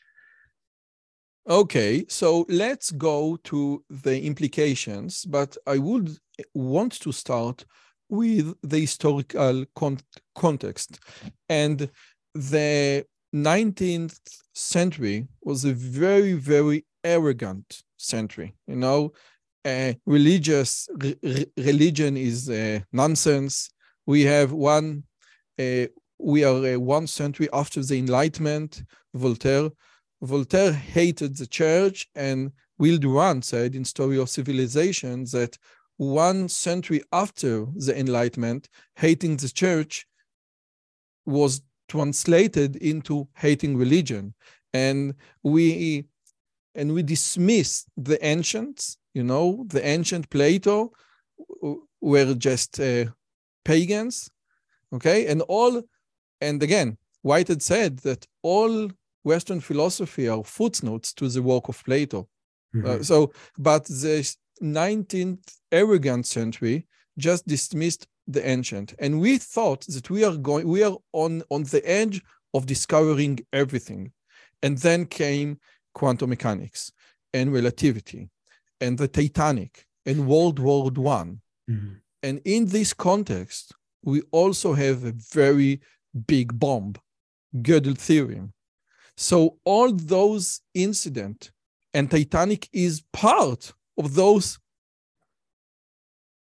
Okay, 1.48 2.04
so 2.06 2.44
let's 2.50 2.90
go 2.90 3.38
to 3.44 3.82
the 3.88 4.22
implications, 4.24 5.24
but 5.24 5.56
I 5.66 5.78
would 5.78 6.10
want 6.52 6.92
to 7.00 7.10
start 7.10 7.64
with 8.10 8.54
the 8.62 8.80
historical 8.80 9.64
con 9.74 10.00
context. 10.34 11.00
And 11.48 11.88
the 12.34 13.06
19th 13.34 14.20
century 14.52 15.28
was 15.42 15.64
a 15.64 15.72
very, 15.72 16.34
very 16.34 16.84
arrogant 17.02 17.83
century. 17.96 18.54
You 18.66 18.76
know, 18.76 19.12
uh, 19.64 19.94
religious 20.06 20.88
re 20.98 21.46
religion 21.56 22.16
is 22.16 22.50
uh, 22.50 22.80
nonsense. 22.92 23.70
We 24.06 24.22
have 24.22 24.52
one, 24.52 25.04
uh, 25.58 25.86
we 26.18 26.44
are 26.44 26.74
uh, 26.74 26.78
one 26.78 27.06
century 27.06 27.48
after 27.52 27.82
the 27.82 27.98
Enlightenment. 27.98 28.82
Voltaire 29.14 29.70
Voltaire 30.22 30.72
hated 30.72 31.36
the 31.36 31.46
church, 31.46 32.08
and 32.14 32.52
Will 32.78 32.98
Durant 32.98 33.44
said 33.44 33.74
in 33.74 33.84
Story 33.84 34.18
of 34.18 34.30
Civilization 34.30 35.24
that 35.32 35.58
one 35.96 36.48
century 36.48 37.02
after 37.12 37.66
the 37.74 37.98
Enlightenment, 37.98 38.68
hating 38.96 39.36
the 39.36 39.48
church 39.48 40.06
was 41.26 41.62
translated 41.88 42.76
into 42.76 43.28
hating 43.36 43.76
religion. 43.76 44.34
And 44.72 45.14
we 45.42 46.06
and 46.74 46.92
we 46.92 47.02
dismiss 47.02 47.84
the 47.96 48.24
ancients, 48.24 48.98
you 49.12 49.22
know, 49.22 49.64
the 49.68 49.84
ancient 49.86 50.28
Plato 50.30 50.92
were 52.00 52.34
just 52.34 52.80
uh, 52.80 53.06
pagans, 53.64 54.30
okay? 54.92 55.26
And 55.26 55.42
all, 55.42 55.82
and 56.40 56.62
again, 56.62 56.98
Whitehead 57.22 57.62
said 57.62 57.98
that 58.00 58.26
all 58.42 58.90
Western 59.22 59.60
philosophy 59.60 60.28
are 60.28 60.44
footnotes 60.44 61.12
to 61.14 61.28
the 61.28 61.42
work 61.42 61.68
of 61.68 61.82
Plato. 61.84 62.28
Uh, 62.74 62.78
mm-hmm. 62.78 63.00
Uh, 63.00 63.02
so, 63.02 63.32
but 63.56 63.84
the 63.86 64.36
19th 64.62 65.58
arrogant 65.72 66.26
century 66.26 66.86
just 67.18 67.46
dismissed 67.46 68.06
the 68.26 68.46
ancient, 68.46 68.94
and 68.98 69.20
we 69.20 69.38
thought 69.38 69.82
that 69.82 70.10
we 70.10 70.24
are 70.24 70.36
going, 70.36 70.66
we 70.66 70.82
are 70.82 70.96
on 71.12 71.42
on 71.50 71.62
the 71.64 71.82
edge 71.88 72.22
of 72.54 72.66
discovering 72.66 73.38
everything, 73.52 74.12
and 74.62 74.78
then 74.78 75.04
came 75.04 75.58
quantum 75.94 76.30
mechanics 76.30 76.92
and 77.32 77.52
relativity, 77.52 78.28
and 78.80 78.98
the 78.98 79.08
Titanic 79.08 79.86
and 80.04 80.26
World 80.26 80.58
War 80.58 80.90
One, 80.90 81.40
mm-hmm. 81.70 81.94
and 82.22 82.40
in 82.44 82.66
this 82.66 82.92
context, 82.92 83.74
we 84.02 84.20
also 84.30 84.74
have 84.74 85.04
a 85.04 85.14
very 85.32 85.80
big 86.26 86.58
bomb, 86.58 86.94
Gödel 87.56 87.96
theorem, 87.96 88.52
so 89.16 89.58
all 89.64 89.92
those 89.92 90.60
incident 90.74 91.52
and 91.92 92.10
Titanic 92.10 92.68
is 92.72 93.02
part 93.12 93.72
of 93.96 94.14
those. 94.14 94.58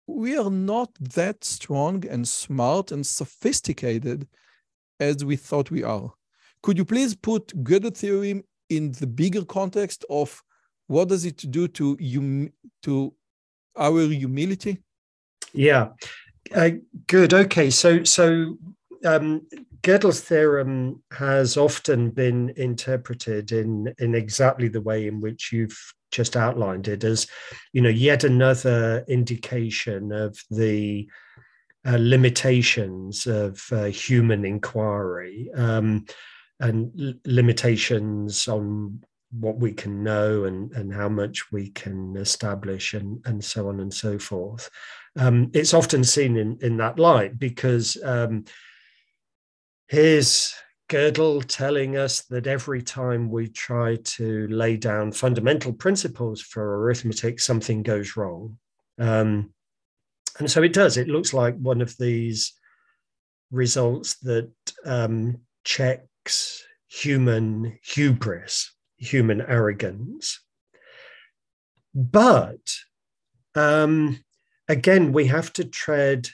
We 0.07 0.37
are 0.37 0.51
not 0.51 0.91
that 0.95 1.45
strong 1.45 2.07
and 2.07 2.27
smart 2.27 2.91
and 2.91 3.07
sophisticated 3.07 4.27
as 4.99 5.25
we 5.25 5.37
thought 5.37 5.71
we 5.71 5.83
are. 5.83 6.13
Could 6.63 6.79
you 6.79 6.85
please 6.85 7.15
put 7.15 7.49
Gödel 7.63 7.97
theorem 7.97 8.45
in 8.77 8.93
the 8.93 9.07
bigger 9.07 9.45
context 9.45 10.05
of 10.09 10.43
what 10.87 11.09
does 11.09 11.25
it 11.25 11.51
do 11.51 11.69
to 11.69 11.97
hum- 12.01 12.53
to 12.83 13.15
our 13.77 14.01
humility? 14.07 14.79
Yeah, 15.53 15.91
uh, 16.55 16.71
good. 17.07 17.35
Okay, 17.35 17.71
so 17.71 18.05
so 18.05 18.59
um, 19.05 19.47
Gödel's 19.83 20.21
theorem 20.21 21.03
has 21.13 21.57
often 21.57 22.11
been 22.11 22.53
interpreted 22.57 23.53
in, 23.53 23.93
in 23.99 24.15
exactly 24.15 24.69
the 24.69 24.81
way 24.81 25.07
in 25.07 25.21
which 25.21 25.53
you've 25.53 25.79
just 26.13 26.37
outlined 26.37 26.89
it 26.89 27.05
as, 27.05 27.27
you 27.73 27.81
know, 27.81 27.89
yet 27.89 28.23
another 28.23 29.05
indication 29.09 30.13
of 30.13 30.39
the 30.51 31.09
uh, 31.85 31.97
limitations 31.99 33.27
of 33.27 33.61
uh, 33.73 33.85
human 33.85 34.45
inquiry 34.45 35.51
um, 35.57 36.05
and 36.63 37.19
limitations 37.27 38.49
on 38.49 39.03
what 39.39 39.59
we 39.59 39.73
can 39.73 40.03
know 40.03 40.45
and, 40.45 40.73
and 40.73 40.93
how 40.93 41.09
much 41.09 41.53
we 41.53 41.69
can 41.71 42.17
establish 42.17 42.95
and, 42.95 43.21
and 43.27 43.45
so 43.45 43.69
on 43.69 43.81
and 43.81 43.93
so 43.93 44.19
forth. 44.19 44.71
Um, 45.19 45.51
it's 45.53 45.75
often 45.75 46.05
seen 46.05 46.37
in, 46.37 46.59
in 46.63 46.77
that 46.79 46.99
light 46.99 47.39
because 47.39 47.97
um, 48.05 48.45
Here's 49.93 50.55
Gödel 50.89 51.45
telling 51.47 51.99
us 51.99 52.23
that 52.23 52.47
every 52.47 52.81
time 52.81 53.31
we 53.31 53.49
try 53.49 53.97
to 53.97 54.49
lay 54.49 54.79
down 54.79 55.13
fundamental 55.13 55.75
principles 55.75 56.41
for 56.41 56.81
arithmetic, 56.81 57.39
something 57.41 57.83
goes 57.83 58.17
wrong. 58.17 58.57
Um, 58.99 59.53
and 60.39 60.51
so 60.51 60.63
it 60.63 60.73
does. 60.73 60.97
It 60.97 61.09
looks 61.09 61.35
like 61.35 61.59
one 61.59 61.83
of 61.83 61.95
these 61.99 62.55
results 63.51 64.15
that 64.21 64.51
um, 64.87 65.41
checks 66.23 66.65
human 66.89 67.79
hubris, 67.83 68.73
human 68.97 69.41
arrogance. 69.41 70.41
But 71.95 72.75
um, 73.55 74.23
again, 74.69 75.13
we 75.13 75.27
have 75.27 75.53
to 75.55 75.65
tread 75.65 76.29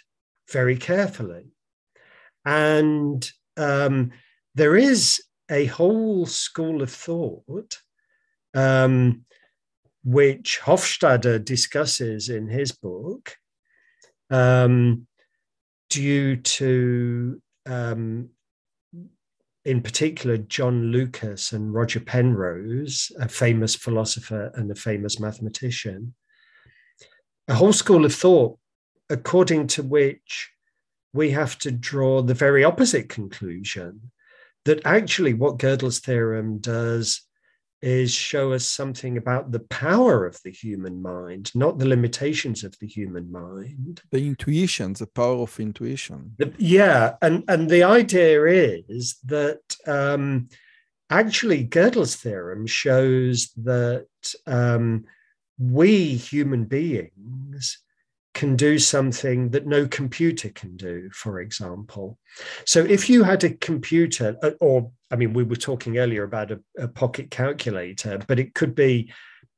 very 0.53 0.77
carefully. 0.77 1.53
And 2.45 3.31
um, 3.57 4.13
there 4.55 4.77
is 4.77 5.23
a 5.51 5.67
whole 5.67 6.27
school 6.27 6.83
of 6.83 6.91
thought 6.91 7.79
um, 8.55 9.25
which 10.05 10.61
Hofstadter 10.63 11.45
discusses 11.45 12.29
in 12.29 12.49
his 12.49 12.73
book 12.73 13.37
um, 14.31 15.07
due 15.91 16.37
to, 16.37 17.41
um, 17.67 18.31
in 19.65 19.83
particular, 19.83 20.39
John 20.39 20.91
Lucas 20.93 21.53
and 21.53 21.75
Roger 21.75 22.01
Penrose, 22.01 23.13
a 23.21 23.29
famous 23.29 23.75
philosopher 23.75 24.51
and 24.55 24.71
a 24.71 24.75
famous 24.75 25.21
mathematician. 25.21 26.15
A 27.49 27.55
whole 27.55 27.73
school 27.73 28.05
of 28.05 28.15
thought 28.15 28.59
according 29.11 29.67
to 29.67 29.83
which 29.83 30.51
we 31.13 31.31
have 31.31 31.59
to 31.59 31.71
draw 31.71 32.23
the 32.23 32.35
very 32.35 32.65
opposite 32.65 33.09
conclusion 33.09 34.11
that 34.65 34.85
actually 34.85 35.33
what 35.35 35.59
Gödel's 35.59 35.99
theorem 35.99 36.59
does 36.59 37.23
is 37.81 38.13
show 38.13 38.53
us 38.53 38.67
something 38.67 39.17
about 39.17 39.53
the 39.53 39.61
power 39.61 40.27
of 40.27 40.41
the 40.45 40.51
human 40.51 41.01
mind, 41.01 41.53
not 41.55 41.79
the 41.79 41.87
limitations 41.87 42.65
of 42.65 42.77
the 42.81 42.87
human 42.87 43.31
mind. 43.31 44.03
The 44.11 44.27
intuition, 44.27 44.95
the 44.95 45.07
power 45.07 45.43
of 45.43 45.61
intuition. 45.61 46.35
The, 46.39 46.53
yeah, 46.59 47.15
and 47.23 47.45
and 47.49 47.71
the 47.71 47.85
idea 47.85 48.83
is 48.89 49.19
that 49.27 49.61
um, 49.87 50.49
actually 51.11 51.67
Gödel's 51.67 52.17
theorem 52.17 52.67
shows 52.67 53.51
that 53.57 54.07
um, 54.47 55.05
we 55.59 56.15
human 56.15 56.65
beings 56.65 57.79
can 58.35 58.55
do 58.55 58.79
something 58.79 59.51
that 59.51 59.67
no 59.67 59.87
computer 59.89 60.49
can 60.51 60.77
do, 60.77 61.11
for 61.13 61.41
example. 61.41 62.19
So 62.65 62.85
if 62.85 63.11
you 63.11 63.25
had 63.25 63.43
a 63.43 63.55
computer, 63.55 64.37
uh, 64.43 64.53
or 64.61 64.93
I 65.11 65.17
mean, 65.17 65.33
we 65.33 65.43
were 65.43 65.57
talking 65.57 65.99
earlier 65.99 66.25
about 66.25 66.51
a, 66.51 66.61
a 66.79 66.89
pocket 66.89 67.31
calculator, 67.31 68.21
but 68.27 68.39
it 68.39 68.55
could 68.55 68.75
be 68.75 69.13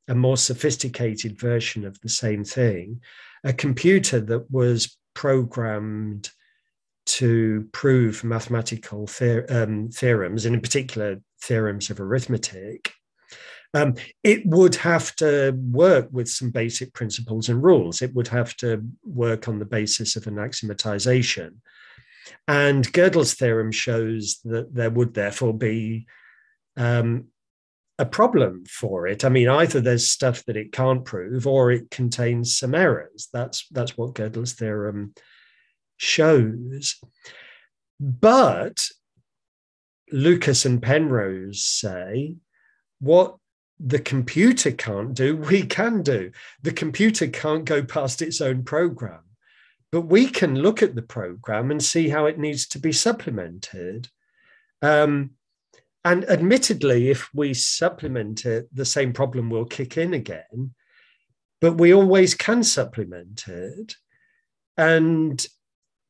a 0.07 0.15
more 0.15 0.37
sophisticated 0.37 1.39
version 1.39 1.85
of 1.85 1.99
the 2.01 2.09
same 2.09 2.43
thing, 2.43 3.01
a 3.43 3.53
computer 3.53 4.19
that 4.19 4.49
was 4.51 4.97
programmed 5.13 6.29
to 7.05 7.67
prove 7.71 8.23
mathematical 8.23 9.09
um, 9.49 9.89
theorems, 9.89 10.45
and 10.45 10.55
in 10.55 10.61
particular 10.61 11.19
theorems 11.41 11.89
of 11.89 11.99
arithmetic, 11.99 12.93
um, 13.73 13.95
it 14.23 14.45
would 14.45 14.75
have 14.75 15.15
to 15.17 15.53
work 15.57 16.09
with 16.11 16.29
some 16.29 16.51
basic 16.51 16.93
principles 16.93 17.49
and 17.49 17.63
rules. 17.63 18.01
It 18.01 18.13
would 18.13 18.27
have 18.27 18.55
to 18.57 18.83
work 19.03 19.47
on 19.47 19.59
the 19.59 19.65
basis 19.65 20.15
of 20.15 20.27
an 20.27 20.35
axiomatization. 20.35 21.55
And 22.47 22.91
Gödel's 22.91 23.33
theorem 23.33 23.71
shows 23.71 24.39
that 24.43 24.73
there 24.73 24.89
would 24.89 25.13
therefore 25.13 25.53
be 25.53 26.07
um, 26.77 27.27
a 27.99 28.05
problem 28.05 28.65
for 28.65 29.07
it. 29.07 29.23
I 29.23 29.29
mean, 29.29 29.47
either 29.47 29.79
there's 29.79 30.09
stuff 30.09 30.43
that 30.45 30.57
it 30.57 30.71
can't 30.71 31.05
prove, 31.05 31.45
or 31.45 31.71
it 31.71 31.91
contains 31.91 32.57
some 32.57 32.73
errors. 32.73 33.29
That's 33.31 33.67
that's 33.71 33.97
what 33.97 34.15
Gödel's 34.15 34.53
theorem 34.53 35.13
shows. 35.97 36.95
But 37.99 38.87
Lucas 40.11 40.65
and 40.65 40.81
Penrose 40.81 41.63
say 41.63 42.35
what 42.99 43.37
the 43.79 43.99
computer 43.99 44.71
can't 44.71 45.13
do, 45.13 45.35
we 45.37 45.63
can 45.63 46.01
do. 46.03 46.31
The 46.61 46.71
computer 46.71 47.27
can't 47.27 47.65
go 47.65 47.83
past 47.83 48.21
its 48.21 48.41
own 48.41 48.63
program, 48.63 49.21
but 49.91 50.01
we 50.01 50.27
can 50.27 50.55
look 50.55 50.81
at 50.81 50.95
the 50.95 51.01
program 51.01 51.71
and 51.71 51.83
see 51.83 52.09
how 52.09 52.25
it 52.25 52.39
needs 52.39 52.67
to 52.67 52.79
be 52.79 52.91
supplemented. 52.91 54.07
Um, 54.81 55.31
and 56.03 56.27
admittedly, 56.29 57.09
if 57.09 57.29
we 57.33 57.53
supplement 57.53 58.45
it, 58.45 58.67
the 58.73 58.85
same 58.85 59.13
problem 59.13 59.49
will 59.49 59.65
kick 59.65 59.97
in 59.97 60.13
again. 60.13 60.73
But 61.59 61.73
we 61.73 61.93
always 61.93 62.33
can 62.33 62.63
supplement 62.63 63.47
it. 63.47 63.95
And 64.77 65.45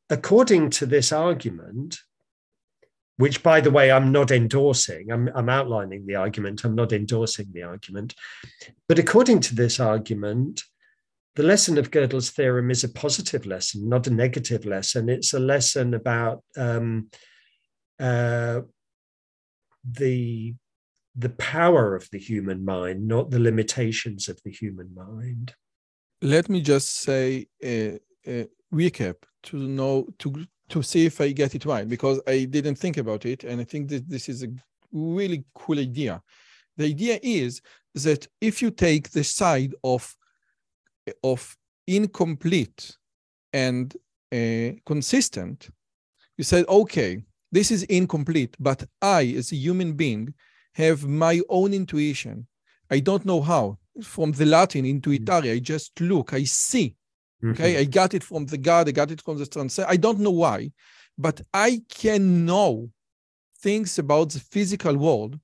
according 0.08 0.70
to 0.70 0.86
this 0.86 1.12
argument, 1.12 1.98
which 3.18 3.42
by 3.42 3.60
the 3.60 3.70
way 3.70 3.92
i'm 3.92 4.10
not 4.10 4.30
endorsing 4.30 5.12
I'm, 5.12 5.28
I'm, 5.34 5.48
outlining 5.48 6.06
the 6.06 6.16
argument 6.16 6.64
i'm 6.64 6.74
not 6.74 6.92
endorsing 6.92 7.46
the 7.52 7.62
argument 7.62 8.14
but 8.88 8.98
according 8.98 9.40
to 9.40 9.54
this 9.54 9.78
argument 9.78 10.62
the 11.34 11.42
lesson 11.42 11.78
of 11.78 11.90
gödel's 11.90 12.30
theorem 12.30 12.70
is 12.70 12.84
a 12.84 12.88
positive 12.88 13.46
lesson 13.46 13.88
not 13.88 14.06
a 14.06 14.10
negative 14.10 14.64
lesson 14.64 15.08
it's 15.08 15.32
a 15.32 15.38
lesson 15.38 15.94
about 15.94 16.42
um, 16.56 17.08
uh, 18.00 18.60
the 19.84 20.54
the 21.14 21.30
power 21.30 21.94
of 21.94 22.08
the 22.10 22.18
human 22.18 22.64
mind 22.64 23.06
not 23.06 23.30
the 23.30 23.38
limitations 23.38 24.28
of 24.28 24.40
the 24.44 24.50
human 24.50 24.90
mind 24.94 25.54
let 26.22 26.48
me 26.48 26.60
just 26.60 27.00
say 27.00 27.46
a, 27.62 27.98
a 28.26 28.46
recap 28.72 29.16
to 29.42 29.56
know 29.56 30.06
to 30.18 30.46
to 30.72 30.82
see 30.82 31.04
if 31.04 31.20
I 31.20 31.32
get 31.32 31.54
it 31.54 31.66
right 31.66 31.86
because 31.86 32.20
I 32.26 32.44
didn't 32.44 32.76
think 32.76 32.96
about 32.96 33.26
it. 33.26 33.44
And 33.44 33.60
I 33.60 33.64
think 33.64 33.88
that 33.90 34.08
this 34.08 34.28
is 34.28 34.42
a 34.42 34.48
really 34.90 35.44
cool 35.54 35.78
idea. 35.78 36.22
The 36.78 36.86
idea 36.86 37.18
is 37.22 37.60
that 37.94 38.26
if 38.40 38.62
you 38.62 38.70
take 38.70 39.10
the 39.10 39.22
side 39.22 39.74
of, 39.84 40.16
of 41.22 41.56
incomplete 41.86 42.96
and 43.52 43.94
uh, 44.32 44.72
consistent, 44.86 45.68
you 46.38 46.44
said, 46.44 46.66
okay, 46.68 47.22
this 47.50 47.70
is 47.70 47.82
incomplete, 47.84 48.56
but 48.58 48.84
I, 49.00 49.34
as 49.36 49.52
a 49.52 49.56
human 49.56 49.92
being, 49.92 50.32
have 50.74 51.06
my 51.06 51.40
own 51.48 51.74
intuition. 51.74 52.46
I 52.90 53.00
don't 53.00 53.26
know 53.26 53.42
how. 53.42 53.78
From 54.02 54.32
the 54.32 54.46
Latin 54.46 54.86
intuitare, 54.86 55.52
I 55.54 55.58
just 55.58 56.00
look, 56.00 56.32
I 56.32 56.44
see 56.44 56.96
Okay, 57.44 57.74
mm-hmm. 57.74 57.80
I 57.80 57.84
got 57.84 58.14
it 58.14 58.22
from 58.22 58.46
the 58.46 58.58
God, 58.58 58.88
I 58.88 58.92
got 58.92 59.10
it 59.10 59.20
from 59.20 59.36
the 59.38 59.46
transcend. 59.46 59.88
I 59.90 59.96
don't 59.96 60.20
know 60.20 60.30
why, 60.30 60.70
but 61.18 61.40
I 61.52 61.82
can 61.88 62.44
know 62.44 62.90
things 63.58 63.98
about 63.98 64.30
the 64.30 64.38
physical 64.38 64.96
world 64.96 65.38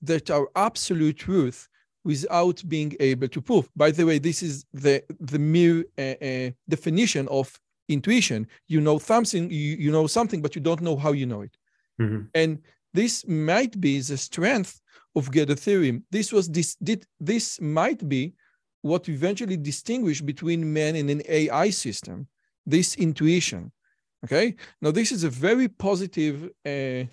that 0.00 0.30
are 0.30 0.48
absolute 0.56 1.18
truth 1.18 1.68
without 2.04 2.62
being 2.68 2.94
able 3.00 3.28
to 3.28 3.40
prove. 3.40 3.68
By 3.76 3.90
the 3.90 4.04
way, 4.04 4.18
this 4.18 4.42
is 4.42 4.64
the 4.72 5.02
the 5.20 5.38
mere 5.38 5.84
uh, 5.98 6.24
uh, 6.24 6.50
definition 6.68 7.28
of 7.28 7.58
intuition. 7.88 8.46
You 8.68 8.80
know 8.80 8.98
something, 8.98 9.50
you, 9.50 9.76
you 9.84 9.90
know 9.90 10.06
something, 10.06 10.42
but 10.42 10.54
you 10.54 10.60
don't 10.60 10.80
know 10.80 10.96
how 10.96 11.12
you 11.12 11.26
know 11.26 11.42
it. 11.42 11.56
Mm-hmm. 12.00 12.22
And 12.34 12.58
this 12.94 13.26
might 13.26 13.80
be 13.80 14.00
the 14.00 14.16
strength 14.16 14.80
of 15.14 15.30
Gödel 15.30 15.58
theorem. 15.58 16.04
This 16.10 16.32
was 16.32 16.48
this 16.48 16.74
did 16.76 17.06
this 17.20 17.60
might 17.60 18.06
be 18.08 18.34
what 18.82 19.08
eventually 19.08 19.56
distinguish 19.56 20.20
between 20.20 20.72
man 20.72 20.96
and 20.96 21.08
an 21.08 21.22
AI 21.28 21.70
system, 21.70 22.26
this 22.66 22.96
intuition. 22.96 23.72
Okay, 24.24 24.54
now 24.80 24.90
this 24.90 25.10
is 25.12 25.24
a 25.24 25.30
very 25.30 25.68
positive 25.68 26.50
uh, 26.66 27.04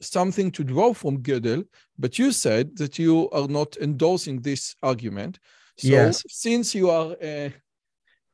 something 0.00 0.50
to 0.52 0.64
draw 0.64 0.92
from 0.92 1.22
Gödel, 1.22 1.64
but 1.98 2.18
you 2.18 2.32
said 2.32 2.76
that 2.76 2.98
you 2.98 3.30
are 3.30 3.48
not 3.48 3.76
endorsing 3.76 4.40
this 4.40 4.74
argument. 4.82 5.38
So 5.78 5.88
yes. 5.88 6.24
since 6.28 6.74
you 6.74 6.90
are, 6.90 7.16
uh, 7.22 7.50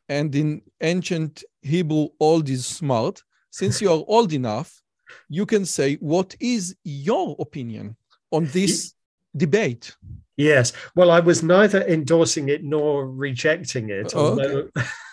and 0.08 0.34
in 0.34 0.62
ancient 0.80 1.44
Hebrew, 1.62 2.08
old 2.20 2.48
is 2.48 2.66
smart, 2.66 3.22
since 3.50 3.80
you 3.80 3.90
are 3.90 4.04
old 4.08 4.32
enough, 4.32 4.80
you 5.28 5.46
can 5.46 5.64
say, 5.64 5.96
what 5.96 6.34
is 6.40 6.76
your 6.84 7.36
opinion 7.38 7.96
on 8.30 8.46
this 8.46 8.94
debate? 9.36 9.96
Yes. 10.36 10.72
Well, 10.94 11.10
I 11.10 11.20
was 11.20 11.42
neither 11.42 11.82
endorsing 11.86 12.48
it 12.48 12.62
nor 12.62 13.08
rejecting 13.08 13.90
it. 13.90 14.12
Oh, 14.14 14.30
although... 14.30 14.68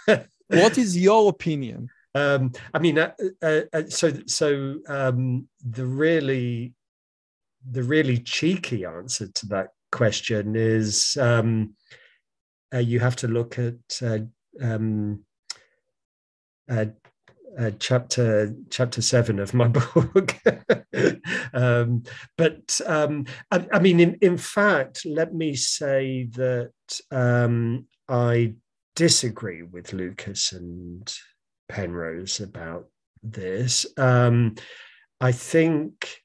okay. 0.09 0.25
what 0.47 0.77
is 0.77 0.97
your 0.97 1.29
opinion? 1.29 1.89
Um, 2.15 2.51
I 2.73 2.79
mean, 2.79 2.99
uh, 2.99 3.13
uh, 3.41 3.61
uh, 3.73 3.83
so 3.87 4.11
so 4.27 4.79
um, 4.87 5.47
the 5.65 5.85
really 5.85 6.73
the 7.69 7.83
really 7.83 8.17
cheeky 8.17 8.85
answer 8.85 9.27
to 9.27 9.45
that 9.47 9.69
question 9.91 10.55
is 10.55 11.17
um, 11.19 11.75
uh, 12.73 12.79
you 12.79 12.99
have 12.99 13.15
to 13.15 13.27
look 13.27 13.57
at 13.57 14.01
uh, 14.01 14.19
um, 14.61 15.23
uh, 16.69 16.85
uh, 17.59 17.71
chapter 17.79 18.53
chapter 18.69 19.01
seven 19.01 19.39
of 19.39 19.53
my 19.53 19.67
book. 19.69 20.35
um, 21.53 22.03
but 22.37 22.79
um, 22.85 23.25
I, 23.51 23.65
I, 23.71 23.79
mean, 23.79 23.99
in, 23.99 24.17
in 24.21 24.37
fact, 24.37 25.05
let 25.05 25.33
me 25.33 25.55
say 25.55 26.29
that 26.33 26.71
um, 27.11 27.85
I 28.09 28.55
disagree 28.95 29.61
with 29.61 29.93
Lucas 29.93 30.51
and 30.51 31.13
Penrose 31.69 32.39
about 32.39 32.87
this. 33.21 33.85
Um, 33.97 34.55
I 35.19 35.31
think. 35.31 36.17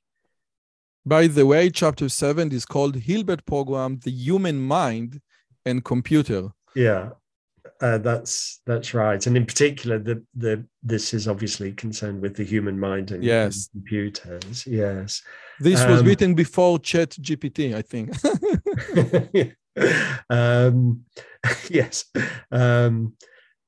By 1.06 1.26
the 1.26 1.46
way, 1.46 1.70
chapter 1.70 2.08
seven 2.08 2.52
is 2.52 2.66
called 2.66 2.96
Hilbert 2.96 3.46
Program: 3.46 4.00
The 4.04 4.10
Human 4.10 4.60
Mind 4.60 5.20
and 5.64 5.84
Computer. 5.84 6.50
Yeah, 6.74 7.10
uh, 7.80 7.98
that's 7.98 8.60
that's 8.66 8.92
right, 8.94 9.24
and 9.26 9.36
in 9.36 9.46
particular, 9.46 9.98
the 9.98 10.22
the 10.34 10.64
this 10.82 11.14
is 11.14 11.28
obviously 11.28 11.72
concerned 11.72 12.20
with 12.20 12.36
the 12.36 12.44
human 12.44 12.78
mind 12.78 13.10
and, 13.10 13.22
yes. 13.22 13.68
and 13.74 13.82
computers. 13.82 14.66
Yes, 14.66 15.22
this 15.60 15.80
um, 15.80 15.90
was 15.90 16.04
written 16.04 16.34
before 16.34 16.78
Chat 16.78 17.10
GPT, 17.10 17.74
I 17.74 17.82
think. 17.82 18.16
um, 20.30 21.04
yes, 21.70 22.04
um, 22.50 23.14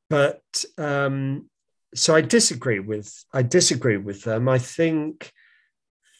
but 0.08 0.42
um, 0.76 1.49
so 1.94 2.14
I 2.14 2.20
disagree 2.20 2.78
with 2.78 3.12
I 3.32 3.42
disagree 3.42 3.96
with 3.96 4.22
them. 4.22 4.48
I 4.48 4.58
think 4.58 5.32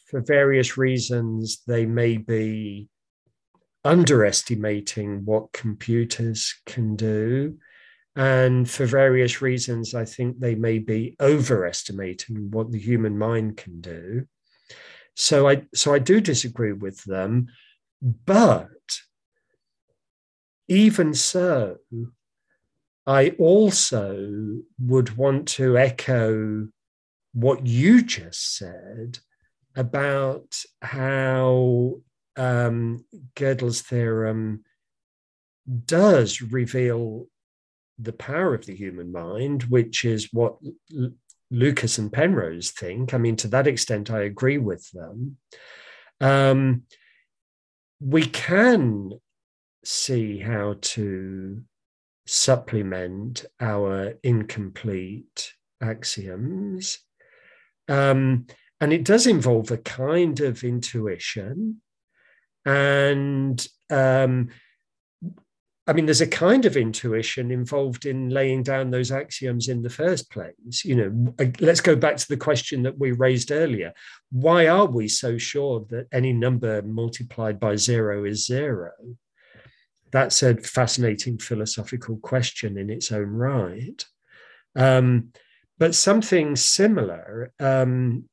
for 0.09 0.21
various 0.21 0.77
reasons 0.77 1.63
they 1.67 1.87
may 1.87 2.17
be 2.17 2.89
underestimating 3.85 5.25
what 5.25 5.53
computers 5.53 6.55
can 6.67 6.97
do. 6.97 7.59
And 8.17 8.69
for 8.69 8.87
various 8.87 9.41
reasons, 9.41 9.95
I 9.95 10.05
think 10.05 10.41
they 10.41 10.57
may 10.57 10.79
be 10.79 11.17
overestimating 11.21 12.51
what 12.51 12.73
the 12.73 12.79
human 12.79 13.17
mind 13.17 13.57
can 13.57 13.81
do. 13.81 14.27
So 15.15 15.49
I 15.49 15.67
so 15.75 15.95
I 15.95 16.01
do 16.01 16.21
disagree 16.21 16.73
with 16.73 17.03
them, 17.05 17.49
but 18.03 18.69
even 20.69 21.15
so, 21.15 21.79
I 23.11 23.31
also 23.41 24.61
would 24.79 25.17
want 25.17 25.49
to 25.49 25.77
echo 25.77 26.69
what 27.33 27.67
you 27.67 28.03
just 28.05 28.57
said 28.57 29.19
about 29.75 30.63
how 30.81 32.03
um, 32.37 33.05
Gödel's 33.35 33.81
theorem 33.81 34.63
does 35.87 36.41
reveal 36.41 37.27
the 37.99 38.13
power 38.13 38.55
of 38.55 38.67
the 38.67 38.77
human 38.77 39.11
mind, 39.11 39.65
which 39.65 40.05
is 40.05 40.29
what 40.33 40.59
L- 40.97 41.11
Lucas 41.51 41.99
and 41.99 42.13
Penrose 42.13 42.71
think. 42.71 43.13
I 43.13 43.19
mean, 43.19 43.35
to 43.39 43.49
that 43.49 43.67
extent, 43.67 44.13
I 44.13 44.21
agree 44.21 44.59
with 44.59 44.89
them. 44.93 45.37
Um, 46.21 46.85
we 47.99 48.25
can 48.25 49.15
see 49.85 50.39
how 50.39 50.77
to 50.81 51.65
supplement 52.31 53.45
our 53.59 54.15
incomplete 54.23 55.53
axioms. 55.83 57.01
Um, 57.89 58.47
and 58.81 58.93
it 58.93 59.05
does 59.05 59.27
involve 59.27 59.73
a 59.73 59.79
kind 59.79 60.39
of 60.39 60.63
intuition. 60.63 61.81
And 62.65 63.67
um, 63.91 64.51
I 65.89 65.93
mean, 65.93 66.07
there's 66.07 66.21
a 66.21 66.27
kind 66.29 66.67
of 66.67 66.77
intuition 66.77 67.51
involved 67.51 68.07
in 68.07 68.29
laying 68.29 68.63
down 68.63 68.93
those 68.93 69.11
axioms 69.11 69.67
in 69.67 69.83
the 69.83 69.91
first 69.91 70.31
place. 70.31 70.85
You 70.85 70.95
know, 70.95 71.35
let's 71.59 71.81
go 71.81 71.97
back 71.97 72.17
to 72.17 72.29
the 72.29 72.37
question 72.37 72.85
that 72.85 72.97
we 72.97 73.11
raised 73.11 73.51
earlier. 73.51 73.93
Why 74.31 74.69
are 74.69 74.87
we 74.87 75.09
so 75.09 75.37
sure 75.37 75.85
that 75.89 76.07
any 76.13 76.33
number 76.33 76.81
multiplied 76.83 77.59
by 77.59 77.75
zero 77.75 78.25
is 78.25 78.47
zero? 78.47 78.93
That's 80.13 80.43
a 80.43 80.57
fascinating 80.57 81.39
philosophical 81.39 82.17
question 82.19 82.79
in 82.79 82.91
its 82.91 83.13
own 83.13 83.29
right. 83.29 84.05
Um, 84.77 85.33
but 85.79 85.95
something 85.95 86.57
similar 86.57 87.53
um, 87.59 88.25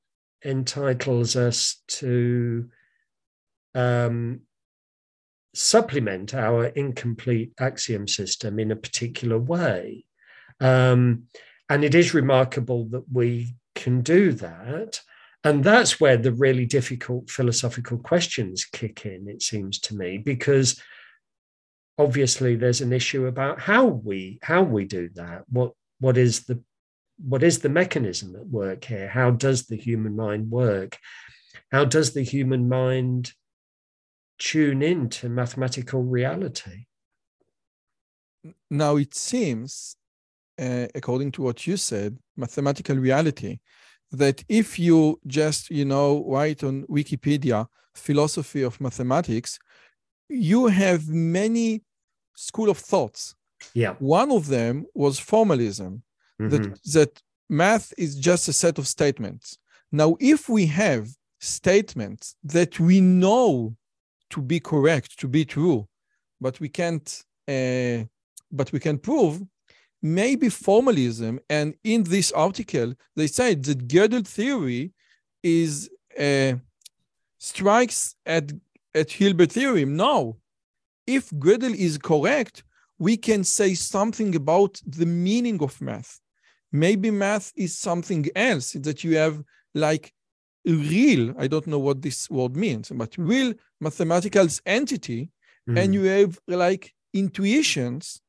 entitles 0.44 1.36
us 1.36 1.82
to 1.88 2.70
um, 3.74 4.42
supplement 5.54 6.34
our 6.34 6.66
incomplete 6.66 7.54
axiom 7.60 8.08
system 8.08 8.60
in 8.60 8.72
a 8.72 8.76
particular 8.76 9.40
way. 9.40 10.06
Um, 10.60 11.24
and 11.70 11.84
it 11.84 11.96
is 11.96 12.14
remarkable 12.14 12.86
that 12.90 13.06
we 13.12 13.56
can 13.76 14.02
do 14.02 14.34
that. 14.34 15.02
and 15.44 15.64
that's 15.64 16.00
where 16.00 16.18
the 16.18 16.34
really 16.34 16.66
difficult 16.66 17.30
philosophical 17.30 17.98
questions 17.98 18.66
kick 18.66 19.06
in, 19.06 19.30
it 19.30 19.42
seems 19.42 19.80
to 19.80 19.96
me, 19.96 20.18
because 20.18 20.82
obviously 21.98 22.56
there's 22.56 22.82
an 22.82 22.94
issue 22.94 23.26
about 23.28 23.60
how 23.60 23.86
we 23.86 24.40
how 24.42 24.64
we 24.64 24.86
do 24.86 25.10
that. 25.16 25.44
What 25.50 25.74
what 26.00 26.18
is 26.18 26.46
the 26.46 26.62
what 27.20 27.44
is 27.44 27.60
the 27.60 27.70
mechanism 27.70 28.36
at 28.36 28.46
work 28.48 28.84
here? 28.84 29.08
How 29.08 29.32
does 29.32 29.66
the 29.66 29.76
human 29.76 30.16
mind 30.16 30.52
work? 30.52 30.98
How 31.72 31.86
does 31.86 32.14
the 32.14 32.22
human 32.22 32.70
mind 32.70 33.34
tune 34.38 34.82
in 34.84 35.10
to 35.10 35.30
mathematical 35.30 36.04
reality? 36.04 36.86
Now 38.70 38.98
it 38.98 39.16
seems, 39.16 39.96
uh, 40.60 40.88
according 40.94 41.32
to 41.34 41.42
what 41.42 41.66
you 41.66 41.76
said, 41.76 42.18
mathematical 42.36 42.96
reality 42.98 43.60
that 44.12 44.44
if 44.48 44.80
you 44.80 45.20
just 45.28 45.70
you 45.70 45.84
know 45.84 46.24
write 46.28 46.64
on 46.64 46.84
wikipedia 46.84 47.68
philosophy 47.94 48.62
of 48.62 48.80
mathematics 48.80 49.60
you 50.30 50.68
have 50.68 51.10
many 51.10 51.82
school 52.38 52.70
of 52.70 52.78
thoughts 52.78 53.36
yeah 53.74 53.94
one 54.00 54.32
of 54.32 54.48
them 54.48 54.86
was 54.94 55.20
formalism 55.20 55.94
mm-hmm. 56.40 56.50
that 56.50 56.66
that 56.96 57.22
math 57.50 57.94
is 57.98 58.16
just 58.16 58.48
a 58.48 58.54
set 58.54 58.78
of 58.78 58.86
statements 58.88 59.58
now 59.92 60.16
if 60.20 60.50
we 60.50 60.66
have 60.66 61.04
statements 61.40 62.36
that 62.44 62.80
we 62.80 63.00
know 63.02 63.76
to 64.30 64.42
be 64.42 64.60
correct 64.60 65.20
to 65.20 65.28
be 65.28 65.44
true 65.46 65.88
but 66.40 66.60
we 66.60 66.70
can't 66.70 67.24
uh, 67.48 68.04
but 68.52 68.72
we 68.72 68.80
can 68.80 68.98
prove 68.98 69.42
maybe 70.02 70.50
formalism. 70.50 71.40
And 71.50 71.76
in 71.84 72.04
this 72.04 72.32
article, 72.32 72.94
they 73.16 73.28
said 73.28 73.64
that 73.64 73.88
Gödel 73.88 74.26
theory 74.26 74.94
is 75.44 75.90
uh, 76.20 76.54
strikes 77.38 78.16
at 78.26 78.52
at 78.94 79.12
Hilbert 79.12 79.52
theorem. 79.52 79.96
Now, 79.96 80.38
if 81.08 81.30
Gödel 81.32 81.74
is 81.74 81.98
correct, 81.98 82.64
we 83.00 83.18
can 83.18 83.44
say 83.44 83.74
something 83.74 84.36
about 84.36 84.82
the 84.86 85.06
meaning 85.06 85.62
of 85.64 85.80
math. 85.82 86.20
Maybe 86.72 87.10
math 87.12 87.54
is 87.56 87.78
something 87.78 88.28
else 88.36 88.74
that 88.74 89.04
you 89.04 89.16
have 89.16 89.42
like 89.74 90.14
real, 90.66 91.34
I 91.38 91.48
don't 91.48 91.68
know 91.68 91.80
what 91.80 92.02
this 92.02 92.30
word 92.30 92.56
means, 92.58 92.92
but 92.94 93.16
real 93.18 93.54
mathematical 93.80 94.48
entity, 94.66 95.32
mm. 95.70 95.82
and 95.82 95.94
you 95.94 96.04
have 96.04 96.40
like 96.48 96.94
intuitions. 97.14 98.22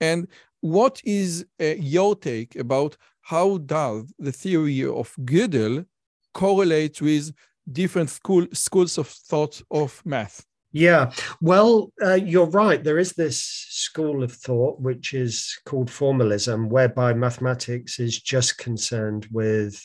And 0.00 0.28
what 0.60 1.00
is 1.04 1.44
uh, 1.60 1.74
your 1.78 2.14
take 2.14 2.54
about 2.56 2.96
how 3.22 3.58
does 3.58 4.12
the 4.18 4.32
theory 4.32 4.84
of 4.84 5.14
Gödel 5.20 5.86
correlate 6.34 7.00
with 7.00 7.32
different 7.70 8.10
school, 8.10 8.46
schools 8.52 8.98
of 8.98 9.08
thought 9.08 9.60
of 9.70 10.02
math? 10.04 10.44
Yeah, 10.72 11.12
well, 11.40 11.92
uh, 12.02 12.14
you're 12.14 12.46
right. 12.46 12.82
There 12.82 12.98
is 12.98 13.12
this 13.12 13.42
school 13.42 14.22
of 14.22 14.32
thought 14.32 14.80
which 14.80 15.12
is 15.12 15.58
called 15.66 15.90
formalism, 15.90 16.70
whereby 16.70 17.12
mathematics 17.12 18.00
is 18.00 18.20
just 18.20 18.56
concerned 18.56 19.28
with 19.30 19.80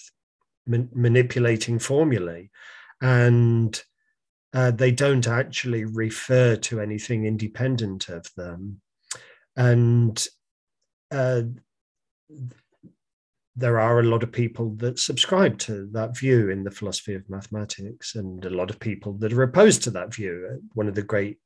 man- 0.66 0.90
manipulating 0.94 1.78
formulae, 1.78 2.50
and 3.02 3.80
uh, 4.54 4.72
they 4.72 4.92
don't 4.92 5.28
actually 5.28 5.84
refer 5.84 6.56
to 6.56 6.80
anything 6.80 7.26
independent 7.26 8.08
of 8.08 8.26
them. 8.38 8.82
And 9.58 10.26
uh, 11.12 11.42
there 13.58 13.80
are 13.80 14.00
a 14.00 14.04
lot 14.04 14.22
of 14.22 14.32
people 14.32 14.70
that 14.76 15.00
subscribe 15.00 15.58
to 15.58 15.90
that 15.92 16.16
view 16.16 16.52
in 16.52 16.64
the 16.64 16.72
philosophy 16.72 17.16
of 17.16 17.28
mathematics, 17.30 18.14
and 18.14 18.46
a 18.46 18.52
lot 18.52 18.70
of 18.70 18.80
people 18.80 19.14
that 19.14 19.34
are 19.34 19.44
opposed 19.44 19.82
to 19.84 19.92
that 19.92 20.14
view. 20.14 20.62
One 20.76 20.88
of 20.88 20.94
the 20.94 21.02
great 21.02 21.40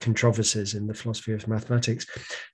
controversies 0.00 0.74
in 0.74 0.86
the 0.86 0.94
philosophy 0.94 1.32
of 1.32 1.48
mathematics. 1.48 2.06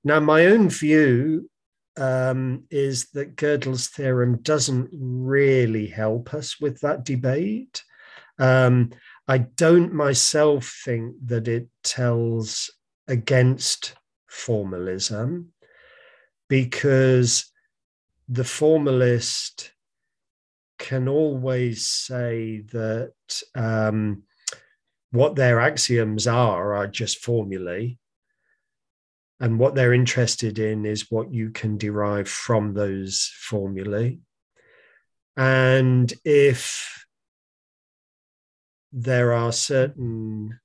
Now, 0.03 0.19
my 0.21 0.47
own 0.47 0.71
view 0.71 1.51
um, 1.99 2.65
is 2.71 3.09
that 3.11 3.37
Gödel's 3.37 3.89
theorem 3.89 4.39
doesn't 4.43 4.89
really 4.93 5.87
help 5.87 6.33
us 6.33 6.59
with 6.59 6.81
that 6.81 7.05
debate. 7.05 7.83
Um, 8.39 8.91
I 9.29 9.39
don't 9.39 9.93
myself 9.93 10.81
think 10.85 11.17
that 11.27 11.49
it 11.49 11.69
tells 11.85 12.71
against 13.09 13.95
formalism 14.27 15.53
because 16.49 17.51
the 18.29 18.45
formalist 18.45 19.73
can 20.79 21.09
always 21.09 21.87
say 21.87 22.61
that 22.73 23.13
um, 23.55 24.23
what 25.11 25.37
their 25.37 25.61
axioms 25.61 26.27
are 26.27 26.75
are 26.75 26.87
just 26.87 27.19
formulae. 27.25 27.99
And 29.39 29.59
what 29.59 29.75
they're 29.75 29.93
interested 29.93 30.59
in 30.59 30.87
is 30.87 31.11
what 31.11 31.33
you 31.33 31.51
can 31.51 31.77
derive 31.77 32.29
from 32.29 32.73
those 32.73 33.31
formulae. 33.35 34.19
And 35.37 36.13
if 36.25 37.07
there 38.93 39.35
are 39.35 39.53
certain 39.53 40.59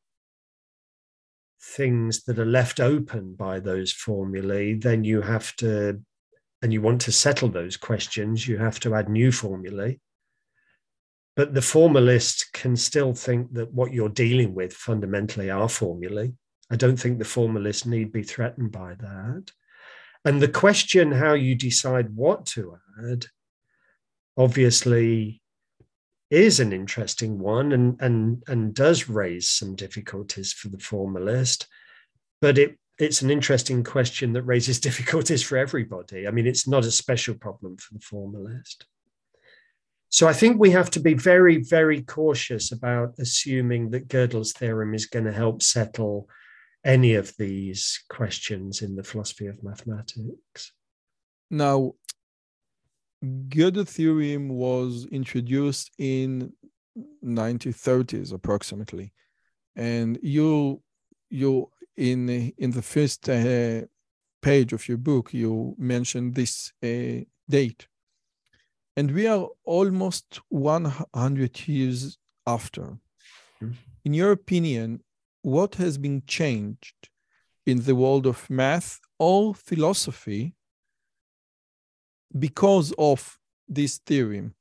things 1.62 2.24
that 2.24 2.40
are 2.40 2.46
left 2.46 2.80
open 2.80 3.34
by 3.36 3.60
those 3.60 3.92
formulae, 3.92 4.74
then 4.74 5.04
you 5.04 5.22
have 5.22 5.54
to, 5.58 6.02
and 6.62 6.72
you 6.72 6.82
want 6.82 7.02
to 7.02 7.12
settle 7.12 7.50
those 7.50 7.78
questions, 7.78 8.48
you 8.48 8.58
have 8.58 8.80
to 8.82 8.96
add 8.96 9.10
new 9.10 9.32
formulae. 9.32 10.00
But 11.36 11.54
the 11.54 11.62
formalist 11.62 12.52
can 12.54 12.76
still 12.76 13.14
think 13.14 13.54
that 13.54 13.74
what 13.74 13.94
you're 13.94 14.10
dealing 14.10 14.54
with 14.54 14.74
fundamentally 14.74 15.50
are 15.50 15.70
formulae. 15.70 16.34
I 16.70 16.76
don't 16.76 16.98
think 16.98 17.18
the 17.20 17.26
formalist 17.26 17.86
need 17.86 18.12
be 18.12 18.24
threatened 18.24 18.72
by 18.72 18.96
that. 18.96 19.52
And 20.24 20.42
the 20.42 20.48
question 20.48 21.12
how 21.12 21.34
you 21.34 21.56
decide 21.56 22.16
what 22.16 22.46
to 22.48 22.78
add 23.10 23.26
obviously 24.38 25.42
is 26.30 26.62
an 26.62 26.72
interesting 26.72 27.38
one 27.38 27.74
and 27.74 28.02
and 28.02 28.42
and 28.48 28.74
does 28.74 29.10
raise 29.10 29.50
some 29.50 29.76
difficulties 29.76 30.54
for 30.54 30.70
the 30.70 30.80
formalist 30.80 31.68
but 32.40 32.58
it 32.58 32.78
it's 33.02 33.22
an 33.22 33.32
interesting 33.32 33.84
question 33.84 34.34
that 34.34 34.44
raises 34.44 34.80
difficulties 34.88 35.44
for 35.44 35.58
everybody. 35.58 36.28
I 36.28 36.32
mean 36.32 36.48
it's 36.48 36.68
not 36.68 36.86
a 36.86 36.92
special 36.92 37.36
problem 37.36 37.78
for 37.78 37.94
the 37.94 38.00
formalist. 38.00 38.86
So 40.10 40.28
i 40.28 40.34
think 40.34 40.60
we 40.60 40.72
have 40.72 40.92
to 40.92 41.00
be 41.00 41.14
very 41.14 41.58
very 41.58 42.02
cautious 42.02 42.72
about 42.72 43.16
assuming 43.18 43.92
that 43.92 44.10
gödel's 44.10 44.52
theorem 44.54 44.94
is 44.94 45.06
going 45.06 45.26
to 45.26 45.32
help 45.32 45.64
settle 45.64 46.28
any 46.84 47.14
of 47.16 47.34
these 47.38 48.04
questions 48.10 48.82
in 48.82 48.96
the 48.96 49.04
philosophy 49.04 49.48
of 49.48 49.64
mathematics. 49.64 50.74
Now 51.50 51.94
Gödel 53.24 53.88
theorem 53.88 54.50
was 54.50 55.06
introduced 55.12 55.92
in 56.00 56.54
1930s 57.24 58.34
approximately, 58.34 59.14
and 59.76 60.18
you 60.24 60.82
you 61.30 61.70
in 62.02 62.52
in 62.58 62.72
the 62.72 62.82
first 62.82 63.30
uh, 63.30 63.82
page 64.42 64.74
of 64.74 64.88
your 64.90 64.98
book 64.98 65.34
you 65.34 65.76
mentioned 65.78 66.34
this 66.34 66.74
uh, 66.84 67.24
date, 67.48 67.88
and 68.98 69.12
we 69.12 69.28
are 69.28 69.48
almost 69.64 70.42
100 70.50 71.68
years 71.68 72.18
after. 72.48 72.98
Mm-hmm. 73.62 73.72
In 74.04 74.14
your 74.16 74.32
opinion, 74.32 75.02
what 75.44 75.76
has 75.76 76.00
been 76.00 76.24
changed 76.26 77.10
in 77.68 77.84
the 77.84 77.96
world 77.96 78.26
of 78.26 78.50
math 78.50 79.00
or 79.20 79.54
philosophy 79.54 80.56
because 82.40 82.94
of 82.98 83.38
this 83.68 84.00
theorem? 84.00 84.56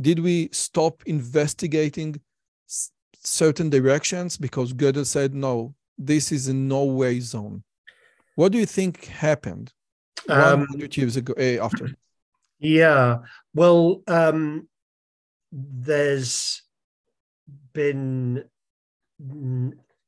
Did 0.00 0.20
we 0.20 0.48
stop 0.52 1.02
investigating 1.04 2.20
certain 3.22 3.68
directions 3.68 4.38
because 4.38 4.72
Gödel 4.72 5.04
said, 5.04 5.34
no, 5.34 5.74
this 5.98 6.32
is 6.32 6.48
a 6.48 6.54
no 6.54 6.84
way 6.84 7.20
zone? 7.20 7.62
What 8.34 8.52
do 8.52 8.58
you 8.58 8.66
think 8.66 9.06
happened 9.06 9.72
um, 10.28 10.60
100 10.60 10.96
years 10.96 11.16
ago 11.16 11.32
eh, 11.34 11.58
after? 11.60 11.90
Yeah, 12.58 13.18
well, 13.54 14.02
um, 14.06 14.68
there's 15.52 16.62
been 17.72 18.44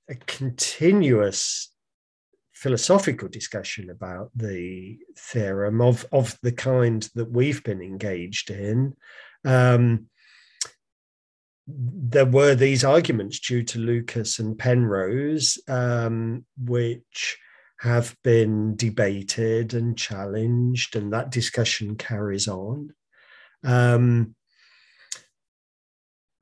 a 0.09 0.15
continuous 0.27 1.73
philosophical 2.55 3.29
discussion 3.29 3.91
about 3.91 4.31
the 4.35 4.99
theorem 5.17 5.81
of, 5.81 6.05
of 6.13 6.37
the 6.43 6.53
kind 6.53 7.09
that 7.15 7.31
we've 7.31 7.63
been 7.63 7.81
engaged 7.81 8.51
in. 8.51 8.95
Um, 9.45 10.07
there 11.69 12.27
were 12.27 12.55
these 12.55 12.83
arguments 12.83 13.39
due 13.39 13.63
to 13.63 13.79
Lucas 13.79 14.39
and 14.39 14.59
Penrose, 14.59 15.59
um, 15.69 16.47
which 16.57 17.39
have 17.81 18.17
been 18.25 18.75
debated 18.75 19.75
and 19.75 19.97
challenged, 19.97 20.97
and 20.97 21.13
that 21.13 21.31
discussion 21.31 21.95
carries 21.97 22.49
on. 22.49 22.95
Um, 23.63 24.35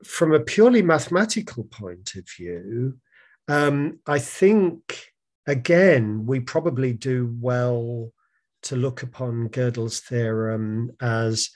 from 0.03 0.33
a 0.33 0.39
purely 0.39 0.81
mathematical 0.81 1.65
point 1.65 2.15
of 2.15 2.27
view, 2.37 2.97
um, 3.47 3.99
I 4.07 4.19
think, 4.19 5.11
again, 5.45 6.25
we 6.25 6.39
probably 6.39 6.93
do 6.93 7.35
well 7.39 8.13
to 8.63 8.75
look 8.75 9.03
upon 9.03 9.49
Gödel's 9.49 9.99
theorem 9.99 10.91
as 11.01 11.49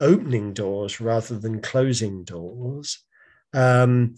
opening 0.00 0.52
doors 0.52 1.00
rather 1.00 1.38
than 1.38 1.60
closing 1.60 2.24
doors. 2.24 2.98
Um, 3.54 4.16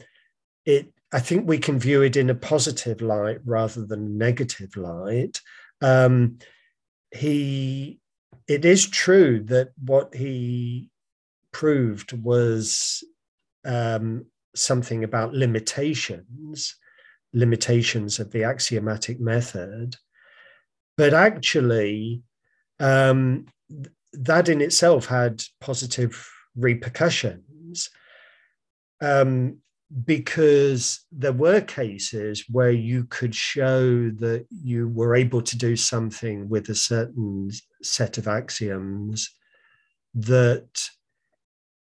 it, 0.65 0.93
I 1.13 1.21
think 1.21 1.47
we 1.47 1.59
can 1.59 1.79
view 1.79 2.03
it 2.03 2.17
in 2.17 2.31
a 2.31 2.35
positive 2.35 3.01
light 3.01 3.39
rather 3.45 3.87
than 3.87 4.07
a 4.07 4.09
negative 4.09 4.77
light. 4.77 5.41
Um, 5.81 6.39
he, 7.13 8.01
it 8.49 8.65
is 8.65 8.89
true 8.89 9.41
that 9.45 9.71
what 9.79 10.15
he 10.15 10.91
proved 11.53 12.13
was 12.13 13.05
um, 13.65 14.27
something 14.57 15.05
about 15.05 15.35
limitations, 15.35 16.75
limitations 17.33 18.19
of 18.19 18.33
the 18.33 18.45
axiomatic 18.45 19.21
method. 19.21 19.97
But 20.97 21.15
actually, 21.15 22.23
um, 22.81 23.47
that 24.13 24.49
in 24.49 24.61
itself 24.61 25.07
had 25.07 25.43
positive 25.61 26.29
repercussions 26.57 27.45
um, 29.01 29.59
because 30.05 31.05
there 31.13 31.33
were 31.33 31.61
cases 31.61 32.45
where 32.51 32.71
you 32.71 33.05
could 33.05 33.35
show 33.35 34.11
that 34.11 34.47
you 34.51 34.89
were 34.89 35.15
able 35.15 35.43
to 35.43 35.57
do 35.57 35.77
something 35.77 36.49
with 36.49 36.69
a 36.69 36.75
certain 36.75 37.51
set 37.83 38.19
of 38.19 38.27
axioms 38.27 39.31
that 40.15 40.89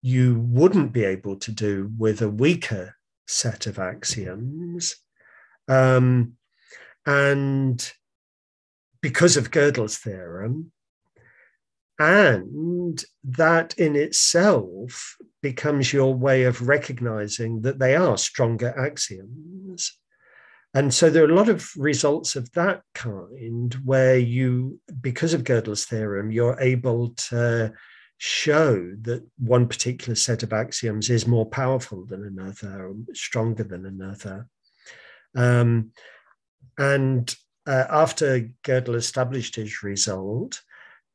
you 0.01 0.39
wouldn't 0.39 0.91
be 0.91 1.03
able 1.03 1.35
to 1.37 1.51
do 1.51 1.91
with 1.97 2.21
a 2.21 2.29
weaker 2.29 2.95
set 3.27 3.65
of 3.65 3.79
axioms. 3.79 4.95
Um, 5.67 6.33
and 7.05 7.91
because 9.01 9.37
of 9.37 9.51
Gödel's 9.51 9.97
theorem, 9.97 10.71
and 11.99 13.03
that 13.23 13.73
in 13.77 13.95
itself 13.95 15.17
becomes 15.41 15.93
your 15.93 16.13
way 16.13 16.43
of 16.43 16.67
recognizing 16.67 17.61
that 17.61 17.79
they 17.79 17.95
are 17.95 18.17
stronger 18.17 18.73
axioms. 18.77 19.97
And 20.73 20.93
so 20.93 21.09
there 21.09 21.23
are 21.23 21.31
a 21.31 21.35
lot 21.35 21.47
of 21.47 21.71
results 21.77 22.35
of 22.35 22.51
that 22.51 22.81
kind 22.93 23.73
where 23.85 24.17
you, 24.17 24.79
because 24.99 25.33
of 25.33 25.45
Gödel's 25.45 25.85
theorem, 25.85 26.31
you're 26.31 26.59
able 26.59 27.09
to 27.29 27.73
show 28.17 28.75
that 29.01 29.25
one 29.37 29.67
particular 29.67 30.15
set 30.15 30.43
of 30.43 30.51
axioms 30.51 31.09
is 31.09 31.27
more 31.27 31.45
powerful 31.45 32.05
than 32.05 32.25
another, 32.25 32.87
or 32.87 32.95
stronger 33.13 33.63
than 33.63 33.85
another. 33.85 34.47
Um, 35.33 35.91
and 36.77 37.33
uh, 37.65 37.85
after 37.89 38.49
Gödel 38.63 38.95
established 38.95 39.55
his 39.55 39.81
result, 39.81 40.61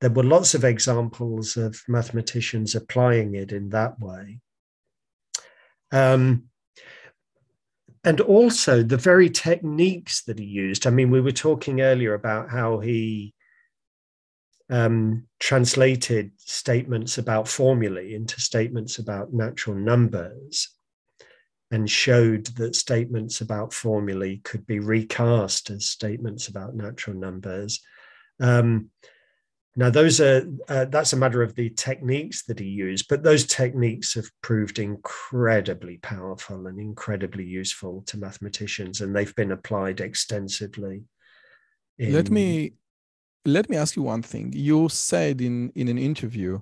there 0.00 0.10
were 0.10 0.22
lots 0.22 0.54
of 0.54 0.64
examples 0.64 1.56
of 1.56 1.82
mathematicians 1.86 2.74
applying 2.74 3.34
it 3.34 3.52
in 3.52 3.68
that 3.70 4.00
way. 4.00 4.38
Um, 5.92 6.44
and 8.02 8.20
also 8.20 8.82
the 8.82 8.96
very 8.96 9.28
techniques 9.28 10.22
that 10.22 10.38
he 10.38 10.46
used. 10.46 10.86
I 10.86 10.90
mean, 10.90 11.10
we 11.10 11.20
were 11.20 11.32
talking 11.32 11.82
earlier 11.82 12.14
about 12.14 12.50
how 12.50 12.78
he 12.78 13.34
um, 14.70 15.26
translated 15.38 16.30
statements 16.38 17.18
about 17.18 17.48
formulae 17.48 18.14
into 18.14 18.40
statements 18.40 18.98
about 18.98 19.34
natural 19.34 19.76
numbers 19.76 20.68
and 21.70 21.90
showed 21.90 22.46
that 22.46 22.74
statements 22.74 23.40
about 23.40 23.74
formulae 23.74 24.36
could 24.38 24.66
be 24.66 24.78
recast 24.78 25.70
as 25.70 25.86
statements 25.86 26.48
about 26.48 26.74
natural 26.74 27.16
numbers. 27.16 27.80
Um, 28.40 28.90
now, 29.76 29.88
those 29.88 30.20
are 30.20 30.42
uh, 30.68 30.86
that's 30.86 31.12
a 31.12 31.16
matter 31.16 31.42
of 31.42 31.54
the 31.54 31.70
techniques 31.70 32.42
that 32.44 32.58
he 32.58 32.66
used, 32.66 33.06
but 33.08 33.22
those 33.22 33.46
techniques 33.46 34.14
have 34.14 34.28
proved 34.42 34.80
incredibly 34.80 35.98
powerful 35.98 36.66
and 36.66 36.80
incredibly 36.80 37.44
useful 37.44 38.02
to 38.06 38.18
mathematicians, 38.18 39.00
and 39.00 39.14
they've 39.14 39.34
been 39.36 39.52
applied 39.52 40.00
extensively. 40.00 41.04
In... 41.98 42.12
Let 42.12 42.30
me 42.30 42.72
let 43.44 43.70
me 43.70 43.76
ask 43.76 43.94
you 43.94 44.02
one 44.02 44.22
thing. 44.22 44.52
You 44.54 44.88
said 44.88 45.40
in, 45.40 45.70
in 45.76 45.88
an 45.88 45.98
interview 45.98 46.60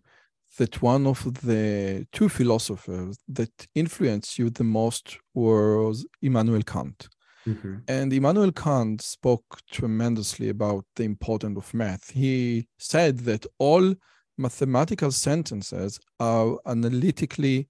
that 0.59 0.83
one 0.83 1.07
of 1.07 1.25
the 1.43 2.07
two 2.13 2.29
philosophers 2.29 3.19
that 3.29 3.67
influenced 3.75 4.39
you 4.39 4.51
the 4.51 4.65
most 4.65 5.19
was 5.35 6.07
Immanuel 6.21 6.63
Kant. 6.63 7.09
Mm-hmm. 7.49 7.77
And 7.89 8.13
Immanuel 8.13 8.53
Kant 8.53 9.01
spoke 9.03 9.61
tremendously 9.71 10.49
about 10.51 10.85
the 10.97 11.05
importance 11.05 11.57
of 11.57 11.73
math. 11.75 12.11
He 12.11 12.69
said 12.79 13.19
that 13.21 13.47
all 13.59 13.95
mathematical 14.37 15.11
sentences 15.11 15.99
are 16.21 16.59
analytically 16.67 17.69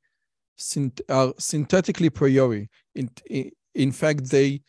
are 1.08 1.32
synthetically 1.38 2.10
priori. 2.10 2.68
In, 2.96 3.08
in 3.74 3.92
fact, 3.92 4.30
they 4.30 4.60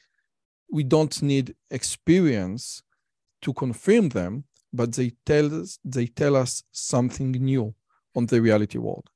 we 0.71 0.83
don't 0.83 1.21
need 1.21 1.55
experience 1.71 2.83
to 3.41 3.53
confirm 3.53 4.09
them, 4.09 4.43
but 4.71 4.93
they 4.93 5.13
tell 5.25 5.61
us, 5.61 5.79
they 5.83 6.05
tell 6.05 6.35
us 6.35 6.63
something 6.71 7.31
new 7.31 7.73
on 8.15 8.27
the 8.27 8.39
reality 8.41 8.77
world. 8.77 9.09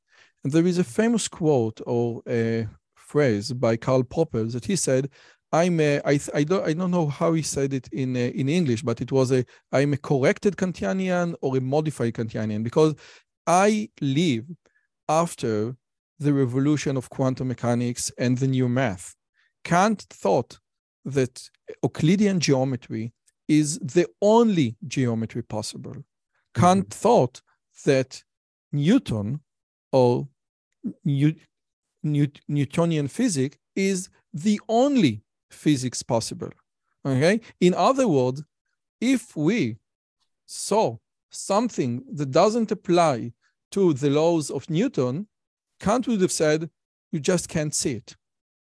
And 0.43 0.51
there 0.51 0.65
is 0.65 0.79
a 0.79 0.83
famous 0.83 1.27
quote 1.27 1.79
or 1.85 2.23
a 2.27 2.67
phrase 2.95 3.53
by 3.53 3.77
Karl 3.77 4.03
Popper 4.03 4.43
that 4.45 4.65
he 4.65 4.75
said, 4.75 5.09
I'm 5.53 5.79
a, 5.79 6.01
I, 6.03 6.19
I, 6.33 6.43
don't, 6.43 6.67
I 6.67 6.73
don't 6.73 6.89
know 6.89 7.07
how 7.07 7.33
he 7.33 7.43
said 7.43 7.73
it 7.73 7.87
in, 7.93 8.15
uh, 8.15 8.19
in 8.19 8.49
English, 8.49 8.81
but 8.81 9.01
it 9.01 9.11
was 9.11 9.31
a, 9.31 9.45
I'm 9.71 9.93
a 9.93 9.97
corrected 9.97 10.57
Kantianian 10.57 11.35
or 11.41 11.55
a 11.55 11.61
modified 11.61 12.15
Kantianian 12.15 12.63
because 12.63 12.95
I 13.45 13.89
live 14.01 14.45
after 15.07 15.75
the 16.19 16.33
revolution 16.33 16.97
of 16.97 17.11
quantum 17.11 17.49
mechanics 17.49 18.11
and 18.17 18.39
the 18.39 18.47
new 18.47 18.67
math. 18.67 19.15
Kant 19.63 20.07
thought 20.09 20.57
that 21.05 21.47
Euclidean 21.83 22.39
geometry 22.39 23.13
is 23.47 23.77
the 23.77 24.07
only 24.23 24.75
geometry 24.87 25.43
possible. 25.43 25.91
Mm-hmm. 25.91 26.61
Kant 26.61 26.89
thought 26.91 27.41
that 27.85 28.23
Newton 28.71 29.41
or 29.91 30.27
New, 31.05 31.35
New, 32.01 32.27
Newtonian 32.47 33.07
physics 33.07 33.57
is 33.75 34.09
the 34.33 34.59
only 34.67 35.21
physics 35.53 36.03
possible. 36.03 36.49
Okay. 37.05 37.41
In 37.59 37.73
other 37.73 38.07
words, 38.07 38.43
if 38.99 39.35
we 39.35 39.77
saw 40.45 40.97
something 41.29 42.03
that 42.11 42.31
doesn't 42.31 42.71
apply 42.71 43.33
to 43.71 43.93
the 43.93 44.09
laws 44.09 44.49
of 44.49 44.69
Newton, 44.69 45.27
Kant 45.79 46.07
would 46.07 46.21
have 46.21 46.31
said, 46.31 46.69
you 47.11 47.19
just 47.19 47.49
can't 47.49 47.75
see 47.75 47.93
it. 47.93 48.15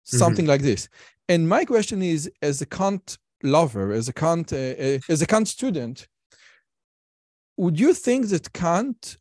Something 0.05 0.45
mm-hmm. 0.45 0.51
like 0.51 0.63
this. 0.63 0.89
And 1.29 1.49
my 1.49 1.65
question 1.65 2.03
is, 2.03 2.31
as 2.41 2.63
a 2.63 2.67
Kant 2.67 3.19
lover, 3.43 3.93
as 3.93 4.09
a 4.09 4.13
Kant, 4.13 4.53
uh, 4.53 4.57
uh, 4.57 4.99
as 5.09 5.21
a 5.21 5.27
Kant 5.27 5.49
student, 5.49 6.09
would 7.57 7.79
you 7.79 7.93
think 7.93 8.29
that 8.29 8.53
Kant 8.53 9.19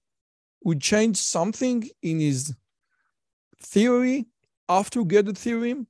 would 0.63 0.79
change 0.79 1.17
something 1.17 1.89
in 2.01 2.19
his 2.19 2.55
theory 3.61 4.27
after 4.69 5.01
Gödel 5.01 5.37
theorem? 5.37 5.87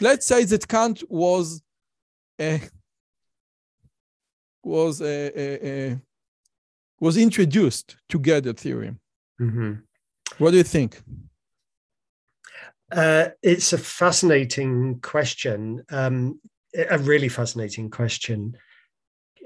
Let's 0.00 0.26
say 0.26 0.44
that 0.44 0.68
Kant 0.68 1.02
was 1.08 1.62
uh, 2.38 2.58
was 4.62 5.00
uh, 5.00 5.30
uh, 5.36 5.96
was 7.00 7.16
introduced 7.16 7.96
to 8.08 8.18
Gödel 8.18 8.56
theorem. 8.56 9.00
Mm-hmm. 9.40 9.72
What 10.38 10.52
do 10.52 10.56
you 10.56 10.62
think? 10.62 11.02
Uh, 12.92 13.28
it's 13.42 13.72
a 13.72 13.78
fascinating 13.78 15.00
question. 15.00 15.84
Um, 15.90 16.40
a 16.90 16.98
really 16.98 17.28
fascinating 17.28 17.90
question. 17.90 18.56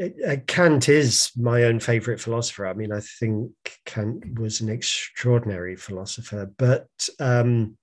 Uh, 0.00 0.36
Kant 0.46 0.88
is 0.88 1.30
my 1.34 1.64
own 1.64 1.80
favorite 1.80 2.20
philosopher. 2.20 2.66
I 2.66 2.74
mean, 2.74 2.92
I 2.92 3.00
think 3.00 3.50
Kant 3.86 4.38
was 4.38 4.60
an 4.60 4.68
extraordinary 4.68 5.76
philosopher, 5.76 6.50
but 6.56 6.88
um, 7.18 7.77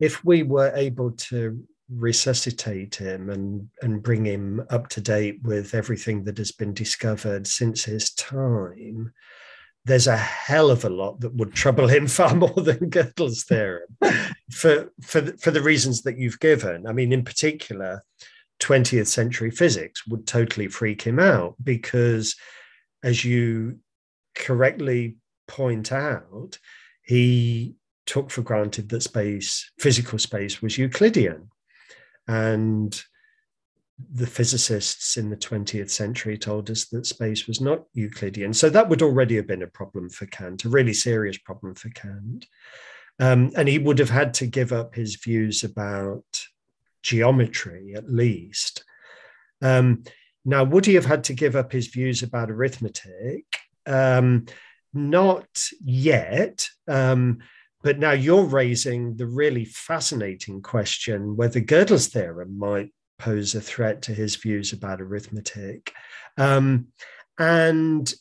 if 0.00 0.24
we 0.24 0.42
were 0.42 0.72
able 0.74 1.12
to 1.12 1.62
resuscitate 1.92 2.94
him 2.94 3.30
and, 3.30 3.68
and 3.82 4.02
bring 4.02 4.24
him 4.24 4.64
up 4.70 4.88
to 4.88 5.00
date 5.00 5.40
with 5.42 5.74
everything 5.74 6.24
that 6.24 6.38
has 6.38 6.52
been 6.52 6.72
discovered 6.72 7.46
since 7.46 7.84
his 7.84 8.12
time, 8.14 9.12
there's 9.84 10.06
a 10.06 10.16
hell 10.16 10.70
of 10.70 10.84
a 10.84 10.90
lot 10.90 11.20
that 11.20 11.34
would 11.34 11.52
trouble 11.52 11.88
him 11.88 12.06
far 12.08 12.34
more 12.34 12.48
than 12.48 12.90
Gödel's 12.90 13.44
theorem 13.44 13.96
for, 14.50 14.90
for, 15.02 15.22
for 15.38 15.50
the 15.50 15.62
reasons 15.62 16.02
that 16.02 16.18
you've 16.18 16.40
given. 16.40 16.86
I 16.86 16.92
mean, 16.92 17.12
in 17.12 17.24
particular, 17.24 18.02
20th 18.60 19.06
century 19.08 19.50
physics 19.50 20.06
would 20.06 20.26
totally 20.26 20.68
freak 20.68 21.02
him 21.02 21.18
out 21.18 21.56
because, 21.62 22.36
as 23.02 23.24
you 23.24 23.78
correctly 24.34 25.16
point 25.48 25.92
out, 25.92 26.58
he 27.02 27.74
took 28.10 28.28
for 28.28 28.42
granted 28.42 28.88
that 28.88 29.02
space, 29.02 29.70
physical 29.78 30.18
space, 30.18 30.60
was 30.60 30.76
Euclidean. 30.76 31.48
And 32.26 33.00
the 34.12 34.26
physicists 34.26 35.16
in 35.16 35.30
the 35.30 35.36
20th 35.36 35.90
century 35.90 36.36
told 36.36 36.68
us 36.72 36.86
that 36.86 37.06
space 37.06 37.46
was 37.46 37.60
not 37.60 37.84
Euclidean. 37.92 38.52
So 38.52 38.68
that 38.68 38.88
would 38.88 39.02
already 39.02 39.36
have 39.36 39.46
been 39.46 39.62
a 39.62 39.68
problem 39.68 40.10
for 40.10 40.26
Kant, 40.26 40.64
a 40.64 40.68
really 40.68 40.92
serious 40.92 41.38
problem 41.38 41.76
for 41.76 41.88
Kant. 41.90 42.46
Um, 43.20 43.52
and 43.56 43.68
he 43.68 43.78
would 43.78 44.00
have 44.00 44.10
had 44.10 44.34
to 44.34 44.46
give 44.46 44.72
up 44.72 44.92
his 44.92 45.14
views 45.14 45.62
about 45.62 46.24
geometry, 47.04 47.94
at 47.94 48.10
least. 48.10 48.82
Um, 49.62 50.02
now, 50.44 50.64
would 50.64 50.86
he 50.86 50.94
have 50.94 51.06
had 51.06 51.22
to 51.24 51.34
give 51.34 51.54
up 51.54 51.70
his 51.70 51.86
views 51.86 52.24
about 52.24 52.50
arithmetic? 52.50 53.44
Um, 53.86 54.46
not 54.92 55.46
yet. 55.84 56.66
Um, 56.88 57.38
but 57.82 57.98
now 57.98 58.12
you're 58.12 58.44
raising 58.44 59.16
the 59.16 59.26
really 59.26 59.64
fascinating 59.64 60.60
question 60.62 61.36
whether 61.36 61.60
Gödel's 61.60 62.08
theorem 62.08 62.58
might 62.58 62.92
pose 63.18 63.54
a 63.54 63.60
threat 63.60 64.02
to 64.02 64.14
his 64.14 64.36
views 64.36 64.72
about 64.72 65.00
arithmetic. 65.00 65.92
Um, 66.36 66.88
and 67.38 68.12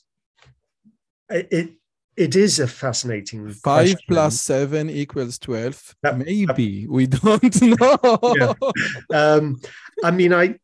it, 1.29 1.73
it 2.19 2.35
is 2.35 2.59
a 2.59 2.67
fascinating 2.67 3.49
five 3.49 3.87
question. 3.87 4.05
plus 4.07 4.41
seven 4.41 4.89
equals 4.89 5.39
12 5.39 5.95
maybe 6.17 6.85
we 6.87 7.07
don't 7.07 7.61
know 7.79 8.19
yeah. 8.35 8.53
um, 9.13 9.59
i 10.03 10.11
mean 10.11 10.33
i 10.33 10.55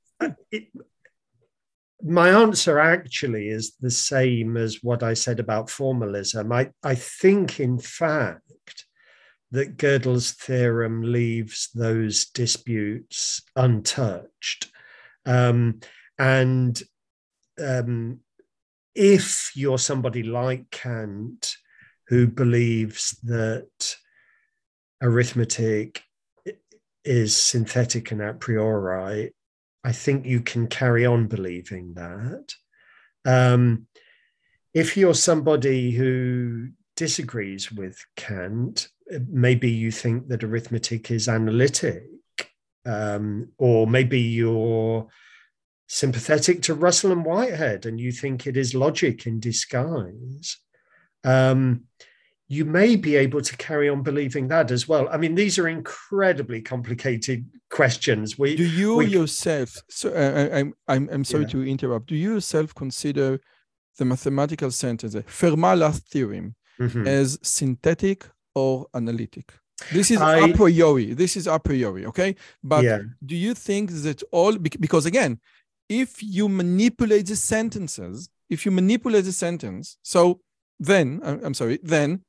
it, 0.52 0.68
my 2.04 2.30
answer 2.30 2.78
actually 2.78 3.48
is 3.48 3.76
the 3.80 3.92
same 3.92 4.58
as 4.58 4.80
what 4.84 5.02
i 5.02 5.14
said 5.14 5.40
about 5.40 5.70
formalism 5.70 6.52
i, 6.52 6.70
I 6.84 6.96
think 6.96 7.60
in 7.60 7.80
fact 7.80 8.85
that 9.56 9.78
Gödel's 9.78 10.32
theorem 10.32 11.02
leaves 11.02 11.70
those 11.74 12.26
disputes 12.26 13.42
untouched. 13.56 14.72
Um, 15.26 15.80
and 16.20 16.82
um, 17.62 18.20
if 18.94 19.52
you're 19.56 19.80
somebody 19.80 20.24
like 20.24 20.70
Kant 20.72 21.56
who 22.08 22.28
believes 22.28 23.18
that 23.24 23.96
arithmetic 25.02 26.04
is 27.04 27.36
synthetic 27.36 28.12
and 28.12 28.22
a 28.22 28.34
priori, 28.34 29.34
I 29.84 29.92
think 29.92 30.26
you 30.26 30.42
can 30.42 30.68
carry 30.68 31.06
on 31.06 31.28
believing 31.28 31.94
that. 31.96 32.54
Um, 33.26 33.88
if 34.74 34.98
you're 34.98 35.14
somebody 35.14 35.92
who 35.92 36.70
disagrees 36.96 37.72
with 37.72 38.04
Kant, 38.16 38.90
maybe 39.30 39.70
you 39.70 39.92
think 39.92 40.28
that 40.28 40.44
arithmetic 40.44 41.12
is 41.12 41.28
analytic, 41.28 42.04
um, 42.86 43.50
or 43.58 43.88
maybe 43.88 44.20
you're 44.20 45.08
sympathetic 45.88 46.62
to 46.64 46.74
Russell 46.74 47.12
and 47.12 47.24
Whitehead 47.24 47.86
and 47.86 48.00
you 48.00 48.12
think 48.12 48.48
it 48.48 48.58
is 48.58 48.74
logic 48.74 49.28
in 49.28 49.40
disguise. 49.40 50.58
Um, 51.24 51.84
you 52.48 52.64
may 52.66 52.96
be 52.96 53.16
able 53.16 53.42
to 53.42 53.58
carry 53.58 53.90
on 53.90 54.04
believing 54.04 54.48
that 54.50 54.70
as 54.70 54.88
well. 54.88 55.08
I 55.10 55.18
mean, 55.18 55.34
these 55.34 55.58
are 55.58 55.68
incredibly 55.68 56.62
complicated 56.62 57.46
questions. 57.72 58.38
We 58.38 58.56
do 58.56 58.64
you 58.68 58.98
we, 58.98 59.06
yourself? 59.08 59.76
So 59.90 60.10
uh, 60.12 60.50
I'm 60.56 60.74
I'm 60.88 61.10
I'm 61.12 61.24
sorry 61.24 61.44
Yeah. 61.44 61.50
to 61.50 61.68
interrupt. 61.68 62.08
Do 62.08 62.16
you 62.16 62.34
yourself 62.34 62.76
consider 62.76 63.40
the 63.98 64.06
mathematical 64.06 64.70
sentence, 64.70 65.14
the 65.14 65.24
Fermat 65.24 65.98
theorem, 66.10 66.56
Mhm. 66.80 67.08
as 67.08 67.40
synthetic 67.42 68.28
or 68.56 68.88
analytic? 68.94 69.54
This 69.92 70.10
is 70.10 70.20
I- 70.22 70.50
a 70.50 70.54
priori. 70.56 71.14
This 71.14 71.36
is 71.36 71.48
a 71.48 71.60
priori, 71.60 72.06
okay? 72.06 72.36
But 72.64 72.84
yeah, 72.86 73.02
do 73.26 73.36
you 73.36 73.54
think 73.54 73.92
that 73.92 74.24
all 74.32 74.58
because 74.58 75.06
again, 75.06 75.40
if 75.90 76.24
you 76.24 76.50
manipulate 76.50 77.28
the 77.28 77.36
sentences, 77.36 78.30
if 78.50 78.66
you 78.66 78.72
manipulate 78.72 79.26
the 79.26 79.34
sentence, 79.34 79.98
so 80.02 80.40
then 80.80 81.20
I'm, 81.24 81.54
sorry, 81.54 81.80
then 81.84 82.22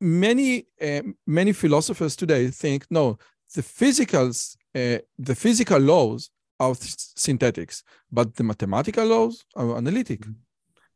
many 0.00 0.66
uh, 0.80 1.02
many 1.26 1.52
philosophers 1.52 2.16
today 2.16 2.48
think 2.50 2.86
no, 2.90 3.18
the 3.54 3.62
physicals, 3.62 4.56
uh, 4.74 4.98
the 5.18 5.34
physical 5.34 5.78
laws 5.78 6.30
are 6.60 6.74
synthetics, 6.78 7.82
but 8.10 8.36
the 8.36 8.44
mathematical 8.44 9.04
laws 9.06 9.44
are 9.54 9.76
analytic. 9.76 10.20
Mhm. 10.20 10.34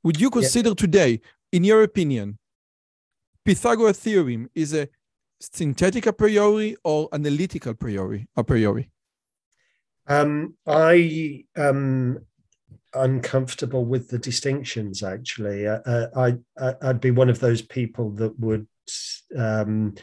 Would 0.05 0.21
you 0.21 0.31
consider 0.31 0.75
today, 0.75 1.21
in 1.53 1.65
your 1.65 1.83
opinion, 1.83 2.39
Pythagoras 3.45 3.99
theorem 3.99 4.49
is 4.55 4.75
a 4.75 4.89
synthetic 5.41 6.07
a 6.07 6.13
priori 6.13 6.77
or 6.85 7.09
analytical 7.13 7.75
priori 7.75 8.29
a 8.37 8.45
priori? 8.45 8.91
Um, 10.07 10.57
I 10.67 11.45
am 11.57 12.27
uncomfortable 12.95 13.85
with 13.85 14.09
the 14.09 14.19
distinctions. 14.19 15.03
Actually, 15.03 15.67
uh, 15.67 15.81
uh, 15.87 16.07
I, 16.17 16.35
I 16.59 16.75
I'd 16.83 17.01
be 17.01 17.13
one 17.13 17.31
of 17.31 17.41
those 17.41 17.63
people 17.63 18.11
that 18.13 18.39
would 18.39 18.67
um, 19.37 19.95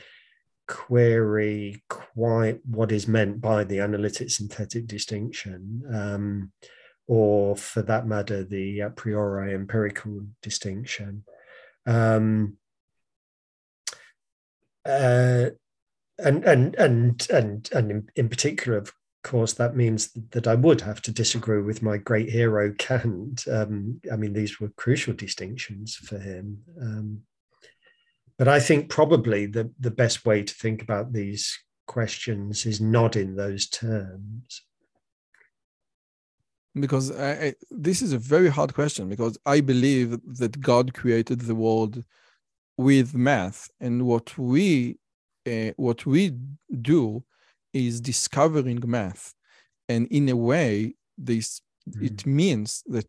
query 0.67 1.83
quite 1.89 2.59
what 2.65 2.91
is 2.91 3.07
meant 3.07 3.41
by 3.41 3.63
the 3.63 3.79
analytic 3.79 4.29
synthetic 4.29 4.87
distinction, 4.87 5.83
um, 5.93 6.51
or 7.07 7.55
for 7.55 7.81
that 7.83 8.07
matter, 8.07 8.43
the 8.43 8.81
a 8.81 8.89
priori 8.89 9.53
empirical 9.53 10.21
distinction. 10.41 11.23
Um, 11.85 12.57
uh, 14.87 15.49
and 16.19 16.43
and 16.45 16.75
and 16.75 17.27
and 17.29 17.69
and 17.73 17.91
in, 17.91 18.09
in 18.15 18.29
particular, 18.29 18.77
of 18.77 18.91
course, 19.23 19.53
that 19.53 19.75
means 19.75 20.11
that 20.31 20.47
I 20.47 20.55
would 20.55 20.81
have 20.81 21.01
to 21.03 21.11
disagree 21.11 21.61
with 21.61 21.83
my 21.83 21.97
great 21.97 22.29
hero 22.29 22.73
Kant. 22.77 23.47
Um, 23.51 24.01
I 24.11 24.15
mean, 24.15 24.33
these 24.33 24.59
were 24.59 24.69
crucial 24.77 25.13
distinctions 25.13 25.95
for 25.95 26.17
him. 26.17 26.59
Um, 26.81 27.21
but 28.37 28.47
I 28.47 28.59
think 28.59 28.89
probably 28.89 29.45
the 29.45 29.71
the 29.79 29.91
best 29.91 30.25
way 30.25 30.43
to 30.43 30.53
think 30.53 30.81
about 30.81 31.13
these 31.13 31.57
questions 31.85 32.65
is 32.65 32.81
not 32.81 33.15
in 33.15 33.35
those 33.35 33.67
terms. 33.67 34.63
because 36.79 37.11
I, 37.11 37.31
I, 37.31 37.53
this 37.71 38.01
is 38.01 38.13
a 38.13 38.17
very 38.17 38.49
hard 38.49 38.73
question 38.73 39.09
because 39.09 39.37
I 39.45 39.61
believe 39.61 40.19
that 40.37 40.59
God 40.61 40.93
created 40.93 41.41
the 41.41 41.55
world 41.55 42.03
with 42.77 43.15
math, 43.15 43.69
and 43.79 44.05
what 44.05 44.37
we 44.37 44.97
uh, 45.47 45.71
what 45.77 46.05
we 46.05 46.33
do 46.81 47.23
is 47.73 48.01
discovering 48.01 48.81
math, 48.85 49.33
and 49.89 50.07
in 50.07 50.29
a 50.29 50.35
way, 50.35 50.95
this 51.17 51.61
it 52.01 52.25
means 52.25 52.83
that 52.87 53.07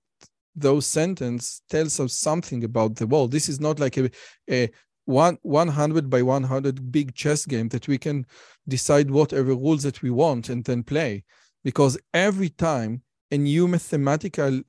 those 0.55 0.86
sentence 0.86 1.62
tells 1.69 2.01
us 2.01 2.12
something 2.15 2.65
about 2.65 2.97
the 2.97 3.07
world. 3.07 3.31
This 3.32 3.49
is 3.49 3.61
not 3.61 3.78
like 3.78 3.97
a, 3.97 4.11
a 4.51 4.70
one 5.05 5.39
100 5.43 6.11
by 6.11 6.23
100 6.23 6.93
big 6.93 7.15
chess 7.15 7.47
game 7.47 7.69
that 7.69 7.89
we 7.89 7.99
can 7.99 8.27
decide 8.66 9.11
whatever 9.11 9.55
rules 9.55 9.82
that 9.85 10.03
we 10.03 10.11
want 10.11 10.49
and 10.49 10.65
then 10.65 10.82
play. 10.82 11.24
Because 11.65 11.99
every 12.12 12.51
time 12.51 13.03
a 13.31 13.39
new 13.39 13.69
mathematical 13.69 14.62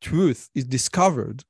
truth 0.00 0.48
is 0.54 0.64
discovered, 0.64 1.44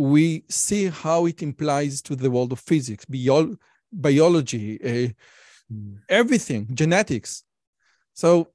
we 0.00 0.44
see 0.48 0.86
how 0.86 1.26
it 1.26 1.42
implies 1.42 2.00
to 2.00 2.16
the 2.16 2.30
world 2.30 2.52
of 2.52 2.60
physics, 2.60 3.04
bio- 3.04 3.56
biology, 3.92 4.78
uh, 4.82 5.08
everything, 6.08 6.66
genetics. 6.72 7.44
So 8.14 8.48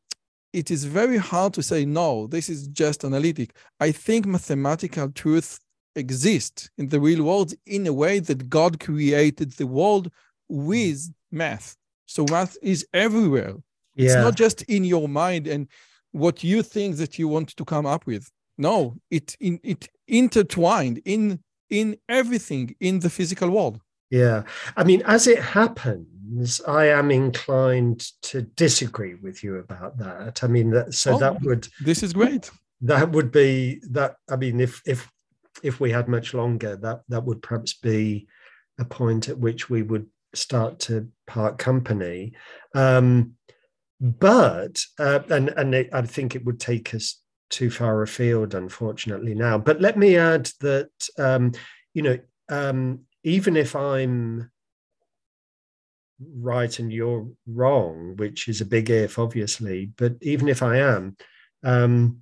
it 0.52 0.72
is 0.72 0.86
very 0.86 1.18
hard 1.18 1.54
to 1.54 1.62
say, 1.62 1.86
no, 1.86 2.26
this 2.26 2.50
is 2.50 2.68
just 2.70 3.04
analytic. 3.04 3.56
I 3.80 3.92
think 3.92 4.26
mathematical 4.26 5.12
truth 5.12 5.60
exists 5.96 6.70
in 6.80 6.90
the 6.90 7.00
real 7.00 7.24
world 7.24 7.54
in 7.68 7.86
a 7.86 7.94
way 7.94 8.20
that 8.20 8.50
God 8.50 8.80
created 8.80 9.52
the 9.52 9.68
world 9.68 10.12
with 10.50 11.14
math. 11.32 11.76
So 12.08 12.26
math 12.32 12.58
is 12.64 12.88
everywhere. 12.94 13.56
It's 13.96 14.16
not 14.24 14.36
just 14.36 14.64
in 14.64 14.84
your 14.84 15.08
mind 15.08 15.48
and 15.48 15.68
what 16.12 16.44
you 16.44 16.64
think 16.64 16.98
that 16.98 17.20
you 17.20 17.28
want 17.28 17.56
to 17.56 17.66
come 17.66 17.86
up 17.86 18.08
with. 18.08 18.30
No, 18.58 18.96
it 19.12 19.36
in, 19.40 19.60
it 19.64 19.90
intertwined 20.08 21.02
in 21.06 21.40
in 21.70 21.98
everything 22.08 22.76
in 22.80 23.00
the 23.00 23.10
physical 23.10 23.50
world. 23.50 23.82
yeah. 24.12 24.44
I 24.78 24.84
mean, 24.84 25.02
as 25.06 25.26
it 25.28 25.40
happens, 25.40 26.62
I 26.68 26.86
am 27.00 27.10
inclined 27.12 28.02
to 28.30 28.44
disagree 28.44 29.16
with 29.16 29.44
you 29.44 29.58
about 29.58 29.98
that. 29.98 30.44
I 30.44 30.48
mean, 30.48 30.70
that 30.72 30.94
so 30.94 31.16
Oh. 31.16 31.20
that 31.20 31.42
would 31.42 31.68
This 31.84 32.04
is 32.04 32.14
great. 32.14 32.52
that 32.82 33.10
would 33.12 33.32
be 33.32 33.80
that 33.92 34.12
i 34.30 34.36
mean 34.36 34.60
if 34.60 34.82
if 34.86 35.10
if 35.64 35.80
we 35.80 35.90
had 35.92 36.08
much 36.08 36.34
longer 36.34 36.76
that 36.76 37.00
that 37.12 37.24
would 37.24 37.42
perhaps 37.42 37.74
be 37.74 38.28
a 38.78 38.86
point 38.86 39.30
at 39.30 39.40
which 39.40 39.70
we 39.70 39.82
would 39.82 40.06
start 40.34 40.78
to 40.80 41.08
part 41.26 41.58
company 41.58 42.34
um 42.76 43.32
but 44.02 44.84
uh, 45.00 45.20
and 45.30 45.50
and 45.50 45.74
it, 45.74 45.90
i 45.94 46.02
think 46.02 46.36
it 46.36 46.44
would 46.46 46.60
take 46.60 46.94
us 46.94 47.22
too 47.56 47.70
far 47.70 48.02
afield 48.02 48.54
unfortunately 48.54 49.34
now 49.34 49.58
but 49.58 49.82
let 49.82 49.98
me 49.98 50.18
add 50.18 50.50
that 50.60 50.90
um 51.18 51.52
you 51.94 52.02
know 52.02 52.18
um 52.50 53.00
even 53.24 53.56
if 53.56 53.76
i'm 53.76 54.50
right 56.20 56.80
and 56.80 56.92
you're 56.92 57.28
wrong, 57.48 58.16
which 58.18 58.48
is 58.48 58.62
a 58.62 58.66
big 58.66 58.90
if, 58.90 59.20
obviously. 59.20 59.92
But 59.98 60.16
even 60.22 60.48
if 60.48 60.64
I 60.64 60.78
am, 60.78 61.18
um, 61.64 62.22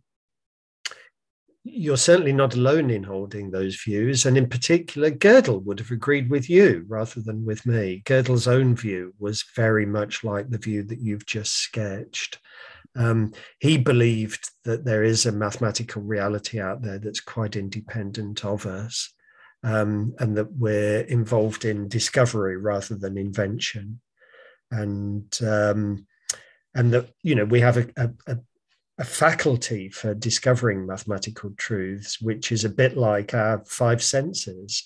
you're 1.63 1.97
certainly 1.97 2.33
not 2.33 2.55
alone 2.55 2.89
in 2.89 3.03
holding 3.03 3.49
those 3.49 3.75
views. 3.77 4.25
And 4.25 4.37
in 4.37 4.49
particular, 4.49 5.11
Gödel 5.11 5.63
would 5.63 5.79
have 5.79 5.91
agreed 5.91 6.29
with 6.29 6.49
you 6.49 6.83
rather 6.87 7.21
than 7.21 7.45
with 7.45 7.65
me. 7.65 8.01
Gödel's 8.05 8.47
own 8.47 8.75
view 8.75 9.13
was 9.17 9.45
very 9.55 9.85
much 9.85 10.23
like 10.23 10.49
the 10.49 10.57
view 10.57 10.83
that 10.83 10.99
you've 10.99 11.25
just 11.25 11.53
sketched. 11.53 12.39
Um, 12.95 13.33
he 13.59 13.77
believed 13.77 14.49
that 14.65 14.85
there 14.85 15.03
is 15.03 15.25
a 15.25 15.31
mathematical 15.31 16.01
reality 16.01 16.59
out 16.59 16.81
there 16.81 16.99
that's 16.99 17.19
quite 17.19 17.55
independent 17.55 18.45
of 18.45 18.65
us, 18.65 19.13
um, 19.63 20.13
and 20.19 20.37
that 20.37 20.51
we're 20.53 21.01
involved 21.01 21.65
in 21.65 21.87
discovery 21.87 22.57
rather 22.57 22.95
than 22.95 23.17
invention, 23.17 23.99
and 24.71 25.37
um, 25.41 26.05
and 26.75 26.93
that 26.93 27.09
you 27.23 27.35
know 27.35 27.45
we 27.45 27.61
have 27.61 27.77
a, 27.77 28.13
a, 28.27 28.37
a 28.99 29.03
faculty 29.03 29.89
for 29.89 30.13
discovering 30.13 30.85
mathematical 30.85 31.51
truths, 31.57 32.21
which 32.21 32.51
is 32.51 32.63
a 32.63 32.69
bit 32.69 32.95
like 32.95 33.33
our 33.33 33.63
five 33.65 34.03
senses, 34.03 34.83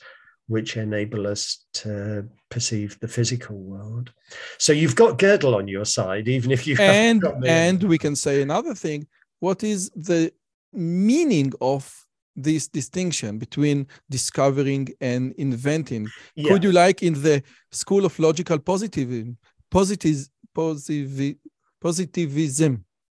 which 0.47 0.77
enable 0.77 1.27
us 1.27 1.65
to 1.73 2.27
perceive 2.49 2.99
the 2.99 3.07
physical 3.07 3.57
world. 3.57 4.11
So 4.57 4.73
you've 4.73 4.95
got 4.95 5.19
Gödel 5.19 5.55
on 5.55 5.67
your 5.67 5.85
side, 5.85 6.27
even 6.27 6.51
if 6.51 6.65
you 6.65 6.77
and 6.79 7.23
and 7.45 7.83
we 7.83 7.97
can 7.97 8.15
say 8.15 8.41
another 8.41 8.73
thing. 8.73 9.07
What 9.39 9.63
is 9.63 9.91
the 9.91 10.31
meaning 10.73 11.53
of 11.61 12.05
this 12.35 12.67
distinction 12.67 13.37
between 13.37 13.87
discovering 14.09 14.89
and 15.01 15.33
inventing? 15.37 16.07
Yeah. 16.35 16.49
Could 16.49 16.63
you 16.63 16.71
like 16.71 17.03
in 17.03 17.13
the 17.13 17.43
school 17.71 18.05
of 18.05 18.17
logical 18.17 18.59
positivism, 18.59 19.37
positivism? 19.69 20.29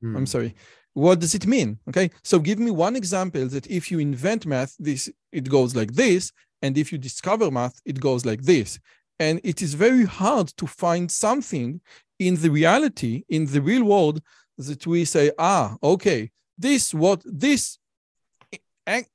Mm. 0.03 0.17
I'm 0.17 0.27
sorry 0.27 0.55
what 0.95 1.21
does 1.21 1.35
it 1.35 1.47
mean 1.47 1.79
okay 1.89 2.11
so 2.23 2.39
give 2.39 2.59
me 2.59 2.71
one 2.71 2.97
example 2.97 3.47
that 3.47 3.67
if 3.69 3.91
you 3.91 3.99
invent 3.99 4.45
math 4.45 4.75
this 4.79 5.09
it 5.33 5.49
goes 5.49 5.77
like 5.77 5.93
this 5.93 6.33
and 6.63 6.77
if 6.79 6.93
you 6.93 6.99
discover 6.99 7.51
math 7.51 7.81
it 7.85 8.01
goes 8.01 8.25
like 8.25 8.43
this 8.43 8.79
and 9.19 9.41
it 9.45 9.61
is 9.63 9.75
very 9.75 10.05
hard 10.05 10.49
to 10.49 10.67
find 10.67 11.11
something 11.11 11.81
in 12.19 12.37
the 12.37 12.51
reality 12.51 13.25
in 13.29 13.47
the 13.47 13.61
real 13.61 13.85
world 13.85 14.21
that 14.59 14.87
we 14.87 15.05
say 15.05 15.31
ah 15.39 15.77
okay 15.83 16.31
this 16.59 16.95
what 16.95 17.23
this 17.25 17.79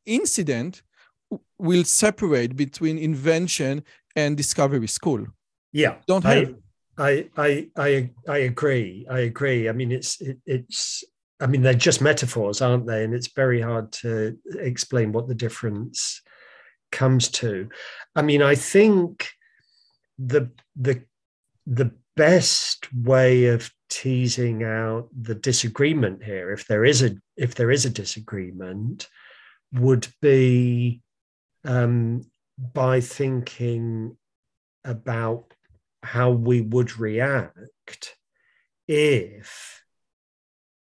incident 0.06 0.82
will 1.58 1.84
separate 1.84 2.56
between 2.56 2.98
invention 2.98 3.84
and 4.16 4.38
discovery 4.38 4.88
school 4.88 5.26
yeah 5.72 5.96
don't 6.08 6.24
have 6.24 6.56
I, 6.98 7.30
I 7.36 7.68
I 7.76 8.10
I 8.28 8.38
agree. 8.40 9.06
I 9.10 9.20
agree. 9.20 9.68
I 9.68 9.74
mean, 9.74 9.92
it's 9.92 10.22
it, 10.22 10.38
it's 10.46 11.04
I 11.42 11.48
mean, 11.48 11.62
they're 11.62 11.74
just 11.74 12.02
metaphors, 12.02 12.62
aren't 12.62 12.88
they? 12.88 13.04
And 13.04 13.14
it's 13.14 13.28
very 13.28 13.60
hard 13.60 13.92
to 13.94 14.38
explain 14.60 15.12
what 15.12 15.28
the 15.28 15.36
difference 15.36 16.22
comes 16.92 17.30
to. 17.30 17.70
I 18.16 18.22
mean, 18.22 18.42
I 18.42 18.56
think 18.56 19.30
the 20.18 20.52
the 20.76 21.04
the 21.66 21.92
best 22.16 22.88
way 22.94 23.48
of 23.48 23.72
teasing 23.90 24.64
out 24.64 25.10
the 25.20 25.36
disagreement 25.36 26.24
here, 26.24 26.52
if 26.52 26.68
there 26.68 26.86
is 26.86 27.04
a 27.04 27.18
if 27.36 27.56
there 27.56 27.72
is 27.72 27.86
a 27.86 27.90
disagreement, 27.90 29.08
would 29.74 30.08
be 30.22 31.02
um, 31.64 32.22
by 32.74 33.02
thinking 33.02 34.16
about 34.84 35.54
how 36.04 36.30
we 36.30 36.62
would 36.62 37.00
react 37.00 38.16
if 38.88 39.84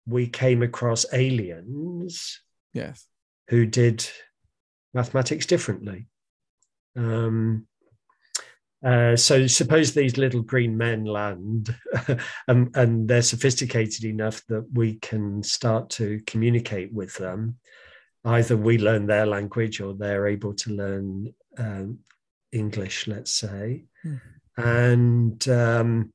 we 0.07 0.27
came 0.27 0.63
across 0.63 1.05
aliens 1.13 2.41
yes 2.73 3.05
who 3.49 3.65
did 3.65 4.05
mathematics 4.93 5.45
differently. 5.45 6.07
Um, 6.95 7.67
uh, 8.83 9.15
so 9.15 9.47
suppose 9.47 9.93
these 9.93 10.17
little 10.17 10.41
green 10.41 10.75
men 10.75 11.05
land 11.05 11.73
and, 12.47 12.69
and, 12.75 13.07
they're 13.07 13.21
sophisticated 13.21 14.03
enough 14.03 14.43
that 14.49 14.65
we 14.73 14.95
can 14.95 15.41
start 15.41 15.89
to 15.89 16.21
communicate 16.27 16.91
with 16.91 17.15
them. 17.15 17.57
Either 18.25 18.57
we 18.57 18.77
learn 18.77 19.05
their 19.05 19.25
language 19.25 19.79
or 19.79 19.93
they're 19.93 20.27
able 20.27 20.53
to 20.53 20.71
learn 20.71 21.33
um, 21.57 21.99
english 22.51 23.07
let's 23.07 23.31
say. 23.31 23.85
Mm. 24.05 24.21
and 24.57 25.49
um, 25.49 26.13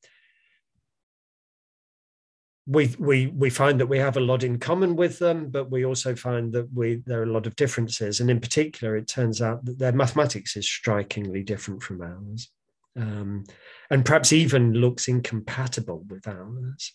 we 2.69 2.95
we 2.99 3.28
we 3.28 3.49
find 3.49 3.81
that 3.81 3.86
we 3.86 3.99
have 3.99 4.19
a 4.19 4.20
lot 4.20 4.45
in 4.45 4.59
common 4.59 4.95
with 4.95 5.19
them, 5.19 5.49
but 5.49 5.70
we 5.70 5.86
also 5.86 6.15
find 6.15 6.53
that 6.53 6.70
we 6.73 7.03
there 7.07 7.20
are 7.20 7.31
a 7.31 7.32
lot 7.32 7.47
of 7.47 7.57
differences. 7.57 8.20
And 8.20 8.31
in 8.31 8.40
particular, 8.40 8.95
it 8.97 9.09
turns 9.09 9.40
out 9.40 9.65
that 9.65 9.78
their 9.78 9.93
mathematics 9.93 10.55
is 10.55 10.69
strikingly 10.69 11.43
different 11.43 11.82
from 11.82 12.03
ours, 12.03 12.51
um, 12.95 13.45
and 13.90 14.05
perhaps 14.05 14.35
even 14.35 14.74
looks 14.74 15.09
incompatible 15.09 16.05
with 16.09 16.28
ours. 16.28 16.93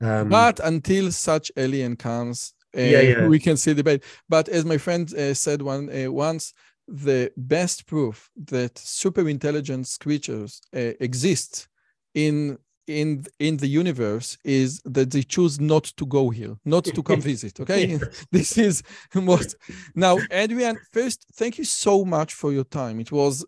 Um, 0.00 0.28
but 0.28 0.60
until 0.60 1.10
such 1.10 1.50
alien 1.56 1.96
comes, 1.96 2.54
uh, 2.76 2.80
yeah, 2.80 3.00
yeah. 3.00 3.26
we 3.26 3.40
can 3.40 3.56
see 3.56 3.74
debate. 3.74 4.04
But 4.28 4.48
as 4.48 4.64
my 4.64 4.78
friend 4.78 5.12
uh, 5.12 5.34
said 5.34 5.62
one 5.62 5.90
uh, 5.90 6.12
once, 6.12 6.54
the 6.86 7.32
best 7.36 7.86
proof 7.86 8.30
that 8.46 8.78
super 8.78 9.28
intelligence 9.28 9.98
creatures 9.98 10.62
uh, 10.74 10.92
exist 11.00 11.66
in 12.14 12.56
in 12.86 13.24
in 13.38 13.56
the 13.58 13.66
universe 13.66 14.38
is 14.44 14.80
that 14.84 15.10
they 15.10 15.22
choose 15.22 15.60
not 15.60 15.84
to 15.84 16.06
go 16.06 16.30
here 16.30 16.56
not 16.64 16.84
to 16.84 17.02
come 17.02 17.20
visit 17.32 17.60
okay? 17.60 17.98
This 18.32 18.58
is 18.58 18.82
most 19.14 19.56
now 19.94 20.18
adrian 20.30 20.78
first 20.92 21.26
thank 21.34 21.58
you 21.58 21.64
so 21.64 22.04
much 22.04 22.34
for 22.34 22.52
your 22.52 22.64
time. 22.64 23.00
It 23.00 23.12
was 23.12 23.44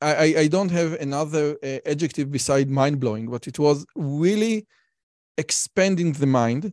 i 0.00 0.34
i 0.44 0.48
don't 0.48 0.70
have 0.70 0.92
another 1.00 1.56
uh, 1.62 1.78
adjective 1.86 2.30
beside 2.30 2.68
mind-blowing 2.68 3.30
but 3.30 3.46
it 3.46 3.58
was 3.58 3.86
really 3.96 4.66
expanding 5.38 6.12
the 6.12 6.26
mind. 6.26 6.72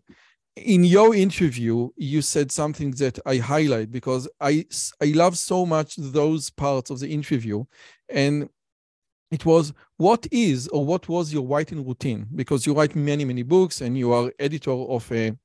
In 0.55 0.83
your 0.83 1.15
interview 1.15 1.89
you 1.95 2.21
said 2.21 2.51
something 2.51 2.91
that 2.91 3.19
i 3.25 3.37
highlight 3.37 3.89
because 3.89 4.27
i 4.41 4.65
i 5.01 5.05
love 5.23 5.37
so 5.37 5.65
much 5.65 5.95
those 5.95 6.49
parts 6.49 6.89
of 6.91 6.99
the 6.99 7.07
interview 7.07 7.63
and 8.09 8.49
it 9.31 9.45
was 9.45 9.73
what 9.97 10.27
is 10.31 10.67
or 10.67 10.85
what 10.85 11.07
was 11.07 11.33
your 11.33 11.47
writing 11.47 11.85
routine? 11.85 12.27
Because 12.35 12.65
you 12.65 12.73
write 12.73 12.95
many 12.95 13.25
many 13.25 13.43
books 13.43 13.81
and 13.81 13.97
you 13.97 14.11
are 14.11 14.31
editor 14.37 14.71
of 14.71 15.11
a 15.11 15.35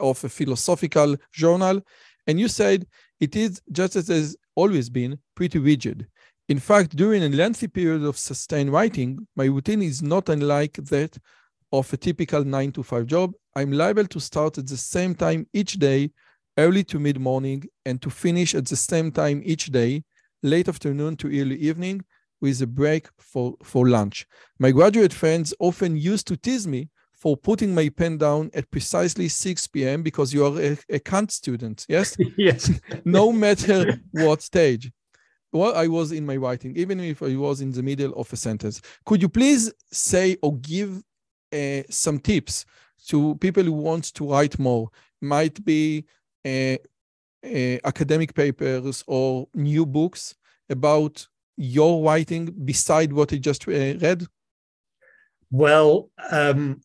of 0.00 0.24
a 0.24 0.28
philosophical 0.28 1.16
journal 1.32 1.80
and 2.26 2.40
you 2.40 2.48
said 2.48 2.86
it 3.20 3.36
is 3.36 3.60
just 3.70 3.96
as 3.96 4.08
has 4.08 4.36
always 4.54 4.88
been 4.88 5.18
pretty 5.34 5.58
rigid. 5.58 6.06
In 6.48 6.58
fact 6.58 6.96
during 6.96 7.22
a 7.22 7.28
lengthy 7.28 7.68
period 7.68 8.02
of 8.02 8.16
sustained 8.16 8.72
writing 8.72 9.26
my 9.36 9.44
routine 9.44 9.82
is 9.82 10.02
not 10.02 10.30
unlike 10.30 10.74
that 10.74 11.18
of 11.70 11.92
a 11.92 11.98
typical 11.98 12.42
9 12.42 12.72
to 12.72 12.82
5 12.82 13.04
job. 13.04 13.34
I'm 13.54 13.72
liable 13.72 14.06
to 14.06 14.20
start 14.20 14.56
at 14.56 14.66
the 14.66 14.78
same 14.78 15.14
time 15.14 15.46
each 15.52 15.74
day 15.74 16.10
early 16.56 16.82
to 16.84 16.98
mid 16.98 17.20
morning 17.20 17.64
and 17.84 18.00
to 18.00 18.08
finish 18.08 18.54
at 18.54 18.66
the 18.66 18.76
same 18.76 19.12
time 19.12 19.42
each 19.44 19.66
day 19.66 20.02
late 20.42 20.68
afternoon 20.68 21.16
to 21.16 21.26
early 21.28 21.56
evening 21.56 22.04
with 22.40 22.62
a 22.62 22.66
break 22.66 23.08
for, 23.18 23.54
for 23.62 23.88
lunch. 23.88 24.26
My 24.58 24.70
graduate 24.70 25.12
friends 25.12 25.52
often 25.58 25.96
used 25.96 26.26
to 26.28 26.36
tease 26.36 26.66
me 26.66 26.88
for 27.12 27.36
putting 27.36 27.74
my 27.74 27.88
pen 27.88 28.16
down 28.16 28.50
at 28.54 28.70
precisely 28.70 29.28
6 29.28 29.66
p.m. 29.68 30.02
because 30.02 30.32
you 30.32 30.46
are 30.46 30.60
a, 30.60 30.78
a 30.88 31.00
Kant 31.00 31.32
student, 31.32 31.84
yes? 31.88 32.16
yes. 32.36 32.70
no 33.04 33.32
matter 33.32 34.00
what 34.12 34.40
stage. 34.40 34.90
Well, 35.50 35.74
I 35.74 35.88
was 35.88 36.12
in 36.12 36.26
my 36.26 36.36
writing, 36.36 36.76
even 36.76 37.00
if 37.00 37.22
I 37.22 37.34
was 37.34 37.60
in 37.60 37.72
the 37.72 37.82
middle 37.82 38.12
of 38.14 38.32
a 38.32 38.36
sentence. 38.36 38.82
Could 39.04 39.22
you 39.22 39.28
please 39.28 39.72
say 39.90 40.36
or 40.42 40.56
give 40.58 41.02
uh, 41.52 41.82
some 41.88 42.18
tips 42.20 42.66
to 43.08 43.34
people 43.36 43.64
who 43.64 43.72
want 43.72 44.14
to 44.14 44.30
write 44.30 44.58
more? 44.58 44.90
Might 45.20 45.64
be 45.64 46.04
uh, 46.44 46.76
academic 47.44 48.34
papers 48.34 49.04
or 49.06 49.48
new 49.54 49.86
books 49.86 50.34
about 50.68 51.26
your 51.56 52.02
writing 52.02 52.46
beside 52.64 53.12
what 53.12 53.32
I 53.32 53.36
just 53.36 53.66
uh, 53.68 53.70
read? 53.70 54.26
Well, 55.50 56.10
um, 56.30 56.80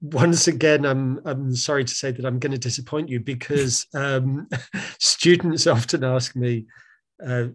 once 0.00 0.48
again, 0.48 0.84
I'm 0.84 1.20
I'm 1.24 1.54
sorry 1.54 1.84
to 1.84 1.94
say 1.94 2.10
that 2.10 2.24
I'm 2.24 2.38
going 2.38 2.52
to 2.52 2.58
disappoint 2.58 3.08
you 3.08 3.20
because 3.20 3.86
um, 3.94 4.48
students 4.98 5.66
often 5.66 6.04
ask 6.04 6.34
me 6.34 6.66
uh, 7.24 7.48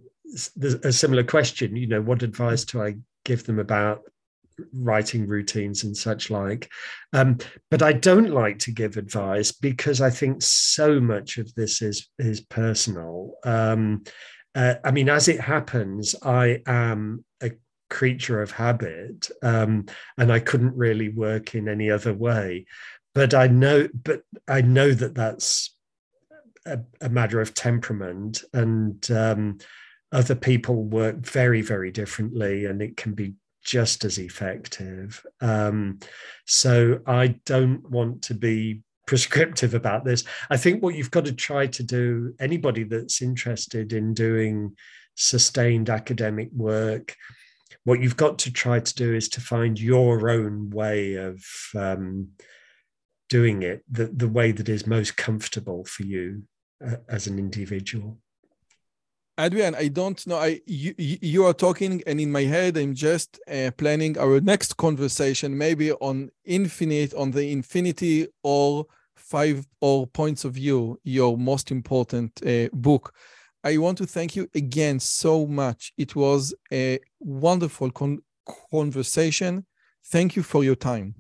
a 0.84 0.92
similar 0.92 1.24
question. 1.24 1.76
You 1.76 1.88
know, 1.88 2.02
what 2.02 2.24
advice 2.24 2.64
do 2.64 2.82
I 2.82 2.96
give 3.26 3.46
them 3.46 3.60
about 3.60 4.02
writing 4.74 5.28
routines 5.28 5.84
and 5.84 5.96
such 5.96 6.30
like. 6.30 6.70
Um, 7.14 7.38
but 7.70 7.82
I 7.82 7.94
don't 7.94 8.32
like 8.32 8.60
to 8.60 8.72
give 8.72 8.98
advice 8.98 9.52
because 9.52 10.02
I 10.02 10.10
think 10.10 10.42
so 10.42 11.00
much 11.00 11.38
of 11.38 11.54
this 11.56 11.82
is 11.82 12.10
is 12.20 12.42
personal. 12.42 13.34
Um, 13.44 14.04
uh, 14.56 14.76
I 14.84 14.92
mean, 14.92 15.10
as 15.10 15.28
it 15.28 15.40
happens, 15.40 16.16
I 16.24 16.62
am 16.66 17.24
a 17.44 17.52
creature 17.90 18.42
of 18.42 18.52
habit, 18.52 19.30
um, 19.44 19.86
and 20.18 20.32
I 20.32 20.40
couldn't 20.40 20.76
really 20.76 21.10
work 21.10 21.54
in 21.56 21.70
any 21.70 21.92
other 21.92 22.14
way. 22.14 22.66
But 23.14 23.34
I 23.34 23.48
know, 23.48 23.88
but 23.94 24.22
I 24.48 24.62
know 24.62 24.92
that 24.92 25.16
that's 25.16 25.76
a, 26.66 26.80
a 27.02 27.10
matter 27.10 27.40
of 27.40 27.54
temperament, 27.54 28.44
and 28.54 29.10
um, 29.12 29.60
other 30.12 30.36
people 30.36 30.84
work 30.84 31.18
very, 31.18 31.62
very 31.62 31.92
differently, 31.92 32.66
and 32.66 32.82
it 32.82 32.98
can 32.98 33.14
be 33.14 33.36
just 33.68 34.06
as 34.06 34.18
effective. 34.18 35.24
Um, 35.42 36.00
so 36.46 37.02
I 37.06 37.28
don't 37.46 37.88
want 37.88 38.24
to 38.24 38.34
be 38.34 38.82
prescriptive 39.06 39.74
about 39.74 40.06
this. 40.06 40.24
I 40.50 40.58
think 40.58 40.82
what 40.82 40.96
you've 40.96 41.12
got 41.12 41.26
to 41.26 41.34
try 41.34 41.68
to 41.68 41.84
do, 41.84 42.34
anybody 42.40 42.84
that's 42.84 43.22
interested 43.22 43.92
in 43.92 44.14
doing 44.14 44.76
sustained 45.16 45.90
academic 45.90 46.50
work, 46.54 47.16
what 47.84 48.02
you've 48.02 48.18
got 48.18 48.40
to 48.40 48.52
try 48.52 48.80
to 48.80 48.96
do 48.96 49.14
is 49.14 49.28
to 49.30 49.42
find 49.42 49.80
your 49.80 50.30
own 50.30 50.70
way 50.70 51.16
of 51.16 51.44
um, 51.76 52.30
doing 53.30 53.64
it, 53.64 53.84
the, 53.92 54.08
the 54.08 54.30
way 54.30 54.54
that 54.54 54.70
is 54.70 54.88
most 54.88 55.18
comfortable 55.18 55.84
for 55.84 56.04
you 56.04 56.44
uh, 56.86 56.96
as 57.10 57.28
an 57.28 57.38
individual. 57.38 58.18
Adrian, 59.40 59.76
I 59.76 59.88
don't 59.90 60.26
know. 60.26 60.38
I 60.38 60.62
you, 60.66 60.96
you 60.98 61.46
are 61.46 61.54
talking, 61.54 62.02
and 62.08 62.20
in 62.20 62.32
my 62.32 62.44
head, 62.44 62.76
I'm 62.76 62.96
just 62.96 63.40
uh, 63.48 63.70
planning 63.78 64.18
our 64.18 64.42
next 64.42 64.78
conversation, 64.78 65.56
maybe 65.56 65.92
on 65.92 66.32
infinite, 66.44 67.14
on 67.14 67.32
the 67.32 67.52
infinity 67.52 68.28
or 68.44 68.88
five 69.16 69.68
or 69.80 70.08
points 70.08 70.44
of 70.44 70.54
view, 70.54 71.00
your 71.04 71.38
most 71.38 71.70
important 71.72 72.32
uh, 72.46 72.70
book. 72.74 73.14
I 73.64 73.78
want 73.78 73.98
to 74.00 74.08
thank 74.08 74.36
you 74.36 74.48
again 74.56 75.00
so 75.00 75.46
much. 75.46 75.94
It 75.98 76.16
was 76.16 76.56
a 76.72 77.00
wonderful 77.20 77.92
con 77.92 78.20
conversation. 78.72 79.66
Thank 80.06 80.36
you 80.36 80.42
for 80.42 80.64
your 80.64 80.76
time. 80.76 81.14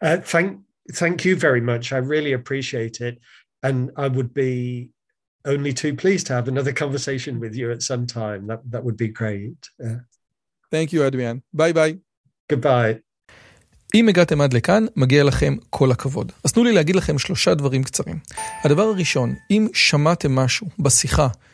Uh, 0.00 0.18
thank, 0.18 0.60
thank 0.92 1.24
you 1.24 1.36
very 1.36 1.60
much. 1.60 1.92
I 1.92 1.98
really 1.98 2.32
appreciate 2.32 3.00
it, 3.02 3.18
and 3.62 3.90
I 3.96 4.08
would 4.08 4.32
be 4.32 4.90
only 5.44 5.72
too 5.72 5.94
pleased 5.94 6.26
to 6.26 6.32
have 6.32 6.48
another 6.48 6.72
conversation 6.72 7.38
with 7.40 7.54
you 7.54 7.70
at 7.70 7.82
some 7.82 8.06
time. 8.06 8.46
That, 8.46 8.60
that 8.70 8.82
would 8.84 8.96
be 8.96 9.08
great. 9.08 9.60
Yeah. 9.78 10.00
Thank 10.70 10.92
you, 10.92 11.02
Adrian. 11.02 11.42
Bye 11.52 11.72
bye. 11.72 11.98
Goodbye. 12.52 12.98
אם 13.94 14.08
הגעתם 14.08 14.40
עד 14.40 14.52
לכאן, 14.52 14.86
מגיע 14.96 15.24
לכם 15.24 15.56
כל 15.70 15.90
הכבוד. 15.90 16.32
אז 16.44 16.52
תנו 16.52 16.64
לי 16.64 16.72
להגיד 16.72 16.96
לכם 16.96 17.18
שלושה 17.18 17.54
דברים 17.54 17.82
קצרים. 17.84 18.18
הדבר 18.64 18.82
הראשון, 18.82 19.34
אם 19.50 19.68
שמעתם 19.72 20.34
משהו 20.34 20.66
בשיחה 20.78 21.28